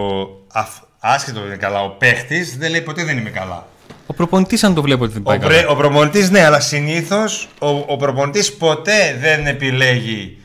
αφ- 0.51 0.81
άσχετος 0.99 1.39
δεν 1.41 1.47
είναι 1.51 1.57
καλά 1.57 1.81
ο 1.83 1.89
παίχτης 1.89 2.57
δεν 2.57 2.71
λέει 2.71 2.81
ποτέ 2.81 3.03
δεν 3.03 3.17
είμαι 3.17 3.29
καλά. 3.29 3.67
Ο 4.07 4.13
προπονητής 4.13 4.63
αν 4.63 4.73
το 4.73 4.81
βλέπω 4.81 5.03
ότι 5.03 5.13
δεν 5.13 5.23
πάει 5.23 5.37
Ο, 5.37 5.39
καλά. 5.39 5.53
πρε, 5.53 5.65
ο 5.71 5.75
προπονητής 5.75 6.29
ναι, 6.29 6.43
αλλά 6.45 6.59
συνήθως 6.59 7.49
ο, 7.59 7.67
ο 7.69 7.97
προπονητής 7.97 8.53
ποτέ 8.53 9.17
δεν 9.19 9.47
επιλέγει 9.47 10.37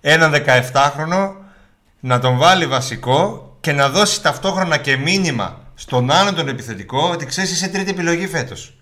έναν 0.00 0.32
17χρονο 0.46 1.32
να 2.00 2.18
τον 2.18 2.36
βάλει 2.38 2.66
βασικό 2.66 3.56
και 3.60 3.72
να 3.72 3.88
δώσει 3.88 4.22
ταυτόχρονα 4.22 4.76
και 4.76 4.96
μήνυμα 4.96 5.60
στον 5.74 6.10
άλλον 6.10 6.34
τον 6.34 6.48
επιθετικό 6.48 7.08
ότι 7.12 7.26
ξέρεις 7.26 7.50
είσαι 7.52 7.68
τρίτη 7.68 7.90
επιλογή 7.90 8.26
φέτος. 8.26 8.72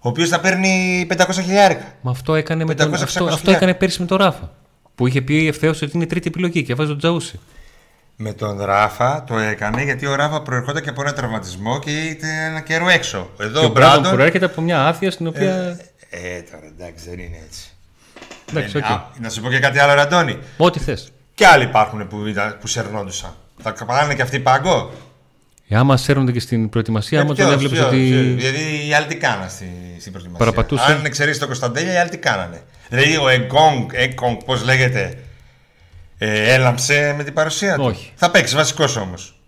Ο 0.00 0.08
οποίος 0.08 0.28
θα 0.28 0.40
παίρνει 0.40 1.06
500 1.10 1.26
χιλιάρικα. 1.32 1.84
Μα 2.00 2.10
αυτό 2.10 2.34
έκανε, 2.34 2.64
με 2.64 2.74
τον, 2.74 2.90
500-600 2.90 2.92
αυτό, 2.92 3.04
αυτό 3.04 3.20
χιλιάδες. 3.36 3.54
έκανε 3.54 3.74
πέρσι 3.74 4.00
με 4.00 4.06
τον 4.06 4.16
Ράφα. 4.18 4.50
Που 4.94 5.06
είχε 5.06 5.22
πει 5.22 5.46
ευθέως 5.46 5.82
ότι 5.82 5.90
είναι 5.94 6.04
η 6.04 6.06
τρίτη 6.06 6.28
επιλογή 6.28 6.62
και 6.62 6.74
βάζει 6.74 6.88
τον 6.88 6.98
Τζαούσι. 6.98 7.40
Με 8.16 8.32
τον 8.32 8.60
Ράφα 8.62 9.24
το 9.24 9.38
έκανε 9.38 9.82
γιατί 9.82 10.06
ο 10.06 10.14
Ράφα 10.14 10.42
προερχόταν 10.42 10.82
και 10.82 10.88
από 10.88 11.00
ένα 11.02 11.12
τραυματισμό 11.12 11.78
και 11.78 11.90
ήταν 11.90 12.30
ένα 12.30 12.60
καιρό 12.60 12.88
έξω. 12.88 13.30
Εδώ 13.38 13.58
και 13.60 13.66
ο 13.66 13.68
ο 13.68 13.72
Μπράντον 13.72 13.92
Μπράντον. 13.92 14.12
προέρχεται 14.12 14.44
από 14.44 14.60
μια 14.60 14.86
άθεια 14.86 15.10
στην 15.10 15.26
οποία. 15.26 15.80
Ε, 16.10 16.40
τώρα 16.50 16.66
εντάξει, 16.78 17.08
δεν 17.08 17.18
είναι 17.18 17.40
έτσι. 17.46 17.73
Εντάξει, 18.50 18.72
Δεν- 18.72 18.82
οκ. 18.84 18.90
α, 18.90 19.04
να 19.20 19.28
σου 19.30 19.40
πω 19.40 19.48
και 19.50 19.58
κάτι 19.58 19.78
άλλο, 19.78 19.94
Ραντώνη. 19.94 20.38
Ό,τι 20.56 20.78
θες. 20.78 21.12
Και 21.34 21.46
άλλοι 21.46 21.64
υπάρχουν 21.64 22.08
που, 22.08 22.26
ήταν- 22.26 22.56
που 22.60 22.66
σερνόντουσαν. 22.66 23.34
Θα 23.62 23.84
πάνε 23.84 24.14
και 24.14 24.22
αυτοί 24.22 24.38
πάγκο. 24.40 24.92
Ε, 25.68 25.76
άμα 25.76 25.96
σέρνονται 25.96 26.32
και 26.32 26.40
στην 26.40 26.68
προετοιμασία, 26.68 27.18
άμα 27.20 27.26
τον 27.26 27.36
Ποιος, 27.36 27.52
έβλεπε 27.52 27.74
ποιος, 27.74 27.86
ότι. 27.86 27.96
ποιος. 27.96 28.34
Δηλαδή 28.52 28.86
οι 28.86 28.94
άλλοι 28.94 29.06
τι 29.06 29.16
κάνανε 29.16 29.48
στη, 29.48 29.64
στην 30.00 30.12
προετοιμασία; 30.12 30.38
Παραπατούσε. 30.46 30.92
Αν 30.92 31.04
εξαιρέσει 31.04 31.40
το 31.40 31.46
Κωνσταντέλια, 31.46 31.92
οι 31.92 31.96
άλλοι 31.96 32.10
τι 32.10 32.16
κάνανε; 32.18 32.62
Δηλαδή 32.88 33.16
ο 33.16 33.28
Εγκόγκ, 33.28 33.90
Εγκόγκ 33.92 34.36
πώς 34.44 34.64
λέγεται, 34.64 35.18
ε, 36.18 36.52
έλαμψε 36.54 37.14
με 37.16 37.24
την 37.24 37.32
παρουσία 37.32 37.74
του; 37.76 37.84
Όχι. 37.84 38.12
Θα 38.14 38.30
παίξει 38.30 38.54
βασικός 38.54 38.96
όμως. 38.96 39.38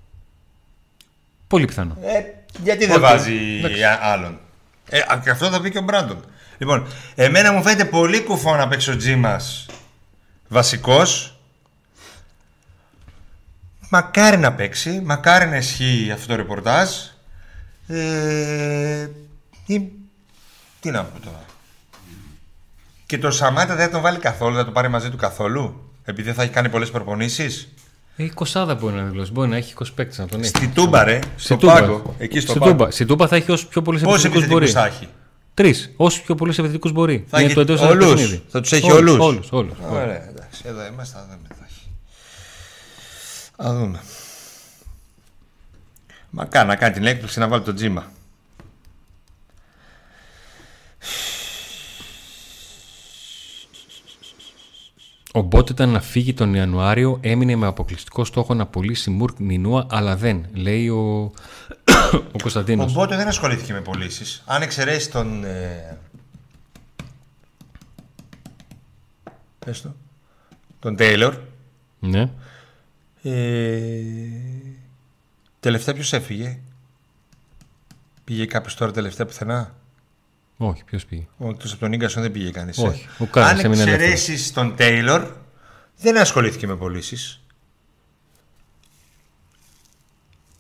Πολύ 1.47 1.65
πιθανό. 1.65 1.97
Ε, 2.03 2.21
γιατί 2.63 2.87
δεν 2.87 2.97
Οκ, 2.97 3.01
βάζει 3.03 3.35
εντάξει. 3.59 3.83
α- 3.83 3.99
άλλον; 4.03 4.39
Ε, 4.89 4.99
α, 4.99 5.21
και 5.25 5.31
αυτό 5.31 5.47
θα 5.51 5.61
πει 5.61 5.71
και 5.71 5.79
ο 5.79 5.83
Μπράντον. 5.83 6.25
Λοιπόν, 6.59 6.87
εμένα 7.15 7.53
μου 7.53 7.63
φαίνεται 7.63 7.85
πολύ 7.85 8.23
κουφό 8.23 8.57
να 8.57 8.69
παίξει 8.69 8.91
ο 8.91 8.97
Τζίμας 8.97 9.67
βασικός. 10.49 11.31
Μακάρι 13.91 14.37
να 14.39 14.53
παίξει, 14.53 15.01
μακάρι 15.05 15.47
να 15.47 15.57
ισχύει 15.57 16.11
αυτό 16.15 16.27
το 16.27 16.37
ρεπορτάζ. 16.37 16.91
Ε, 17.87 19.09
ή- 19.67 19.91
τι 20.81 20.91
να 20.91 21.05
πω 21.05 21.21
τώρα. 21.25 21.45
Και 23.07 23.19
το 23.19 23.31
Σαμάτα 23.31 23.75
δεν 23.75 23.85
θα 23.87 23.91
τον 23.91 24.01
βάλει 24.01 24.19
καθόλου, 24.19 24.51
δεν 24.55 24.61
θα 24.61 24.67
το 24.67 24.73
πάρει 24.73 24.89
μαζί 24.89 25.11
του 25.11 25.17
καθόλου. 25.17 25.91
Επειδή 26.05 26.33
θα 26.33 26.43
έχει 26.43 26.53
κάνει 26.53 26.69
πολλές 26.69 26.91
προπονήσεις. 26.91 27.69
Έχει 28.17 28.31
κοσάδα 28.31 28.75
μπορεί 28.75 28.95
να 28.95 29.03
δηλώσει. 29.03 29.33
Μπορεί 29.33 29.49
να 29.49 29.57
έχει 29.57 29.75
20 29.83 29.93
παίκτες 29.95 30.19
να 30.19 30.27
τον 30.27 30.41
έχει. 30.41 30.49
Στη 30.49 30.69
Τούμπα, 30.69 31.05
ρε. 31.05 31.19
Στη 31.37 31.45
Στο 31.45 31.57
Τούμπα. 31.57 31.73
πάγκο. 31.73 32.15
Εκεί 32.19 32.41
στο 32.41 32.51
Στη 32.51 32.59
πάγκο. 32.59 32.71
Τούμπα. 32.77 32.91
Στη 32.91 33.05
Τούμπα 33.07 33.29
θα 33.29 33.37
έχει 33.37 33.51
όσου 33.53 33.69
πιο 33.69 33.83
πολλού 33.83 33.99
Πόσοι 33.99 34.27
επιθετικούς 34.27 34.49
μπορεί. 34.49 34.65
επιθετικούς 34.65 34.99
θα 34.99 35.05
έχει; 35.05 35.13
Τρεις. 35.57 35.93
Όσους 35.97 36.21
πιο 36.23 36.35
πολλούς 36.35 36.59
επιθετικούς 36.59 36.93
μπορεί. 36.93 37.25
Θα 37.29 37.37
Είναι 37.39 37.47
έχει 37.47 37.55
το 37.55 37.61
εντός 37.61 37.81
έδρας 37.81 37.93
όλους. 37.95 38.09
παιχνίδι. 38.15 38.45
Θα 38.49 38.61
τους 38.61 38.73
έχει 38.73 38.93
όλους. 38.93 39.19
Όλους, 39.19 39.49
όλους. 39.53 39.79
Ωραία, 39.91 40.29
εντάξει. 40.29 40.63
Εδώ 40.65 40.87
είμαστε, 40.87 41.17
θα 41.19 41.25
δούμε. 41.25 41.49
Θα 41.49 41.65
έχει. 41.69 41.91
Θα 43.57 43.75
δούμε. 43.75 44.03
Μα 46.31 46.45
κάνει 46.45 46.69
να 46.69 46.77
κάνει 46.77 46.95
την 46.95 47.07
έκπληξη 47.07 47.39
να 47.39 47.49
βάλει 47.49 47.63
το 47.63 47.75
τζίμα. 47.75 48.11
Ο 55.37 55.43
Μπότ 55.43 55.71
ήταν 55.71 55.89
να 55.89 56.01
φύγει 56.01 56.35
τον 56.35 56.55
Ιανουάριο, 56.55 57.19
έμεινε 57.21 57.57
με 57.57 57.67
αποκλειστικό 57.67 58.25
στόχο 58.25 58.55
να 58.55 58.67
πωλήσει 58.67 59.11
Μουρκ 59.11 59.39
Νινούα, 59.39 59.87
αλλά 59.91 60.17
δεν, 60.17 60.47
λέει 60.53 60.89
ο, 60.89 60.97
ο 61.23 61.33
Ο 62.33 62.39
Κωνσταντίνο. 62.43 62.91
Μπότο 62.91 63.17
δεν 63.17 63.29
ασχολήθηκε 63.29 63.73
με 63.73 63.81
πωλήσεις. 63.81 64.43
Αν 64.47 64.63
εξαιρέσεις 64.63 65.11
τον. 65.11 65.45
Ε... 65.45 65.99
Πες 69.59 69.83
το. 69.83 69.95
Τον 70.79 70.97
Τέιλορ. 70.97 71.37
Ναι. 71.99 72.31
Ε... 73.23 74.03
Τελευταία 75.61 75.95
ποιος 75.95 76.13
έφυγε; 76.13 76.59
Πήγε 78.25 78.47
κάποιος 78.47 78.75
τώρα 78.75 78.93
τελευταία 78.93 79.27
πουθενά; 79.27 79.75
Όχι, 80.57 80.85
ποιος 80.85 81.07
πήγε; 81.07 81.27
Όχι, 81.39 81.51
εκτός 81.51 81.73
από 81.73 81.81
τον 81.81 81.93
Ίγκασον 81.93 82.23
δεν 82.23 82.33
πήγε 82.33 82.51
κανείς. 82.51 82.79
Όχι, 82.79 83.07
ε. 83.19 83.23
ο 83.23 83.27
Κάρας 83.27 83.51
Αν 83.51 83.65
έμεινε 83.65 83.83
εξαιρέσεις 83.83 84.53
τον 84.53 84.77
Τέιλορ, 84.77 85.33
δεν 85.97 86.19
ασχολήθηκε 86.19 86.67
με 86.67 86.77
πωλήσεις. 86.77 87.41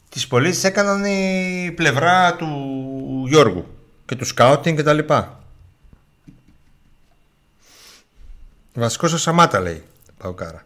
Τις 0.08 0.26
πωλήσεις 0.26 0.64
έκαναν 0.64 1.04
η 1.04 1.72
πλευρά 1.76 2.36
του 2.36 2.48
Γιώργου 3.28 3.66
και 4.06 4.16
του 4.16 4.24
σκάουτινγκ 4.24 4.76
και 4.76 4.82
τα 4.82 4.92
λοιπά. 4.92 5.44
Βασικός 8.74 9.12
ο 9.12 9.18
Σαμάτα 9.18 9.60
λέει, 9.60 9.84
Παουκάρα. 10.18 10.65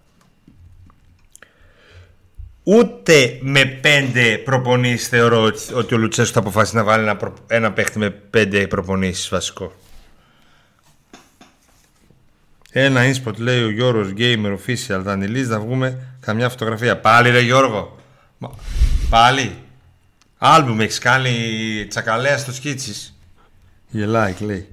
Ούτε 2.63 3.39
με 3.41 3.65
πέντε 3.65 4.39
προπονήσεις 4.39 5.09
θεωρώ 5.09 5.43
ότι- 5.43 5.75
ότι 5.75 5.95
ο 5.95 5.99
Λουτσέσκου 5.99 6.33
θα 6.35 6.41
αποφασίσει 6.41 6.77
να 6.77 6.85
βάλει 6.85 7.03
ένα, 7.03 7.17
προ- 7.17 7.45
ένα 7.47 7.73
παίχτη 7.73 7.99
με 7.99 8.11
πέντε 8.11 8.67
προπονήσεις 8.67 9.29
βασικό. 9.29 9.73
Ένα 12.73 13.01
inspot 13.13 13.37
λέει 13.37 13.63
ο 13.63 13.71
Γιώργος 13.71 14.13
Gamer 14.17 14.57
Official 14.59 15.01
Δανειλής 15.03 15.49
να 15.49 15.61
βγούμε 15.61 15.99
καμιά 16.21 16.49
φωτογραφία. 16.49 16.99
Πάλι 16.99 17.31
ρε 17.31 17.41
Γιώργο. 17.41 17.97
Μα- 18.39 18.55
Πάλι. 19.11 19.57
Άλμπουμ 20.39 20.81
έχεις 20.81 20.99
κάνει 20.99 21.33
τσακαλέα 21.89 22.39
στο 22.39 22.53
σκίτσις. 22.53 23.15
Γελάει 23.89 24.35
λέει. 24.41 24.69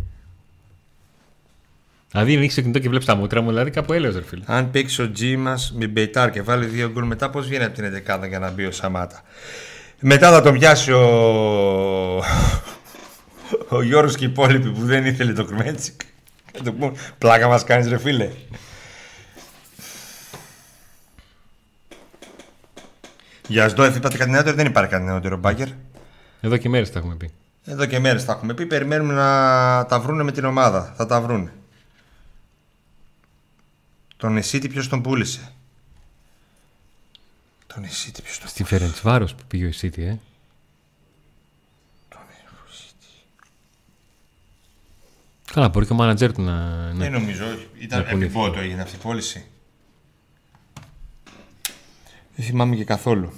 Δηλαδή, 2.18 2.36
ανοίξει 2.36 2.56
το 2.56 2.62
κινητό 2.62 2.80
και 2.80 2.90
βλέπεις 2.90 3.06
τα 3.06 3.16
μούτρα 3.16 3.42
μου, 3.42 3.50
δηλαδή 3.50 3.70
κάπου 3.70 3.94
έλεος, 3.94 4.16
ρε 4.16 4.24
φίλε. 4.24 4.44
Αν 4.46 4.72
παίξει 4.72 5.02
ο 5.02 5.12
Τζι 5.12 5.38
μα 5.38 5.58
με 5.74 5.88
Μπεϊτάρ 5.88 6.30
και 6.30 6.42
βάλει 6.42 6.66
δύο 6.66 6.90
γκολ 6.90 7.06
μετά, 7.06 7.30
πώς 7.30 7.48
βγαίνει 7.48 7.64
από 7.64 7.74
την 7.74 8.04
11 8.08 8.28
για 8.28 8.40
να 8.40 8.50
μπει 8.50 8.66
ο 8.66 8.72
Σαμάτα; 8.72 9.22
Μετά 10.00 10.32
θα 10.32 10.42
τον 10.42 10.54
πιάσει 10.54 10.92
ο, 10.92 11.04
ο 13.68 13.82
Γιώργος 13.82 14.16
και 14.16 14.26
οι 14.26 14.28
υπόλοιποι 14.28 14.70
που 14.70 14.86
δεν 14.86 15.06
ήθελε 15.06 15.34
το 15.34 15.46
Κρμέντσικ. 15.46 16.02
Θα 16.54 16.64
του 16.64 16.74
πούν, 16.74 16.96
πλάκα 17.18 17.48
μας 17.48 17.64
κάνεις 17.64 17.88
ρε 17.88 17.98
φίλε. 17.98 18.30
Για 23.48 23.70
Σντόεφ 23.70 23.96
είπατε 23.96 24.18
κάτι 24.18 24.30
νεότερο, 24.30 24.56
δεν 24.56 24.66
υπάρχει 24.66 24.92
κάτι 24.92 25.04
νεότερο 25.04 25.38
μπάγκερ. 25.38 25.68
Εδώ 26.42 26.58
και 26.58 26.70
μέρες 26.70 26.92
τα 26.92 27.00
έχουμε 27.00 27.16
πει. 27.16 27.32
Εδώ 27.66 27.86
και 27.86 28.00
μέρες 28.00 28.26
τα 28.26 28.32
έχουμε 28.32 28.54
πει, 28.54 28.66
περιμένουμε 28.66 29.14
να 29.14 29.86
τα 29.86 30.00
βρούνε 30.00 30.24
με 30.24 30.32
την 30.32 30.46
ομάδα. 30.46 30.94
Θα 30.98 31.06
τα 31.06 31.22
βρούνε. 31.22 31.52
Τον 34.18 34.38
Εσίτη 34.38 34.68
ποιος 34.68 34.88
τον 34.88 35.02
πούλησε; 35.02 35.52
Τον 37.68 37.84
Εσίτη 37.84 38.22
ποιος 38.22 38.40
τον 38.40 38.50
Στη 38.50 38.64
Φερεντσβάρος 38.64 39.36
που 39.36 39.44
πήγε 39.48 39.66
ο 39.66 39.72
City, 39.82 40.00
ε. 40.00 40.16
Καλά, 45.54 45.70
μπορεί 45.70 45.86
και 45.86 45.94
ο 45.94 45.96
μάνατζερ 45.96 46.34
του 46.34 46.42
να. 46.42 46.88
Δεν 46.94 47.12
να... 47.12 47.20
νομίζω, 47.20 47.46
όχι. 47.46 47.68
ήταν 47.80 48.00
Να 48.00 48.10
κουνηθεί. 48.10 48.26
επιβότο 48.26 48.60
έγινε 48.60 48.82
αυτή 48.82 48.96
η 48.96 49.00
πώληση. 49.00 49.46
Δεν 52.36 52.46
θυμάμαι 52.46 52.76
και 52.76 52.84
καθόλου. 52.84 53.34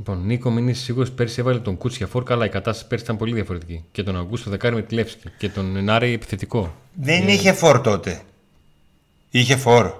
Λοιπόν, 0.00 0.26
Νίκο, 0.26 0.50
μην 0.50 0.68
είσαι 0.68 0.82
σίγουρος 0.82 1.10
πέρσι 1.10 1.40
έβαλε 1.40 1.58
τον 1.58 1.76
Κούτσια 1.76 2.06
φόρ. 2.06 2.22
Καλά, 2.22 2.44
η 2.44 2.48
κατάσταση 2.48 2.88
πέρσι 2.88 3.04
ήταν 3.04 3.16
πολύ 3.16 3.34
διαφορετική. 3.34 3.84
Και 3.92 4.02
τον 4.02 4.16
Αγκούστο 4.16 4.50
Δεκάρη 4.50 4.74
με 4.74 4.82
τη 4.82 4.94
Λεύσκη. 4.94 5.28
Και 5.38 5.48
τον 5.48 5.84
Νάρε 5.84 6.06
επιθετικό. 6.06 6.74
Δεν 6.94 7.28
είχε 7.28 7.52
φόρ 7.52 7.80
τότε. 7.80 8.22
Είχε 9.30 9.56
φόρ. 9.56 9.92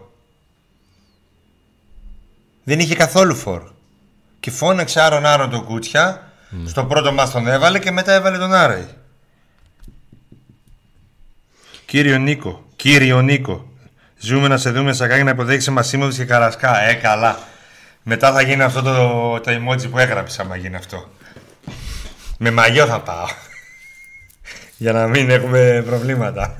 Δεν 2.65 2.81
είχε 2.81 2.95
καθόλου 2.95 3.35
φόρ. 3.35 3.63
Και 4.41 4.51
φώναξε 4.51 5.01
άρον 5.01 5.27
άρον 5.27 5.51
τον 5.51 5.65
Κούτσια. 5.65 6.33
Στο 6.65 6.85
πρώτο 6.85 7.13
μας 7.13 7.31
τον 7.31 7.47
έβαλε 7.47 7.79
και 7.79 7.91
μετά 7.91 8.13
έβαλε 8.13 8.39
τον 8.39 8.53
Άρεϊ. 8.53 8.89
Κύριο 11.87 12.19
Νίκο, 12.19 12.65
κύριο 12.77 13.23
Νίκο, 13.23 13.73
ζούμε 14.19 14.49
να 14.49 14.57
σε 14.57 14.71
δούμε 14.71 14.93
σακάκι 14.93 15.23
να 15.23 15.31
υποδέχεσαι 15.31 15.71
Μασίμωδης 15.71 16.17
και 16.17 16.25
Καρασκά. 16.25 16.81
Ε, 16.81 16.95
καλά. 16.95 17.39
Μετά 18.03 18.33
θα 18.33 18.43
γίνει 18.43 18.63
αυτό 18.63 18.83
το, 18.83 19.41
το 19.41 19.51
emoji 19.51 19.91
που 19.91 19.99
έγραψα, 19.99 20.43
άμα 20.43 20.57
γίνει 20.57 20.77
αυτό. 20.77 21.09
Με 22.39 22.51
μαγιό 22.51 22.87
θα 22.87 23.01
πάω. 23.01 23.27
Για 24.77 24.93
να 24.93 25.07
μην 25.07 25.31
έχουμε 25.31 25.83
προβλήματα. 25.87 26.57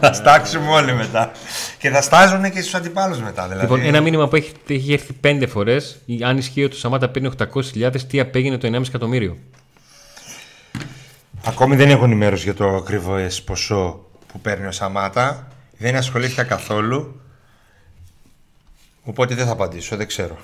θα 0.00 0.12
στάξουμε 0.12 0.68
όλοι 0.68 0.92
μετά. 0.92 1.30
Και 1.78 1.90
θα 1.90 2.02
στάζουν 2.02 2.50
και 2.50 2.60
στους 2.60 2.74
αντιπάλους 2.74 3.20
μετά. 3.20 3.42
Δηλαδή. 3.42 3.60
Λοιπόν, 3.60 3.80
ένα 3.80 4.00
μήνυμα 4.00 4.28
που 4.28 4.36
έχει, 4.36 4.52
έχει 4.68 4.92
έρθει 4.92 5.12
πέντε 5.12 5.46
φορές. 5.46 5.98
Αν 6.24 6.38
ισχύει 6.38 6.64
ότι 6.64 6.74
ο 6.74 6.78
Σαμάτα 6.78 7.08
παίρνει 7.08 7.30
800.000, 7.74 8.00
τι 8.08 8.20
απέγινε 8.20 8.58
το 8.58 8.68
1,5 8.72 8.82
εκατομμύριο; 8.88 9.38
Ακόμη 11.44 11.76
δεν 11.76 11.90
έχω 11.90 12.04
ενημέρωση 12.04 12.42
για 12.44 12.54
το 12.54 12.68
ακριβώ 12.68 13.16
ποσό 13.44 14.04
που 14.26 14.40
παίρνει 14.40 14.66
ο 14.66 14.72
Σαμάτα. 14.72 15.48
Δεν 15.78 15.96
ασχολήθηκα 15.96 16.42
καθόλου. 16.44 17.20
Οπότε 19.10 19.34
δεν 19.34 19.46
θα 19.46 19.52
απαντήσω, 19.52 19.96
δεν 19.96 20.06
ξέρω. 20.06 20.38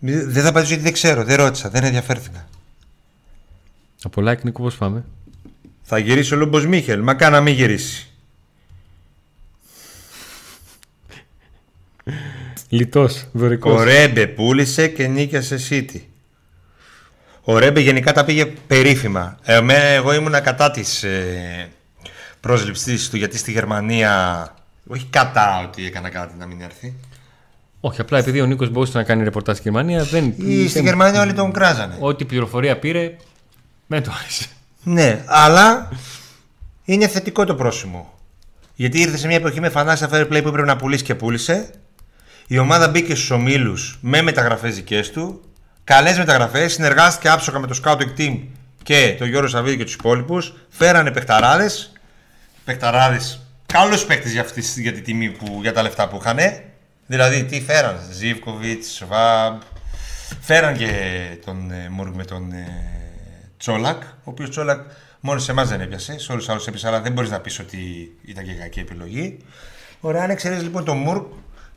Δεν 0.00 0.42
θα 0.42 0.48
απαντήσω 0.48 0.68
γιατί 0.68 0.82
δεν 0.82 0.92
ξέρω, 0.92 1.24
δεν 1.24 1.36
ρώτησα, 1.36 1.68
δεν 1.70 1.84
ενδιαφέρθηκα. 1.84 2.48
Από 4.02 4.22
like, 4.26 4.42
Νίκο, 4.42 4.62
πώς 4.62 4.76
πάμε; 4.76 5.04
Θα 5.82 5.98
γυρίσει 5.98 6.34
ο 6.34 6.36
Λούμπος 6.36 6.66
Μίχελ, 6.66 7.00
μα 7.02 7.14
κάνα 7.14 7.40
μην 7.40 7.54
γυρίσει. 7.54 8.08
Λιτός, 12.68 13.26
δωρικός. 13.32 13.80
Ο 13.80 13.82
Ρέμπε 13.82 14.26
πούλησε 14.26 14.88
και 14.88 15.06
νίκιασε 15.06 15.58
City. 15.70 16.00
Ο 17.42 17.58
Ρέμπε 17.58 17.80
γενικά 17.80 18.12
τα 18.12 18.24
πήγε 18.24 18.46
περίφημα. 18.46 19.38
Ε, 19.42 19.60
με- 19.60 19.94
εγώ 19.94 20.14
ήμουνα 20.14 20.40
κατά 20.40 20.70
της 20.70 21.02
ε, 21.02 21.68
πρόσληψη 22.40 23.10
του 23.10 23.16
γιατί 23.16 23.38
στη 23.38 23.52
Γερμανία. 23.52 24.54
Όχι 24.86 25.06
κατά 25.10 25.64
ότι 25.68 25.86
έκανα 25.86 26.08
κάτι 26.08 26.34
να 26.38 26.46
μην 26.46 26.60
έρθει. 26.60 26.94
Όχι, 27.86 28.00
απλά 28.00 28.18
επειδή 28.18 28.40
ο 28.40 28.46
Νίκος 28.46 28.70
μπορούσε 28.70 28.98
να 28.98 29.04
κάνει 29.04 29.24
ρεπορτάζ 29.24 29.54
στη 29.58 29.62
Γερμανία, 29.70 30.02
δεν. 30.04 30.24
Ή 30.36 30.62
στη 30.62 30.72
δεν- 30.72 30.84
Γερμανία 30.84 31.20
όλοι 31.20 31.32
τον 31.32 31.52
κράζανε. 31.52 31.96
Ό,τι 32.00 32.24
πληροφορία 32.24 32.78
πήρε, 32.78 33.16
δεν 33.86 34.02
το 34.02 34.12
άρεσε. 34.20 34.46
Ναι, 34.82 35.22
αλλά 35.26 35.88
είναι 36.84 37.08
θετικό 37.08 37.44
το 37.44 37.54
πρόσημο. 37.54 38.12
Γιατί 38.74 39.00
ήρθε 39.00 39.16
σε 39.16 39.26
μια 39.26 39.36
εποχή 39.36 39.60
με 39.60 39.68
φανάσια 39.68 40.08
fair 40.12 40.20
play 40.22 40.28
που 40.42 40.48
έπρεπε 40.48 40.64
να 40.64 40.76
πουλήσει 40.76 41.04
και 41.04 41.14
πούλησε. 41.14 41.70
Η 42.46 42.58
ομάδα 42.58 42.88
μπήκε 42.88 43.14
στους 43.14 43.30
ομίλους 43.30 43.98
με 44.00 44.22
μεταγραφές 44.22 44.74
δικές 44.74 45.10
του. 45.10 45.40
Καλές 45.84 46.18
μεταγραφές. 46.18 46.72
Συνεργάστηκε 46.72 47.28
άψογα 47.28 47.58
με 47.58 47.66
το 47.66 47.80
scouting 47.84 48.20
team 48.20 48.38
και 48.82 49.14
τον 49.18 49.28
Γιώργο 49.28 49.48
Σαββίδη 49.48 49.76
και 49.76 49.84
τους 49.84 49.94
υπόλοιπους. 49.94 50.54
Φέρανε 50.68 51.10
παιχταράδες. 51.10 51.92
Παιχταράδες. 52.64 53.40
Καλούς 53.66 54.04
παίκτες 54.04 54.32
για, 54.32 54.40
αυτή- 54.40 54.80
για, 54.80 54.92
τη 54.92 55.00
τιμή 55.00 55.30
που, 55.30 55.58
για 55.62 55.72
τα 55.72 55.82
λεφτά 55.82 56.08
που 56.08 56.18
είχαν. 56.20 56.38
Δηλαδή, 57.06 57.44
τι 57.44 57.60
φέραν. 57.60 57.98
Ζήβκοβιτ, 58.12 58.84
Σβάμπ. 58.84 59.60
Φέραν 60.40 60.76
και 60.76 60.90
τον 61.44 61.70
ε, 61.70 61.88
Μούργκ 61.90 62.14
με 62.14 62.24
τον 62.24 62.52
ε, 62.52 62.66
Τσόλακ. 63.56 64.02
Ο 64.02 64.06
οποίος 64.24 64.50
Τσόλακ 64.50 64.80
μόνος 65.20 65.42
σε 65.42 65.50
εμάς 65.50 65.68
δεν 65.68 65.80
έπιασε. 65.80 66.18
Σε 66.18 66.32
όλους 66.32 66.44
τους 66.44 66.52
άλλους 66.52 66.66
έπιασε, 66.66 66.86
αλλά 66.88 67.00
δεν 67.00 67.12
μπορείς 67.12 67.30
να 67.30 67.40
πεις 67.40 67.58
ότι 67.58 68.12
ήταν 68.24 68.44
και 68.44 68.52
κακή 68.52 68.80
επιλογή. 68.80 69.38
Ωραία, 70.00 70.22
αν 70.22 70.30
εξαιρέσεις 70.30 70.62
λοιπόν 70.62 70.84
τον 70.84 70.96
Μούργκ, 70.96 71.22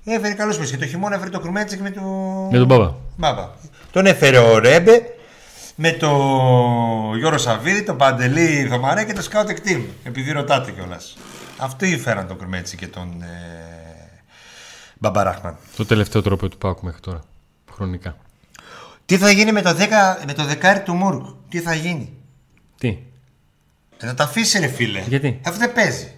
έφερε 0.05 0.33
καλού 0.33 0.55
παίκτε. 0.55 0.75
Και 0.75 0.77
το 0.77 0.85
χειμώνα 0.85 1.15
έφερε 1.15 1.29
το 1.29 1.39
Κρουμέτσικ 1.39 1.79
με, 1.79 1.91
το... 1.91 2.01
Με 2.51 2.57
τον 2.57 2.65
Μπάμπα. 2.65 2.93
Μπάμπα. 3.15 3.49
Τον 3.91 4.05
έφερε 4.05 4.37
ο 4.37 4.59
Ρέμπε 4.59 5.01
με 5.75 5.91
το 5.91 6.07
Γιώργο 7.17 7.37
Σαββίδη, 7.37 7.83
τον 7.83 7.97
Παντελή 7.97 8.67
Δωμαρέ 8.67 9.03
και 9.03 9.13
το 9.13 9.27
Scouting 9.31 9.67
Team. 9.67 9.81
Επειδή 10.03 10.31
ρωτάτε 10.31 10.71
κιόλας. 10.71 11.17
Αυτοί 11.57 11.97
φέραν 11.97 12.27
τον 12.27 12.37
Κρουμέτσι 12.37 12.75
και 12.75 12.87
τον 12.87 13.21
ε, 13.21 13.66
Μπαμπαράχμαν. 14.99 15.57
Το 15.75 15.85
τελευταίο 15.85 16.21
τρόπο 16.21 16.49
του 16.49 16.57
Πάουκ 16.57 16.79
μέχρι 16.81 16.99
τώρα. 16.99 17.21
Χρονικά. 17.71 18.17
Τι 19.05 19.17
θα 19.17 19.31
γίνει 19.31 19.51
με 19.51 19.61
το, 19.61 19.69
10, 19.69 19.75
με 20.25 20.33
το 20.33 20.45
δεκάρι 20.45 20.81
του 20.81 20.93
Μούργκ, 20.93 21.21
τι 21.49 21.59
θα 21.59 21.73
γίνει; 21.73 22.13
Τι; 22.77 22.97
Ε, 23.97 24.05
Να 24.05 24.13
τα 24.13 24.23
αφήσει 24.23 24.59
ρε 24.59 24.67
φίλε. 24.67 25.03
Γιατί; 25.07 25.39
Αυτό 25.45 25.59
δεν 25.59 25.73
παίζει. 25.73 26.11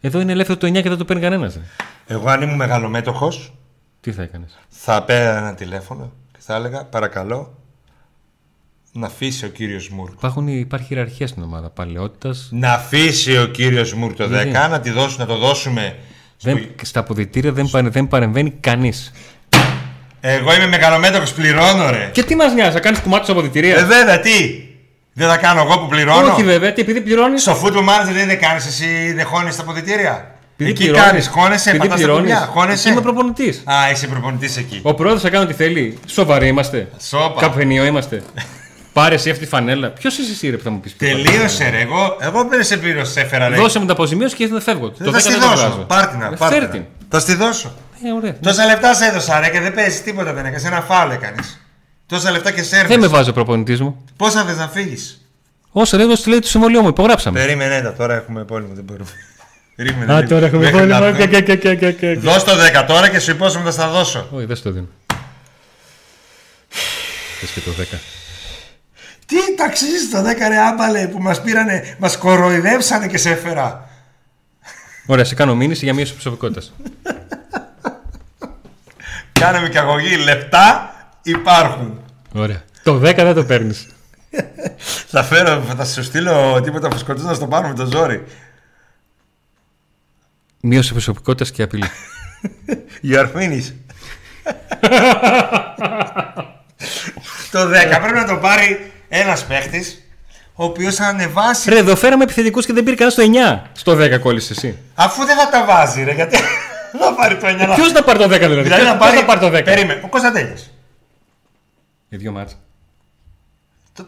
Εδώ 0.00 0.20
είναι 0.20 0.32
ελεύθερο 0.32 0.58
το 0.58 0.66
9 0.66 0.72
και 0.72 0.88
δεν 0.88 0.98
το 0.98 1.04
παίρνει 1.04 1.22
κανένας. 1.22 1.58
Εγώ 2.06 2.28
αν 2.28 2.42
ήμουν 2.42 2.56
μεγαλομέτωχο, 2.56 3.32
Τι 4.00 4.12
θα 4.12 4.22
έκανες; 4.22 4.58
θα 4.68 5.02
πέρα 5.02 5.36
ένα 5.38 5.54
τηλέφωνο 5.54 6.12
και 6.32 6.38
θα 6.40 6.54
έλεγα 6.54 6.84
παρακαλώ 6.84 7.58
να 8.92 9.06
αφήσει 9.06 9.44
ο 9.44 9.48
κύριος 9.48 9.88
Μούργκ. 9.88 10.12
Υπάρχουν, 10.12 10.48
υπάρχει 10.48 10.94
ιεραρχία 10.94 11.26
στην 11.26 11.42
ομάδα. 11.42 11.70
Παλαιότητας. 11.70 12.48
Να 12.52 12.72
αφήσει 12.72 13.38
ο 13.38 13.46
κύριος 13.46 13.92
Μούργκ 13.92 14.14
το 14.14 14.24
10, 14.24 14.28
Γιατί; 14.28 14.50
να, 14.52 14.80
τη 14.80 14.90
δώσουν, 14.90 15.20
να 15.20 15.26
το 15.26 15.36
δώσουμε. 15.36 15.96
Στο- 16.36 16.50
Δεν, 16.50 16.68
στα 16.82 17.00
αποδητήρια 17.00 17.52
δεν, 17.52 17.68
παρε- 17.70 17.88
δεν 17.92 18.08
παρεμβαίνει 18.08 18.50
κανείς. 18.60 19.12
Εγώ 20.20 20.54
είμαι 20.54 20.66
μεγαλομέτωχος, 20.66 21.32
πληρώνω 21.32 21.90
ρε. 21.90 22.08
Και 22.12 22.22
τι 22.22 22.34
μας 22.36 22.52
νοιάζει, 22.54 22.74
να 22.74 22.80
κάνεις 22.80 22.98
κουμάτι 23.00 23.22
στα 23.24 23.32
αποδητήρια; 23.32 23.76
Ε, 23.78 23.84
βέβαια, 23.84 24.20
τι; 24.20 24.64
Δεν 25.12 25.28
θα 25.28 25.36
κάνω 25.36 25.60
εγώ 25.60 25.78
που 25.78 25.86
πληρώνω; 25.86 26.32
Όχι 26.32 26.42
βέβαια, 26.42 26.72
τι 26.72 26.80
επειδή 26.80 27.00
πληρώνεις; 27.00 27.42
Στο 27.42 27.60
football 27.62 27.78
manager 27.78 28.12
δεν, 28.12 28.26
δεν 28.26 28.40
κάνεις 28.40 28.66
εσύ, 28.66 29.12
δεν 29.12 29.24
χώνεις 29.26 29.56
τα 29.56 29.62
αποδητήρια; 29.62 30.34
Επειδή 30.54 30.70
εκεί 30.70 30.82
πληρώνεις. 30.82 31.06
κάνεις, 31.06 31.26
χώνεσαι, 31.28 31.70
Επειδή 31.70 31.88
πατάς 31.88 32.00
τα 32.00 32.06
πληρώνεις. 32.06 32.32
κουμπιά, 32.32 32.46
χώνεσαι. 32.52 32.90
Είμαι 32.90 33.00
προπονητής. 33.00 33.62
Α, 33.64 33.90
είσαι 33.92 34.06
προπονητής 34.06 34.56
εκεί. 34.56 34.80
Ο 34.82 34.94
πρόεδρος 34.94 35.22
θα 35.22 35.30
κάνει 35.30 35.44
ό,τι 35.44 35.52
θέλει. 35.54 35.98
Σοβαροί 36.06 36.46
είμαστε. 36.48 36.88
Σόπα. 37.08 37.40
Καφενείο 37.40 37.84
είμαστε. 37.84 38.22
Πάρε 38.96 39.14
εσύ 39.14 39.30
αυτή 39.30 39.42
τη 39.42 39.48
φανέλα. 39.48 39.90
Ποιος 39.90 40.18
είσαι 40.18 40.30
εσύ, 40.32 40.50
ρε, 40.50 40.56
που 40.56 40.62
θα 40.62 40.70
μου 40.70 40.80
πεις. 40.80 40.96
Τελείωσε 40.96 41.68
ρε. 41.68 41.80
Εγώ, 41.80 42.16
εγώ 42.20 42.44
δεν 42.44 42.64
σε 42.64 42.76
πλήρω, 42.76 43.04
σε 43.04 43.20
έφερα 43.20 43.48
ρε. 43.48 43.56
Δώσε 43.56 43.78
μου 43.78 43.86
τα 43.86 43.92
αποζημίωση 43.92 44.34
και 44.36 44.46
δεν 44.48 44.60
φεύγω. 44.60 44.88
Δεν 44.96 45.06
το 45.06 45.12
θα 45.12 45.18
10 45.18 45.20
στη 45.20 45.30
δεν 45.32 45.40
το 45.40 45.46
δώσω. 45.48 45.66
βγάζω. 45.66 45.78
Πάρτινα, 45.82 46.26
Ε, 46.26 46.36
πάρτινα. 46.38 46.60
Φέρ 46.60 46.70
την. 46.70 46.84
Θα 47.08 47.18
στη 47.20 47.34
δώσω. 47.34 47.74
Ε, 48.04 48.12
ωραία. 48.12 48.34
Τόσα 48.42 48.64
λεπτά 48.66 48.94
σε 48.94 49.04
έδωσα 49.04 49.40
ρε 49.40 49.48
και 49.48 49.60
δεν 49.60 49.74
παίζεις 49.74 50.02
τίποτα 50.02 50.32
δεν 50.32 50.44
έκανες. 50.44 50.64
Ένα 50.64 50.80
φάουλ 50.80 51.10
έκανες. 51.10 51.60
Τόσα 52.06 52.30
λεπτά 52.30 52.50
και 52.50 52.62
σέρβες. 52.62 52.88
Δεν 52.88 53.00
με 53.00 53.06
βάζει 53.06 53.30
ο 53.30 53.32
προπονητής 53.32 53.80
μου. 53.80 54.04
Πόσα 54.16 54.44
θες 54.44 54.56
να 54.56 54.68
φύγεις; 54.68 55.20
Όσο 55.70 55.96
λέει, 55.96 56.06
το 56.06 56.22
λέει 56.26 56.38
το 56.38 56.48
συμβολιό 56.48 56.82
μου, 56.82 56.88
υπογράψαμε. 56.88 57.38
Περίμενε 57.40 57.80
τα, 57.80 57.92
τώρα 57.92 58.14
έχουμε 58.14 58.44
πόλεμο, 58.44 58.74
δεν 58.74 58.84
μπορούμε. 58.84 59.10
Περίμενε. 59.76 60.12
Α, 60.14 60.26
τώρα 60.26 60.46
έχουμε 60.46 60.70
μέχρι 60.70 60.86
να 60.86 60.98
πόλεμο. 60.98 61.16
βγω. 61.16 61.26
Και- 61.26 61.40
και- 61.40 61.56
και- 61.56 61.74
και- 61.74 61.92
και- 61.92 61.92
και- 61.92 62.18
Δώσ' 62.20 62.44
το 62.44 62.52
10 62.80 62.84
τώρα 62.86 63.08
και 63.08 63.18
σου 63.18 63.30
υπόσχομαι 63.30 63.64
θα 63.64 63.70
στα 63.70 63.88
δώσω. 63.88 64.28
Όχι, 64.32 64.44
δεν 64.44 64.56
στο 64.56 64.70
δίνω. 64.70 64.86
Θες 67.40 67.50
και 67.50 67.60
το 67.60 67.70
10. 67.70 67.98
Τι 69.26 69.36
ταξίζει 69.56 70.08
το 70.08 70.18
10 70.18 70.22
ρε 70.48 70.58
άμπαλε 70.58 71.08
που 71.08 71.18
μας 71.18 71.42
πήρανε, 71.42 71.96
μας 71.98 72.16
κοροϊδεύσανε 72.16 73.06
και 73.06 73.18
σε 73.18 73.30
έφερα. 73.30 73.88
Ωραία, 75.06 75.24
σε 75.24 75.34
κάνω 75.34 75.54
μήνυση 75.54 75.84
για 75.84 75.94
μείωση 75.94 76.12
προσωπικότητας. 76.12 76.72
Κάναμε 79.32 79.68
και 79.68 79.78
αγωγή, 79.78 80.16
λεπτά 80.16 80.94
υπάρχουν. 81.22 82.00
Ωραία. 82.34 82.62
Το 82.82 82.96
10 82.96 83.14
δεν 83.14 83.34
το 83.34 83.44
παίρνεις. 83.44 83.86
Θα 85.08 85.22
φέρω, 85.22 85.62
θα 85.76 85.84
σου 85.84 86.02
στείλω 86.02 86.60
τίποτα 86.60 86.90
φουσκωτούς 86.90 87.24
να 87.24 87.34
στο 87.34 87.46
πάρω 87.46 87.68
με 87.68 87.74
το 87.74 87.86
ζόρι. 87.86 88.24
Μείωση 90.60 90.92
προσωπικότητας 90.92 91.50
και 91.50 91.62
απειλή. 91.62 91.90
You 93.08 93.18
are 93.18 93.32
finished. 93.32 93.74
το 97.52 97.60
10 97.60 97.70
πρέπει 98.02 98.14
να 98.14 98.26
το 98.26 98.36
πάρει 98.36 98.92
ένας 99.08 99.44
παίχτης 99.44 100.00
ο 100.54 100.64
οποίος 100.64 100.94
θα 100.94 101.06
ανεβάσει 101.06 101.70
Ρε, 101.70 101.78
εδώ 101.78 101.96
φέραμε 101.96 102.22
επιθετικούς 102.22 102.66
και 102.66 102.72
δεν 102.72 102.84
πήρε 102.84 102.96
κανένα 102.96 103.16
στο 103.16 103.22
9. 103.64 103.70
Στο 103.72 103.92
10 104.16 104.18
κόλλησες 104.20 104.56
εσύ. 104.56 104.78
αφού 104.94 105.24
δεν 105.24 105.36
θα 105.36 105.48
τα 105.48 105.64
βάζει 105.64 106.04
ρε 106.04 106.12
γιατί 106.12 106.36
θα 107.00 107.14
πάρει 107.14 107.36
το 107.36 107.46
9 107.46 107.66
να- 107.68 107.74
Ποιος 107.74 107.92
θα 107.92 108.04
πάρει 108.04 108.18
το 108.18 108.24
10 108.24 108.28
δηλαδή; 108.28 108.46
δηλαδή 108.62 108.68
Ποιος 108.68 108.84
να 108.84 108.96
ποιος 108.96 109.06
πάρει, 109.06 109.16
θα 109.18 109.24
πάρει 109.24 109.40
το 109.40 109.46
10. 109.56 109.64
περίμενε 109.64 110.00
ο 110.04 110.08
Κωνσταντέλιας 110.08 110.70
Για 112.08 112.18
δύο 112.18 112.32
μάτσα. 112.32 112.54
Το- 113.94 114.06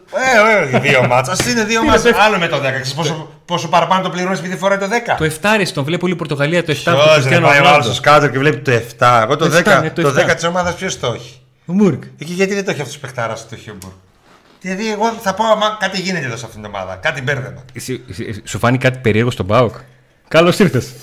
Ε, 0.71 0.75
ε, 0.75 0.79
δύο 0.79 1.07
μάτσα. 1.07 1.31
Ας 1.31 1.45
είναι 1.51 1.63
δύο 1.63 1.79
Τι 1.81 1.85
μάτσα. 1.87 2.07
είναι 2.07 2.17
το- 2.17 2.23
Άλλο 2.23 2.37
με 2.37 2.47
το 2.47 2.57
10. 2.59 2.61
Ξέρεις 2.71 2.93
πόσο, 2.93 3.31
πόσο 3.45 3.67
παραπάνω 3.67 4.01
το 4.03 4.09
πληρώνεις 4.09 4.39
επειδή 4.39 4.55
φοράει 4.55 4.77
το 4.77 4.87
10. 4.87 5.15
Το 5.17 5.23
7 5.23 5.55
ρε, 5.57 5.63
τον 5.63 5.83
βλέπει 5.83 6.03
όλη 6.03 6.13
η 6.13 6.15
Πορτογαλία. 6.15 6.63
Το 6.63 6.71
7 6.71 6.91
του 6.91 6.97
Ποιος 6.97 7.05
ρε 7.07 7.13
Κριστιανό 7.13 7.47
πάει 7.47 7.55
ο 7.55 7.59
άλλος 7.59 7.65
Ρονάλντο. 7.71 7.85
στο 7.85 7.93
σκάτζο 7.93 8.27
και 8.27 8.37
βλέπει 8.39 8.57
το 8.57 8.71
7. 8.71 9.21
Εγώ 9.23 9.35
το 9.35 9.49
Το 9.49 9.55
10, 9.55 9.59
7, 9.77 9.81
ναι, 9.81 9.89
το 9.89 10.01
το 10.01 10.07
7. 10.07 10.13
10 10.25 10.35
της 10.35 10.43
ομάδας 10.43 10.75
ποιος 10.75 10.99
το 10.99 11.07
έχει; 11.13 11.41
Ο 11.65 11.73
Μούργκ. 11.73 12.01
Εκεί 12.19 12.33
γιατί 12.33 12.53
δεν 12.53 12.65
το 12.65 12.71
έχει 12.71 12.81
αυτός 12.81 12.95
ο 12.95 12.99
παιχτάρας 12.99 13.47
το 13.49 13.55
Χιούμπορ. 13.55 13.91
Δηλαδή 14.61 14.91
εγώ 14.91 15.11
θα 15.21 15.33
πω 15.33 15.43
άμα 15.43 15.77
κάτι 15.79 16.01
γίνεται 16.01 16.25
εδώ 16.25 16.37
σε 16.37 16.45
αυτήν 16.45 16.61
την 16.61 16.71
ομάδα. 16.73 16.95
Κάτι 16.95 17.21
μπέρδεμα. 17.21 17.63
Εσύ- 17.73 18.01
εσύ- 18.09 18.41
Σου 18.45 18.59
φάνηκε 18.59 18.87
κάτι 18.89 18.99
περίεργο 18.99 19.31
στον 19.31 19.45
Μπάουκ. 19.45 19.75
Καλώς 20.27 20.59
ήρθες. 20.59 20.93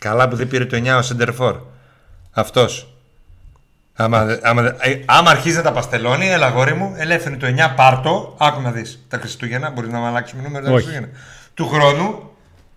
Καλά 0.00 0.28
που 0.28 0.36
δεν 0.36 0.48
πήρε 0.48 0.64
το 0.64 0.76
9 0.76 0.96
ο 0.98 1.02
Σεντερφόρ. 1.02 1.56
Αυτός. 2.30 2.92
Άμα, 3.94 4.24
δε- 4.24 4.38
άμα, 4.42 4.62
δε- 4.62 4.68
ε, 4.78 5.02
άμα 5.06 5.30
αρχίζει 5.30 5.56
να 5.56 5.62
τα 5.62 5.72
παστελώνει, 5.72 6.28
έλα 6.28 6.48
γόρι 6.48 6.74
μου, 6.74 6.94
ελεύθερη 6.96 7.36
το 7.36 7.46
9, 7.46 7.74
πάρτο. 7.76 8.34
Άκου 8.38 8.60
να 8.60 8.70
δεις. 8.70 9.04
Τα 9.08 9.18
Χριστούγεννα, 9.18 9.70
μπορείς 9.70 9.90
να 9.90 9.98
μου 9.98 10.06
αλλάξουμε 10.06 10.42
νούμερο 10.42 10.64
τα 10.64 10.70
Όχι. 10.70 10.84
Χριστούγεννα. 10.84 11.16
Του 11.54 11.68
χρόνου, 11.68 12.30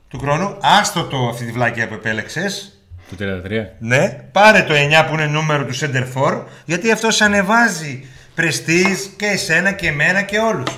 του 0.07 0.19
χρόνου, 0.19 0.57
άστο 0.61 1.03
το 1.03 1.17
αυτή 1.27 1.45
τη 1.45 1.51
βλάκια 1.51 1.87
που 1.87 1.93
επέλεξες. 1.93 2.75
Το 3.09 3.15
33. 3.15 3.75
Ναι, 3.79 4.23
πάρε 4.31 4.61
το 4.63 4.73
9 4.73 5.05
που 5.07 5.13
είναι 5.13 5.25
νούμερο 5.25 5.65
του 5.65 5.75
Center 5.75 6.05
for, 6.15 6.41
γιατί 6.65 6.91
αυτός 6.91 7.15
σε 7.15 7.23
ανεβάζει 7.23 8.05
πρεστίζ 8.41 8.99
και 9.17 9.25
εσένα 9.25 9.71
και 9.71 9.87
εμένα 9.87 10.21
και 10.21 10.37
όλους. 10.39 10.71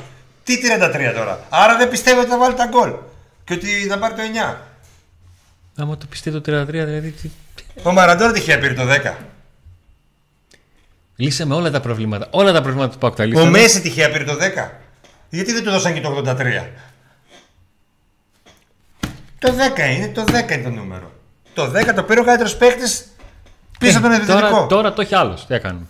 Τι 0.43 0.57
33 0.57 1.13
τώρα. 1.15 1.39
Άρα 1.49 1.77
δεν 1.77 1.89
πιστεύω 1.89 2.19
ότι 2.21 2.29
θα 2.29 2.37
βάλει 2.37 2.55
τα 2.55 2.65
γκολ. 2.65 2.93
Και 3.43 3.53
ότι 3.53 3.67
θα 3.89 3.97
πάρει 3.99 4.13
το 4.13 4.21
9. 4.21 4.55
Άμα 5.77 5.97
το 5.97 6.05
πιστεύω 6.09 6.41
το 6.41 6.51
33, 6.51 6.65
δηλαδή. 6.85 7.09
τι- 7.11 7.29
Ο 7.83 7.91
Μαραντόρα 7.91 8.31
τυχαία 8.31 8.59
πήρε 8.59 8.73
το 8.73 8.83
10. 8.85 9.15
Λύσαμε 11.15 11.55
όλα 11.55 11.71
τα 11.71 11.79
προβλήματα. 11.79 12.27
Όλα 12.31 12.51
τα 12.53 12.61
προβλήματα 12.61 12.91
του 12.91 12.97
Πάουκ 12.97 13.15
τα 13.15 13.23
Ο 13.23 13.25
λύσαμε. 13.25 13.49
Μέση 13.49 13.81
τυχαία 13.81 14.11
πήρε 14.11 14.23
το 14.23 14.35
10. 14.35 14.71
Γιατί 15.29 15.51
δεν 15.53 15.63
του 15.63 15.69
δώσαν 15.69 15.93
και 15.93 16.01
το 16.01 16.09
83. 16.25 16.67
Το 19.39 19.53
10 19.53 19.91
είναι, 19.95 20.07
το 20.07 20.23
10 20.23 20.53
είναι 20.53 20.63
το 20.63 20.69
νούμερο. 20.69 21.11
Το 21.53 21.65
10 21.71 21.93
το 21.95 22.03
πήρε 22.03 22.19
ο 22.19 22.23
καλύτερος 22.23 22.55
παίκτης 22.57 23.07
πίσω 23.79 23.97
από 23.97 24.01
τον 24.07 24.11
Ε, 24.11 24.15
επιθετικό. 24.15 24.49
τώρα, 24.49 24.65
τώρα 24.67 24.93
το 24.93 25.01
έχει 25.01 25.15
άλλος. 25.15 25.45
Τι 25.45 25.53
θα 25.53 25.59
κάνουμε; 25.59 25.85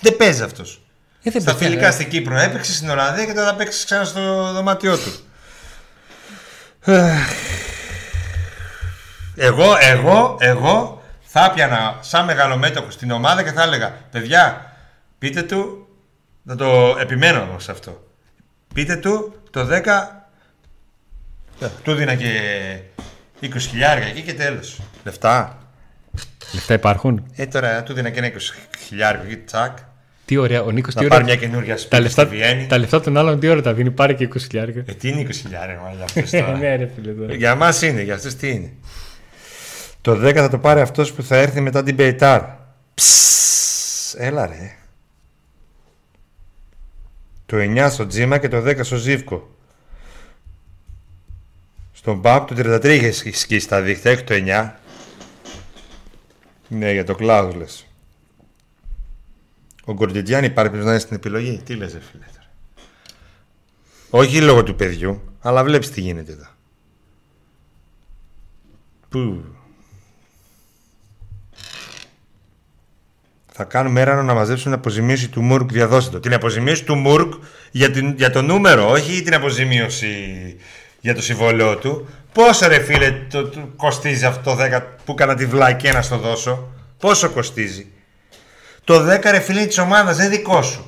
Δεν 0.00 0.16
παίζει 0.16 0.42
αυτός. 0.42 0.80
Ε, 1.22 1.30
δεν 1.30 1.42
Στα 1.42 1.52
πεθαίνει, 1.52 1.70
φιλικά 1.70 1.88
ε. 1.88 1.90
στην 1.90 2.08
Κύπρο 2.08 2.38
έπαιξε 2.38 2.72
στην 2.72 2.90
Ολλανδία 2.90 3.24
και 3.24 3.32
τώρα 3.32 3.46
θα 3.46 3.54
παίξει 3.54 3.84
ξανά 3.84 4.04
στο 4.04 4.52
δωμάτιό 4.52 4.98
του. 4.98 5.12
εγώ, 9.36 9.76
εγώ, 9.80 10.36
εγώ 10.40 11.02
θα 11.22 11.52
πιανα 11.54 11.98
σαν 12.00 12.24
μεγαλομέτωχο 12.24 12.90
στην 12.90 13.10
ομάδα 13.10 13.42
και 13.42 13.52
θα 13.52 13.62
έλεγα 13.62 13.88
παιδιά, 14.10 14.72
πείτε 15.18 15.42
του, 15.42 15.88
να 16.42 16.56
το 16.56 16.96
επιμένω 17.00 17.40
όμως 17.40 17.64
σε 17.64 17.70
αυτό. 17.70 18.06
Πείτε 18.74 18.96
του 18.96 19.40
το 19.50 19.68
10, 21.60 21.68
του 21.82 21.94
δίνα 21.94 22.14
και 22.14 22.32
20 23.42 23.46
χιλιάρια 23.58 24.06
εκεί 24.06 24.22
και 24.22 24.34
τέλος. 24.34 24.80
Λεφτά. 25.04 25.58
Λεφτά 26.52 26.74
υπάρχουν. 26.74 27.26
Ε, 27.34 27.46
τώρα 27.46 27.82
του 27.82 27.92
δίνα 27.92 28.10
και 28.10 28.18
ένα 28.18 28.28
20 28.28 28.38
χιλιάρικο 28.78 29.24
εκεί, 29.24 29.36
τσακ. 29.36 29.78
Τι 30.28 30.36
ωραία, 30.36 30.62
ο 30.62 30.70
Νίκος 30.70 30.94
Να 30.94 31.02
τι 31.02 31.08
πάρει 31.08 31.22
ωραία. 31.22 31.36
μια 31.36 31.46
καινούργια 31.48 31.74
Τα 31.74 31.80
σπίτι 31.80 32.02
λεφτά, 32.02 32.24
στη 32.24 32.36
Βιέννη. 32.36 32.66
τα 32.66 32.78
λεφτά 32.78 33.00
των 33.00 33.16
άλλων 33.16 33.40
τι 33.40 33.48
ώρα 33.48 33.60
τα 33.62 33.74
δίνει, 33.74 33.90
πάρει 33.90 34.14
και 34.14 34.24
20 34.34 34.38
χιλιάρικα. 34.38 34.82
Ε, 34.86 34.92
τι 34.94 35.08
είναι 35.08 35.20
20 35.20 35.30
χιλιάρικο, 35.32 35.82
μα 35.82 35.92
για 35.92 36.04
αυτούς 36.04 36.30
τώρα. 36.30 36.56
Ναι, 36.58 36.76
ρε 36.76 36.90
φίλε 36.94 37.12
τώρα. 37.12 37.34
Για 37.34 37.54
μας 37.54 37.82
είναι, 37.82 38.02
για 38.02 38.14
αυτούς 38.14 38.34
τι 38.34 38.50
είναι. 38.50 38.72
Το 40.00 40.12
10 40.28 40.34
θα 40.34 40.48
το 40.48 40.58
πάρει 40.58 40.80
αυτός 40.80 41.12
που 41.12 41.22
θα 41.22 41.36
έρθει 41.36 41.60
μετά 41.60 41.82
την 41.82 41.96
Πεϊτάρ. 41.96 42.42
Ψσσ, 42.94 44.14
Έλα 44.18 44.46
ρε. 44.46 44.76
Το 47.46 47.56
9 47.56 47.88
στο 47.90 48.06
Τζίμα 48.06 48.38
και 48.38 48.48
το 48.48 48.62
10 48.66 48.84
στο 48.84 48.96
Ζήφκο. 48.96 49.50
Στον 51.92 52.20
Παπ 52.20 52.48
το 52.48 52.54
33 52.58 52.84
είχε 52.84 53.12
σκ- 53.12 53.34
σκίσει 53.34 53.68
τα 53.68 53.80
δίχτυα, 53.80 54.10
έχει 54.10 54.24
το 54.24 54.34
9. 54.34 54.74
Ναι, 56.68 56.92
για 56.92 57.04
το 57.04 57.14
Κλάους 57.14 57.54
λες. 57.54 57.86
Ο 59.88 59.92
Γκορντιτιάνη 59.92 60.50
πάρει 60.50 60.68
πρέπει 60.70 60.84
να 60.84 60.90
είναι 60.90 61.00
στην 61.00 61.16
επιλογή; 61.16 61.60
Τι 61.64 61.74
λες 61.74 61.92
ρε 61.92 62.00
φίλε 62.10 62.24
τώρα. 62.34 62.46
Όχι 64.10 64.40
λόγω 64.40 64.62
του 64.62 64.74
παιδιού, 64.74 65.22
αλλά 65.40 65.64
βλέπεις 65.64 65.90
τι 65.90 66.00
γίνεται 66.00 66.32
εδώ. 66.32 66.46
Πού; 69.08 69.44
Θα 73.52 73.64
κάνουμε 73.64 74.00
έρανο 74.00 74.22
να 74.22 74.34
μαζέψουν 74.34 74.64
την 74.64 74.72
αποζημίωση 74.72 75.28
του 75.28 75.42
Μουρκ. 75.42 75.72
Διαδώστε 75.72 76.10
το. 76.10 76.20
Την 76.20 76.34
αποζημίωση 76.34 76.84
του 76.84 76.94
Μουρκ 76.94 77.32
για, 77.70 77.90
την, 77.90 78.14
για 78.16 78.30
το 78.30 78.42
νούμερο, 78.42 78.90
όχι 78.90 79.22
την 79.22 79.34
αποζημίωση 79.34 80.06
για 81.00 81.14
το 81.14 81.22
συμβόλαιό 81.22 81.76
του. 81.76 82.08
Πόσο 82.32 82.68
ρε 82.68 82.80
φίλε 82.80 83.12
το, 83.30 83.48
το 83.48 83.68
κοστίζει 83.76 84.24
αυτό 84.24 84.54
το 84.54 84.62
10 84.62 84.82
που 85.04 85.12
έκανα 85.12 85.34
τη 85.34 85.46
βλακία 85.46 85.92
να 85.92 86.02
στο 86.02 86.18
δώσω; 86.18 86.72
Πόσο 86.98 87.30
κοστίζει; 87.30 87.86
Το 88.88 88.94
10 89.12 89.30
ρε 89.30 89.40
φίλε 89.40 89.58
είναι 89.58 89.68
της 89.68 89.78
ομάδας, 89.78 90.16
δεν 90.16 90.26
είναι 90.26 90.36
δικό 90.36 90.62
σου. 90.62 90.86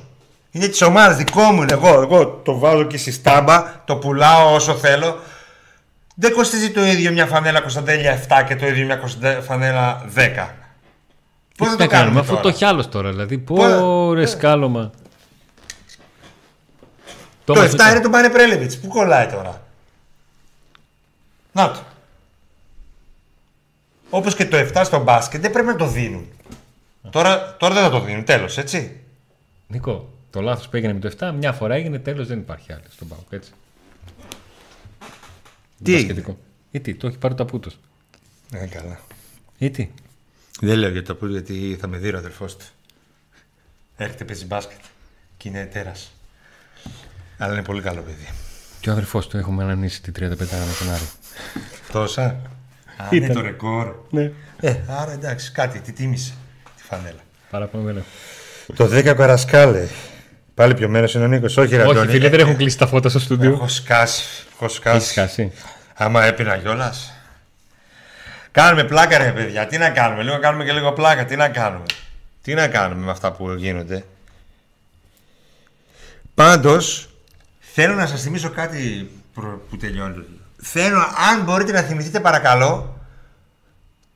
Είναι 0.51 0.67
της 0.67 0.81
ομάδας, 0.81 1.15
δικό 1.17 1.41
μου 1.41 1.61
είναι. 1.61 1.73
Εγώ, 1.73 2.01
εγώ 2.01 2.27
το 2.27 2.57
βάζω 2.57 2.83
και 2.83 2.97
στη 2.97 3.11
στάμπα, 3.11 3.81
το 3.85 3.95
πουλάω 3.95 4.53
όσο 4.53 4.75
θέλω. 4.75 5.19
Δεν 6.15 6.33
κοστίζει 6.33 6.71
το 6.71 6.85
ίδιο 6.85 7.11
μια 7.11 7.25
φανέλα 7.25 7.61
Κωνσταντέλια 7.61 8.11
7 8.27 8.43
και 8.47 8.55
το 8.55 8.67
ίδιο 8.67 8.85
μια 8.85 8.95
Κωνσταντέ- 8.95 9.41
φανέλα 9.43 10.01
10. 10.15 10.55
Πώς 11.57 11.67
θα 11.67 11.75
Τι 11.75 11.77
το 11.77 11.83
να 11.83 11.87
κάνουμε, 11.87 11.87
κάνουμε 11.89 12.19
αφού 12.19 12.29
τώρα; 12.29 12.41
το 12.41 12.47
έχει 12.47 12.65
άλλος 12.65 12.89
τώρα. 12.89 13.09
Δηλαδή, 13.09 13.37
Πώς- 13.37 13.79
πόρε 13.79 14.25
σκάλωμα. 14.25 14.91
Το 17.45 17.53
7 17.61 17.89
είναι 17.91 17.99
το 18.01 18.09
Μπάνε 18.09 18.29
Πρέλεβιτς. 18.29 18.77
Πού 18.79 18.87
κολλάει 18.87 19.27
τώρα; 19.27 19.61
Να 21.51 21.71
το. 21.71 21.79
Όπως 24.09 24.35
και 24.35 24.45
το 24.45 24.57
7 24.57 24.83
στο 24.83 24.99
μπάσκετ 24.99 25.41
δεν 25.41 25.51
πρέπει 25.51 25.67
να 25.67 25.75
το 25.75 25.85
δίνουν. 25.87 26.25
Τώρα, 27.09 27.55
τώρα 27.57 27.73
δεν 27.73 27.83
θα 27.83 27.89
το 27.89 27.99
δίνουν, 27.99 28.23
τέλος, 28.23 28.57
έτσι. 28.57 28.99
Νίκο, 29.67 30.13
το 30.29 30.41
λάθος 30.41 30.69
που 30.69 30.75
έγινε 30.75 30.93
με 30.93 30.99
το 30.99 31.11
7, 31.19 31.33
μια 31.37 31.53
φορά 31.53 31.75
έγινε, 31.75 31.99
τέλος 31.99 32.27
δεν 32.27 32.39
υπάρχει 32.39 32.73
άλλο 32.73 32.83
στον 32.89 33.07
Πάοκ. 33.07 33.27
Έτσι. 33.29 33.51
Τι 35.83 35.93
έγινε; 35.95 36.13
Μπασκετικό. 36.13 36.39
Ή 36.71 36.79
τι, 36.79 36.95
το 36.95 37.07
έχει 37.07 37.17
πάρει 37.17 37.33
το 37.33 37.43
απούτος. 37.43 37.79
Ναι, 38.51 38.65
καλά. 38.65 38.99
Ή 39.57 39.69
τι. 39.69 39.89
Δεν 40.59 40.77
λέω 40.77 40.89
για 40.89 41.03
το 41.03 41.15
που 41.15 41.25
γιατί 41.25 41.77
θα 41.79 41.87
με 41.87 41.97
δει 41.97 42.13
ο 42.13 42.17
αδερφός 42.17 42.57
του. 42.57 42.65
Έρχεται 43.95 44.23
παίζει 44.25 44.45
μπάσκετ 44.45 44.79
και 45.37 45.49
είναι 45.49 45.65
τέρας. 45.65 46.11
Αλλά 47.37 47.53
είναι 47.53 47.63
πολύ 47.63 47.81
καλό 47.81 48.01
παιδί. 48.01 48.27
Και 48.79 48.89
ο 48.89 48.91
αδερφός 48.91 49.27
του 49.27 49.37
έχουμε 49.37 49.63
αναμνήσει 49.63 50.01
την 50.01 50.13
35 50.17 50.29
με 50.37 50.37
τον 50.79 50.89
Άρη. 50.93 51.09
Τόσα. 51.91 52.25
Α, 52.97 53.07
είναι 53.11 53.25
Ήταν. 53.25 53.35
το 53.35 53.41
ρεκόρ. 53.41 53.95
Ναι. 54.09 54.31
Ε, 54.59 54.75
άρα 54.87 55.11
εντάξει, 55.11 55.51
κάτι, 55.51 55.79
τι 55.79 55.91
τίμησε 55.91 56.31
τη 56.31 56.40
φανέλα. 56.91 57.19
Παραπάνω 57.51 57.83
δεν 57.83 57.97
έχω. 57.97 58.05
Το 58.75 58.85
10 58.97 59.13
Καρασκάλε. 59.15 59.87
Πάλι 60.53 60.73
πιο 60.73 60.89
μέρος 60.89 61.13
είναι 61.13 61.23
ο 61.23 61.27
Νίκος. 61.27 61.57
Όχι, 61.57 61.75
ρε 61.75 61.81
Όχι, 61.81 61.91
Αντώνη. 61.91 62.11
φίλε, 62.11 62.29
δεν 62.29 62.39
Ε, 62.39 62.41
έχουν 62.41 62.55
κλείσει 62.55 62.77
τα 62.77 62.87
φώτα 62.87 63.09
στο 63.09 63.19
στούντιο. 63.19 63.51
Έχω 63.51 63.67
σκάσει. 63.67 64.23
Έχω 64.53 64.65
Έχεις 64.65 64.77
σκάσει. 64.77 65.13
χάσει. 65.13 65.51
Άμα 65.95 66.23
έπεινα 66.25 66.57
κιόλας. 66.57 67.13
Κάνουμε 68.51 68.83
πλάκα, 68.83 69.17
ρε 69.17 69.31
παιδιά. 69.31 69.67
Τι 69.67 69.77
να 69.77 69.89
κάνουμε. 69.89 70.23
Λίγο 70.23 70.39
κάνουμε 70.39 70.63
και 70.63 70.71
λίγο 70.71 70.91
πλάκα. 70.93 71.25
Τι 71.25 71.35
να 71.35 71.49
κάνουμε. 71.49 71.85
Τι 72.41 72.53
να 72.53 72.67
κάνουμε 72.67 73.05
με 73.05 73.11
αυτά 73.11 73.31
που 73.31 73.51
γίνονται. 73.51 74.03
Πάντως, 76.33 77.09
θέλω 77.59 77.93
να 77.95 78.05
σας 78.07 78.21
θυμίσω 78.21 78.49
κάτι 78.49 79.09
προ- 79.33 79.61
που 79.69 79.77
τελειώνει. 79.77 80.13
το- 80.13 80.23
Θέλω, 80.63 80.97
αν 81.31 81.43
μπορείτε 81.43 81.71
να 81.71 81.81
θυμηθείτε, 81.81 82.19
παρακαλώ, 82.19 82.99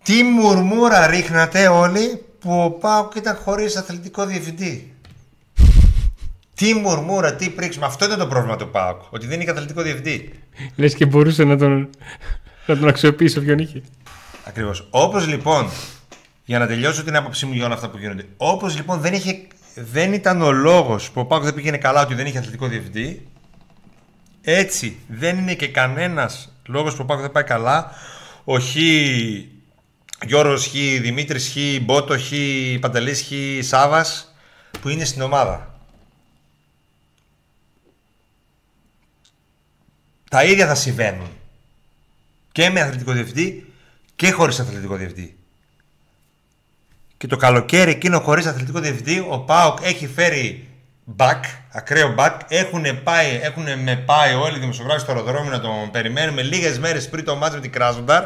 τι 0.03 0.23
μουρμούρα 0.23 1.07
ρίχνατε 1.07 1.67
όλοι 1.67 2.25
που 2.45 2.61
ο 2.63 2.69
Πάοκ 2.71 3.15
ήταν 3.15 3.35
χωρίς 3.35 3.75
αθλητικό 3.75 4.25
διευθυντή. 4.25 4.93
Τι 6.55 6.73
μουρμούρα, 6.73 7.35
τι 7.35 7.49
πρίξιμο. 7.49 7.85
Αυτό 7.85 8.05
ήταν 8.05 8.19
το 8.19 8.27
πρόβλημα 8.27 8.55
του 8.55 8.69
ΠΑΟΚ. 8.69 9.01
Ότι 9.09 9.27
δεν 9.27 9.41
είχε 9.41 9.49
αθλητικό 9.49 9.81
διευθυντή. 9.81 10.31
Λες 10.75 10.95
και 10.95 11.05
μπορούσε 11.05 11.43
να 11.43 11.57
τον, 11.57 11.89
να 12.65 12.77
τον 12.77 12.87
αξιοποιήσει 12.87 13.39
όποιον 13.39 13.59
είχε. 13.59 13.81
Ακριβώς. 14.47 14.87
Όπως 14.89 15.27
λοιπόν, 15.27 15.69
για 16.45 16.59
να 16.59 16.67
τελειώσω 16.67 17.03
την 17.03 17.15
άποψή 17.15 17.45
μου 17.45 17.53
για 17.53 17.65
όλα 17.65 17.73
αυτά 17.73 17.89
που 17.89 17.97
γίνονται. 17.97 18.25
Όπως 18.37 18.75
λοιπόν 18.75 18.99
δεν, 18.99 19.13
είχε, 19.13 19.47
δεν 19.75 20.13
ήταν 20.13 20.41
ο 20.41 20.51
λόγος 20.51 21.11
που 21.11 21.19
ο 21.19 21.25
ΠΑΟΚ 21.25 21.43
δεν 21.43 21.53
πήγαινε 21.53 21.77
καλά 21.77 22.01
ότι 22.01 22.15
δεν 22.15 22.25
είχε 22.25 22.37
αθλητικό 22.37 22.67
διευθυντή. 22.67 23.27
Έτσι 24.41 24.97
δεν 25.07 25.37
είναι 25.37 25.53
και 25.53 25.67
κανένας 25.67 26.53
λόγος 26.65 26.93
που 26.93 26.99
ο 27.01 27.05
ΠΑΟΚ 27.05 27.21
δεν 27.21 27.31
πάει 27.31 27.43
καλά. 27.43 27.91
Ο 28.43 28.59
Χ, 28.59 28.75
Γιώργος 30.23 30.67
Χ, 30.67 30.71
Δημήτρης 31.01 31.51
Χ, 31.51 31.83
Μπότο 31.83 32.19
Χ, 32.19 32.31
Παντελής 32.79 33.21
Χ, 33.21 33.31
Σάβας 33.65 34.35
που 34.81 34.89
είναι 34.89 35.05
στην 35.05 35.21
ομάδα. 35.21 35.79
Τα 40.29 40.43
ίδια 40.43 40.67
θα 40.67 40.75
συμβαίνουν 40.75 41.29
και 42.51 42.69
με 42.69 42.81
αθλητικό 42.81 43.11
διευθυντή 43.11 43.73
και 44.15 44.31
χωρίς 44.31 44.59
αθλητικό 44.59 44.95
διευθυντή. 44.95 45.37
Και 47.17 47.27
το 47.27 47.37
καλοκαίρι 47.37 47.91
εκείνο 47.91 48.19
χωρίς 48.19 48.45
αθλητικό 48.45 48.79
διευθυντή 48.79 49.25
ο 49.29 49.39
ΠΑΟΚ 49.39 49.77
έχει 49.81 50.07
φέρει 50.07 50.67
back, 51.17 51.39
ακραίο 51.71 52.15
back, 52.17 52.39
έχουν 52.47 53.03
πάει, 53.03 53.39
έχουν 53.41 53.79
με 53.79 53.95
πάει 53.95 54.33
όλοι 54.33 54.57
οι 54.57 54.59
δημοσιογράφοι 54.59 54.99
στο 54.99 55.11
αεροδρόμιο 55.11 55.51
να 55.51 55.59
τον 55.59 55.91
περιμένουμε 55.91 56.41
λίγες 56.41 56.79
μέρες 56.79 57.09
πριν 57.09 57.25
το 57.25 57.35
μάτς 57.35 57.55
με 57.55 57.61
την 57.61 57.71
Κράσνονταρ 57.71 58.25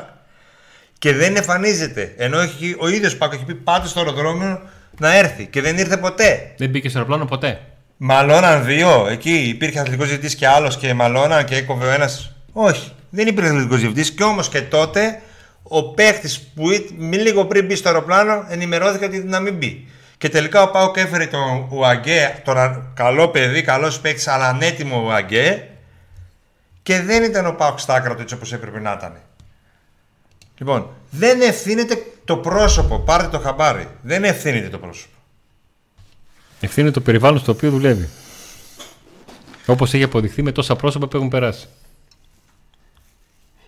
και 1.00 1.14
δεν 1.14 1.36
εμφανίζεται. 1.36 2.14
Ενώ 2.18 2.40
έχει, 2.40 2.76
ο 2.80 2.88
ίδιος 2.90 3.18
ΠΑΟΚ 3.18 3.34
έχει 3.34 3.44
πει 3.46 3.56
πάτε 3.56 3.88
στο 3.88 4.00
αεροδρόμιο 4.00 4.62
να 5.00 5.16
έρθει 5.16 5.46
και 5.46 5.62
δεν 5.62 5.78
ήρθε 5.78 5.98
ποτέ. 5.98 6.54
Δεν 6.58 6.70
μπήκε 6.70 6.90
στο 6.90 6.98
αεροπλάνο 6.98 7.26
ποτέ. 7.26 7.60
Μαλώναν 7.98 8.66
δύο. 8.66 9.08
Εκεί 9.10 9.32
υπήρχε 9.34 9.80
αθλητικός 9.80 10.08
διευθυντή 10.08 10.36
και 10.36 10.48
άλλος 10.48 10.78
και 10.78 10.94
μαλώναν 10.94 11.46
και 11.46 11.56
έκοβε 11.56 11.86
ο 11.86 11.90
ένας. 11.92 12.36
Όχι. 12.54 12.92
Δεν 13.10 13.28
υπήρχε 13.28 13.50
αθλητικός 13.50 13.80
διευθυντή 13.80 14.10
και 14.12 14.24
όμως 14.24 14.50
και 14.50 14.62
τότε 14.62 15.22
ο 15.64 15.94
παίχτης 15.94 16.40
που 16.56 16.72
εί- 16.72 16.92
μη 16.98 17.18
λίγο 17.18 17.46
πριν 17.46 17.66
μπει 17.66 17.76
στο 17.76 17.88
αεροπλάνο 17.90 18.46
ενημερώθηκε 18.50 19.06
ότι 19.06 19.18
να 19.24 19.40
μην 19.40 19.54
μπει. 19.56 19.88
Και 20.18 20.30
τελικά 20.30 20.62
ο 20.62 20.70
Πάουκ 20.70 20.98
έφερε 20.98 21.26
τον 21.26 21.68
Ουαγκέ, 21.72 22.42
τον 22.44 22.58
α- 22.58 22.92
καλό 22.94 23.28
παιδί, 23.28 23.62
καλός 23.62 24.00
παίχτη, 24.00 24.30
αλλά 24.30 24.48
ανέτοιμο 24.48 25.04
Ουαγκέ. 25.06 25.68
Και 26.84 27.02
δεν 27.02 27.24
ήταν 27.24 27.46
ο 27.46 27.52
Πάουκ 27.52 27.80
στα 27.80 27.94
άκρα 27.94 28.16
του 28.16 28.22
έτσι 28.22 28.34
όπως 28.36 28.54
έπρεπε 28.54 28.80
να 28.80 28.96
ήταν. 28.98 29.14
Λοιπόν, 30.60 30.90
δεν 31.10 31.42
ευθύνεται 31.42 32.06
το 32.26 32.38
πρόσωπο. 32.38 33.00
Πάρτε 33.00 33.28
το 33.28 33.40
χαμπάρι. 33.40 33.88
Δεν 34.02 34.24
ευθύνεται 34.24 34.70
το 34.70 34.78
πρόσωπο. 34.78 35.14
Ευθύνει 36.60 36.92
το 36.92 37.02
περιβάλλον 37.02 37.40
στο 37.40 37.52
οποίο 37.52 37.72
δουλεύει. 37.72 38.10
Όπως 39.66 39.94
έχει 39.94 40.04
αποδειχθεί 40.04 40.42
με 40.42 40.52
τόσα 40.52 40.76
πρόσωπα 40.76 41.08
που 41.08 41.18
έχουν 41.18 41.30
περάσει. 41.30 41.68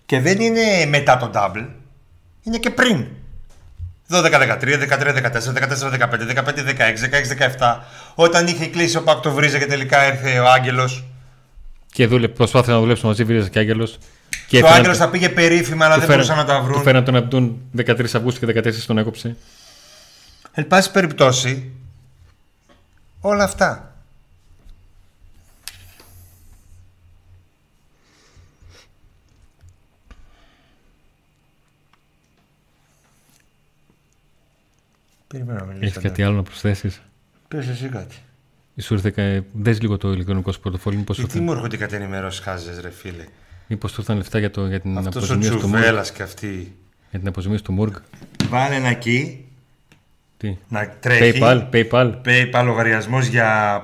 Και 0.06 0.20
δεν 0.20 0.40
είναι 0.40 0.86
μετά 0.86 1.18
το 1.18 1.32
double, 1.34 1.68
είναι 2.44 2.58
και 2.58 2.70
πριν. 2.70 3.08
12-13, 4.10 4.60
13-14, 4.62 5.54
14-15, 5.54 6.28
15-16, 6.36 6.98
16-17. 7.58 7.80
Όταν 8.16 8.48
είχε 8.48 8.68
κλείσει 8.68 8.98
ο 8.98 9.04
Πάκ 9.04 9.22
το 9.22 9.32
Βρίζα 9.32 9.60
και 9.60 9.66
τελικά 9.66 10.08
ήρθε 10.08 10.40
ο 10.40 10.50
Άγγελος. 10.50 11.04
Και 11.92 12.08
δούλε, 12.08 12.28
προσπάθησε 12.28 12.72
να 12.72 12.80
δουλέψει 12.80 13.06
μαζί 13.06 13.24
Βίζα 13.24 13.50
και 13.50 13.60
Άγγελος. 13.60 13.98
Και 14.52 14.58
Και 14.58 14.64
ο 14.64 14.68
έφεραν- 14.68 14.78
Άγγελος 14.78 14.98
θα 14.98 15.10
πήγε 15.10 15.30
περίφημα, 15.30 15.86
αλλά 15.86 15.94
του 15.94 16.00
δεν 16.00 16.10
φέραν- 16.10 16.28
μπορούσαν 16.28 16.48
να 16.48 16.54
τα 16.54 16.60
Του 16.60 16.66
βρουν. 16.72 16.84
φέραν 16.84 17.04
τον 17.04 17.16
Αμπτούν 17.16 17.62
13 17.72 18.16
Αυγούστου 18.16 18.40
και 18.40 18.46
14 18.46 18.86
τον 18.86 18.98
έκοψε. 18.98 19.36
Εν 20.54 20.68
πάση 20.68 20.92
περιπτώσει, 20.92 21.72
όλα 23.22 23.44
αυτά. 23.44 23.96
Περιμένω 35.28 35.60
να 35.60 35.66
μιλήσω. 35.66 35.86
Έχεις 35.86 35.98
κάτι 36.04 36.24
άλλο 36.24 36.36
να 36.36 36.44
προσθέσεις; 36.44 37.02
Πες 37.48 37.68
εσύ 37.68 37.90
κάτι. 37.90 38.16
Σου 38.82 38.94
ήρθε. 38.94 39.10
κα- 39.12 39.44
Δες 39.54 39.82
λίγο 39.82 39.98
το 39.98 40.12
ηλεκτρονικό 40.12 40.52
σου 40.52 40.60
πορτοφόλι. 40.60 40.96
Μήπως 40.98 41.16
σου, 41.16 41.22
Γιατί 41.22 41.38
ήρθαν- 41.38 41.54
μου 41.54 41.58
έρχονται 41.58 41.78
κάτι 41.78 41.96
ενημερώσει 41.96 42.42
χάζες, 42.42 42.80
ρε 42.80 42.90
φίλε. 42.90 43.26
Μήπως 43.72 43.92
του 43.92 44.00
ήρθαν 44.02 44.18
λεφτά 44.18 44.40
για, 44.40 44.52
το, 44.52 44.68
για 44.68 44.80
την 44.80 44.98
Αυτός 44.98 45.16
ο 45.16 45.18
αποζημίωση 45.34 45.50
του 45.58 45.68
Μουργκ. 45.68 45.82
Τσουβέλλα 45.82 46.06
και 46.14 46.24
αυτή. 46.24 46.76
Για 47.10 47.20
την 47.20 47.28
αποζημίωση 47.28 47.64
του 47.64 47.72
Μουργκ. 47.74 47.94
Βάλε 48.50 48.76
ένα 48.76 48.88
εκεί 48.88 49.46
Τι; 50.38 50.58
να 50.68 50.90
τρέχει. 51.00 51.40
PayPal, 51.44 51.70
PayPal. 51.74 52.14
PayPal 52.26 52.62
λογαριασμός 52.66 53.26
για 53.26 53.82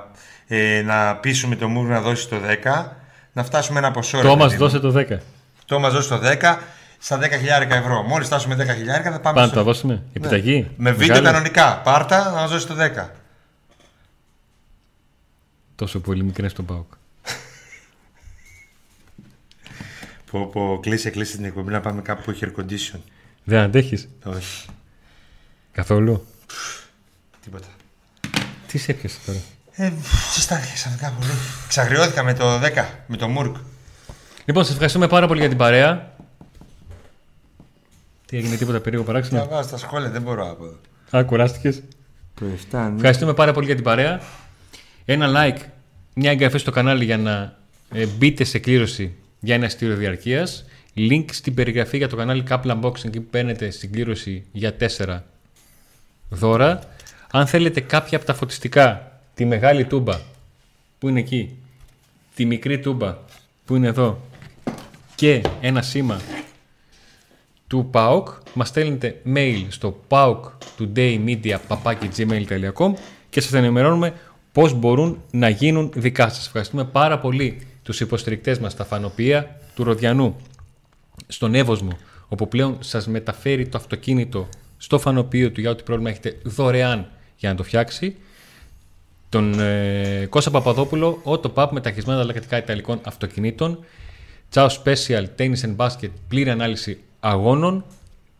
ε, 0.48 0.82
να 0.86 1.16
πείσουμε 1.16 1.56
το 1.56 1.68
Μούρ 1.68 1.88
να 1.88 2.02
δώσει 2.02 2.28
το 2.30 2.36
10. 2.64 2.86
Να 3.34 3.44
φτάσουμε 3.44 3.80
ένα 3.80 3.92
ποσό. 3.92 4.18
ρε 4.22 4.28
Το 4.28 4.36
μας 4.36 4.52
παιδί 4.52 4.64
μου. 4.64 4.70
δώσε 4.70 4.80
το 4.80 5.06
10. 5.16 5.18
Το 5.66 5.80
μας 5.80 5.94
δώσει 5.94 6.10
το 6.10 6.20
10 6.24 6.58
στα 7.00 7.20
10.000 7.20 7.26
ευρώ. 7.70 8.02
Μόλις 8.02 8.28
φτάσουμε 8.28 8.56
10.000 8.56 8.64
θα 9.04 9.20
πάμε 9.20 9.20
Πάμε 9.22 9.46
στο... 9.48 9.56
το 9.56 9.64
δώσουμε. 9.64 9.94
Ναι. 9.94 10.02
Επιταγή. 10.14 10.68
Με 10.78 10.92
βίντεο 10.92 11.08
Μεγάλη. 11.08 11.26
κανονικά. 11.26 11.82
Πάρτα 11.84 12.24
να 12.24 12.32
μας 12.32 12.50
δώσει 12.52 12.68
το 12.68 12.76
10. 12.98 13.08
Τόσο 15.76 16.00
πολύ 16.00 16.24
μικρές 16.24 16.52
στον 16.52 16.66
Πάοκ. 16.66 16.92
Πω, 20.38 20.46
πω, 20.46 20.80
κλείσε, 20.82 21.10
κλείσε 21.10 21.36
την 21.36 21.46
εκπομπή 21.46 21.72
να 21.72 21.80
πάμε 21.80 22.02
κάπου 22.02 22.22
που 22.22 22.32
έχει 22.32 22.46
air 22.48 22.60
condition. 22.62 23.00
Δεν 23.44 23.60
αντέχεις; 23.60 24.08
Όχι, 24.26 24.66
καθόλου; 25.72 26.26
τίποτα. 27.44 27.68
Τι 28.68 28.78
σε 28.78 28.92
έπιασε 28.92 29.18
τώρα; 29.26 29.38
Ε, 29.72 29.92
συστάθηκες 30.34 30.74
ξαφνικά 30.74 31.12
πολύ. 31.20 31.32
Ξαγριώθηκα 31.68 32.24
με 32.24 32.34
το 32.34 32.60
10, 32.60 32.86
με 33.08 33.18
το 33.18 33.28
Μουρκ. 33.28 33.56
Λοιπόν, 34.46 34.66
σα 34.66 34.72
ευχαριστούμε 34.72 35.08
πάρα 35.08 35.28
πολύ 35.28 35.40
για 35.40 35.50
την 35.50 35.58
παρέα. 35.58 36.16
Τι 38.26 38.38
έγινε, 38.38 38.56
τίποτα 38.56 38.80
περίεργο 38.80 39.06
Να 39.08 39.14
παράξενο. 39.14 39.48
βάζω 39.50 39.70
τα 39.70 39.78
σχόλια, 39.78 40.10
δεν 40.10 40.22
μπορώ 40.22 40.52
από 40.52 40.66
εδώ. 40.66 40.78
Α, 41.18 41.24
κουράστηκες; 41.26 41.84
Το 42.34 42.46
7, 42.72 42.92
Ευχαριστούμε 42.96 43.34
πάρα 43.34 43.54
πολύ 43.54 43.66
για 43.66 43.76
την 43.76 43.84
παρέα. 43.84 44.22
Ένα 45.06 45.28
like, 45.36 45.60
μια 46.14 46.32
εγγραφή 46.32 46.58
στο 46.58 46.72
κανάλι 46.72 47.06
για 47.06 47.18
να 47.18 47.58
ε, 47.94 48.06
μπείτε 48.06 48.44
σε 48.44 48.60
κλήρωση 48.60 49.16
για 49.40 49.56
ένα 49.56 49.66
ειστήριο 49.66 49.96
διαρκείας. 49.96 50.66
Link 50.96 51.26
στην 51.32 51.54
περιγραφή 51.54 51.98
για 51.98 52.08
το 52.08 52.16
κανάλι 52.16 52.44
Couple 52.50 52.82
Unboxing 52.82 53.06
εκεί 53.06 53.20
που 53.20 53.30
παίρνετε 53.30 53.70
στην 53.70 53.92
κλήρωση 53.92 54.44
για 54.52 54.76
4 54.98 55.20
δώρα. 56.30 56.80
Αν 57.32 57.48
θέλετε 57.48 57.82
κάποια 57.82 58.18
από 58.18 58.26
τα 58.26 58.34
φωτιστικά, 58.34 59.20
τη 59.34 59.46
μεγάλη 59.46 59.86
τούμπα 59.86 60.20
που 61.00 61.10
είναι 61.10 61.20
εκεί, 61.20 61.58
τη 62.36 62.46
μικρή 62.46 62.80
τούμπα 62.80 63.18
που 63.66 63.76
είναι 63.76 63.88
εδώ 63.88 64.22
και 65.16 65.42
ένα 65.62 65.82
σήμα 65.82 66.22
του 67.68 67.88
ΠΑΟΚ 67.92 68.28
μας 68.54 68.68
στέλνετε 68.68 69.22
mail 69.36 69.66
στο 69.70 70.04
paoktodaymedia.gmail.com 70.08 72.94
και 73.30 73.42
σας 73.42 73.54
ενημερώνουμε 73.54 74.14
πώς 74.52 74.74
μπορούν 74.74 75.22
να 75.32 75.50
γίνουν 75.50 75.92
δικά 75.96 76.30
σας. 76.30 76.46
Ευχαριστούμε 76.46 76.84
πάρα 76.84 77.20
πολύ 77.20 77.68
τους 77.88 78.00
υποστηρικτές 78.00 78.60
μας 78.60 78.72
στα 78.72 78.86
φανοπία 78.86 79.60
του 79.76 79.84
Ροδιανού 79.84 80.36
στον 81.28 81.56
Εύωσμο, 81.56 81.98
όπου 82.28 82.48
πλέον 82.48 82.78
σας 82.80 83.08
μεταφέρει 83.08 83.68
το 83.68 83.78
αυτοκίνητο 83.78 84.50
στο 84.78 85.00
φανοπείο 85.00 85.52
του 85.52 85.62
για 85.62 85.70
ό,τι 85.70 85.84
πρόβλημα 85.84 86.10
έχετε 86.10 86.38
δωρεάν 86.44 87.10
για 87.38 87.50
να 87.50 87.56
το 87.56 87.64
φτιάξει. 87.64 88.16
Τον 89.30 89.60
ε, 89.60 90.26
Κώστα 90.30 90.52
Παπαδόπουλο, 90.52 91.22
Auto 91.24 91.54
Pub 91.54 91.68
με 91.72 91.82
ταχυσμένα 91.82 92.20
αλλακτικά 92.20 92.58
ιταλικών 92.58 93.00
αυτοκινήτων. 93.04 93.80
Ciao 94.54 94.68
Special 94.68 95.26
Tennis 95.38 95.62
and 95.62 95.76
Basket, 95.76 96.10
πλήρη 96.28 96.50
ανάλυση 96.50 97.00
αγώνων 97.20 97.86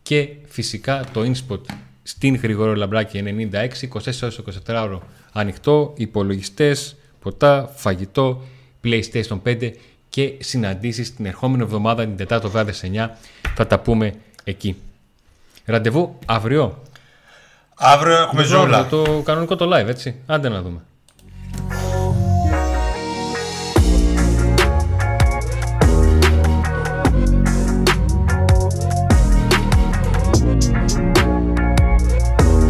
και 0.02 0.28
φυσικά 0.46 1.04
το 1.12 1.20
InSpot 1.20 1.60
στην 2.02 2.34
Γρηγόρο 2.36 2.74
Λαμπράκη 2.74 3.22
96, 3.52 3.54
24 3.54 3.68
ώρες 4.22 4.40
24 4.66 4.82
ώρο 4.82 5.02
ανοιχτό, 5.32 5.92
υπολογιστές, 5.96 6.96
ποτά, 7.20 7.72
φαγητό, 7.74 8.42
PlayStation 8.84 9.40
5 9.44 9.72
και 10.08 10.34
συναντήσεις 10.38 11.14
την 11.14 11.26
ερχόμενη 11.26 11.62
εβδομάδα 11.62 12.04
την 12.04 12.16
Τετάρτο 12.16 12.50
βράδυ 12.50 12.72
σε 12.72 12.90
9 12.94 13.08
θα 13.54 13.66
τα 13.66 13.78
πούμε 13.78 14.14
εκεί. 14.44 14.76
Ραντεβού 15.64 16.18
αύριο. 16.26 16.82
Αύριο 17.74 18.16
έχουμε 18.16 18.42
ζούλα. 18.42 18.86
Το 18.86 19.22
κανονικό 19.24 19.56
το 19.56 19.76
live, 19.76 19.86
έτσι. 19.86 20.14
Άντε 20.26 20.48
να 20.48 20.62
δούμε. 20.62 20.80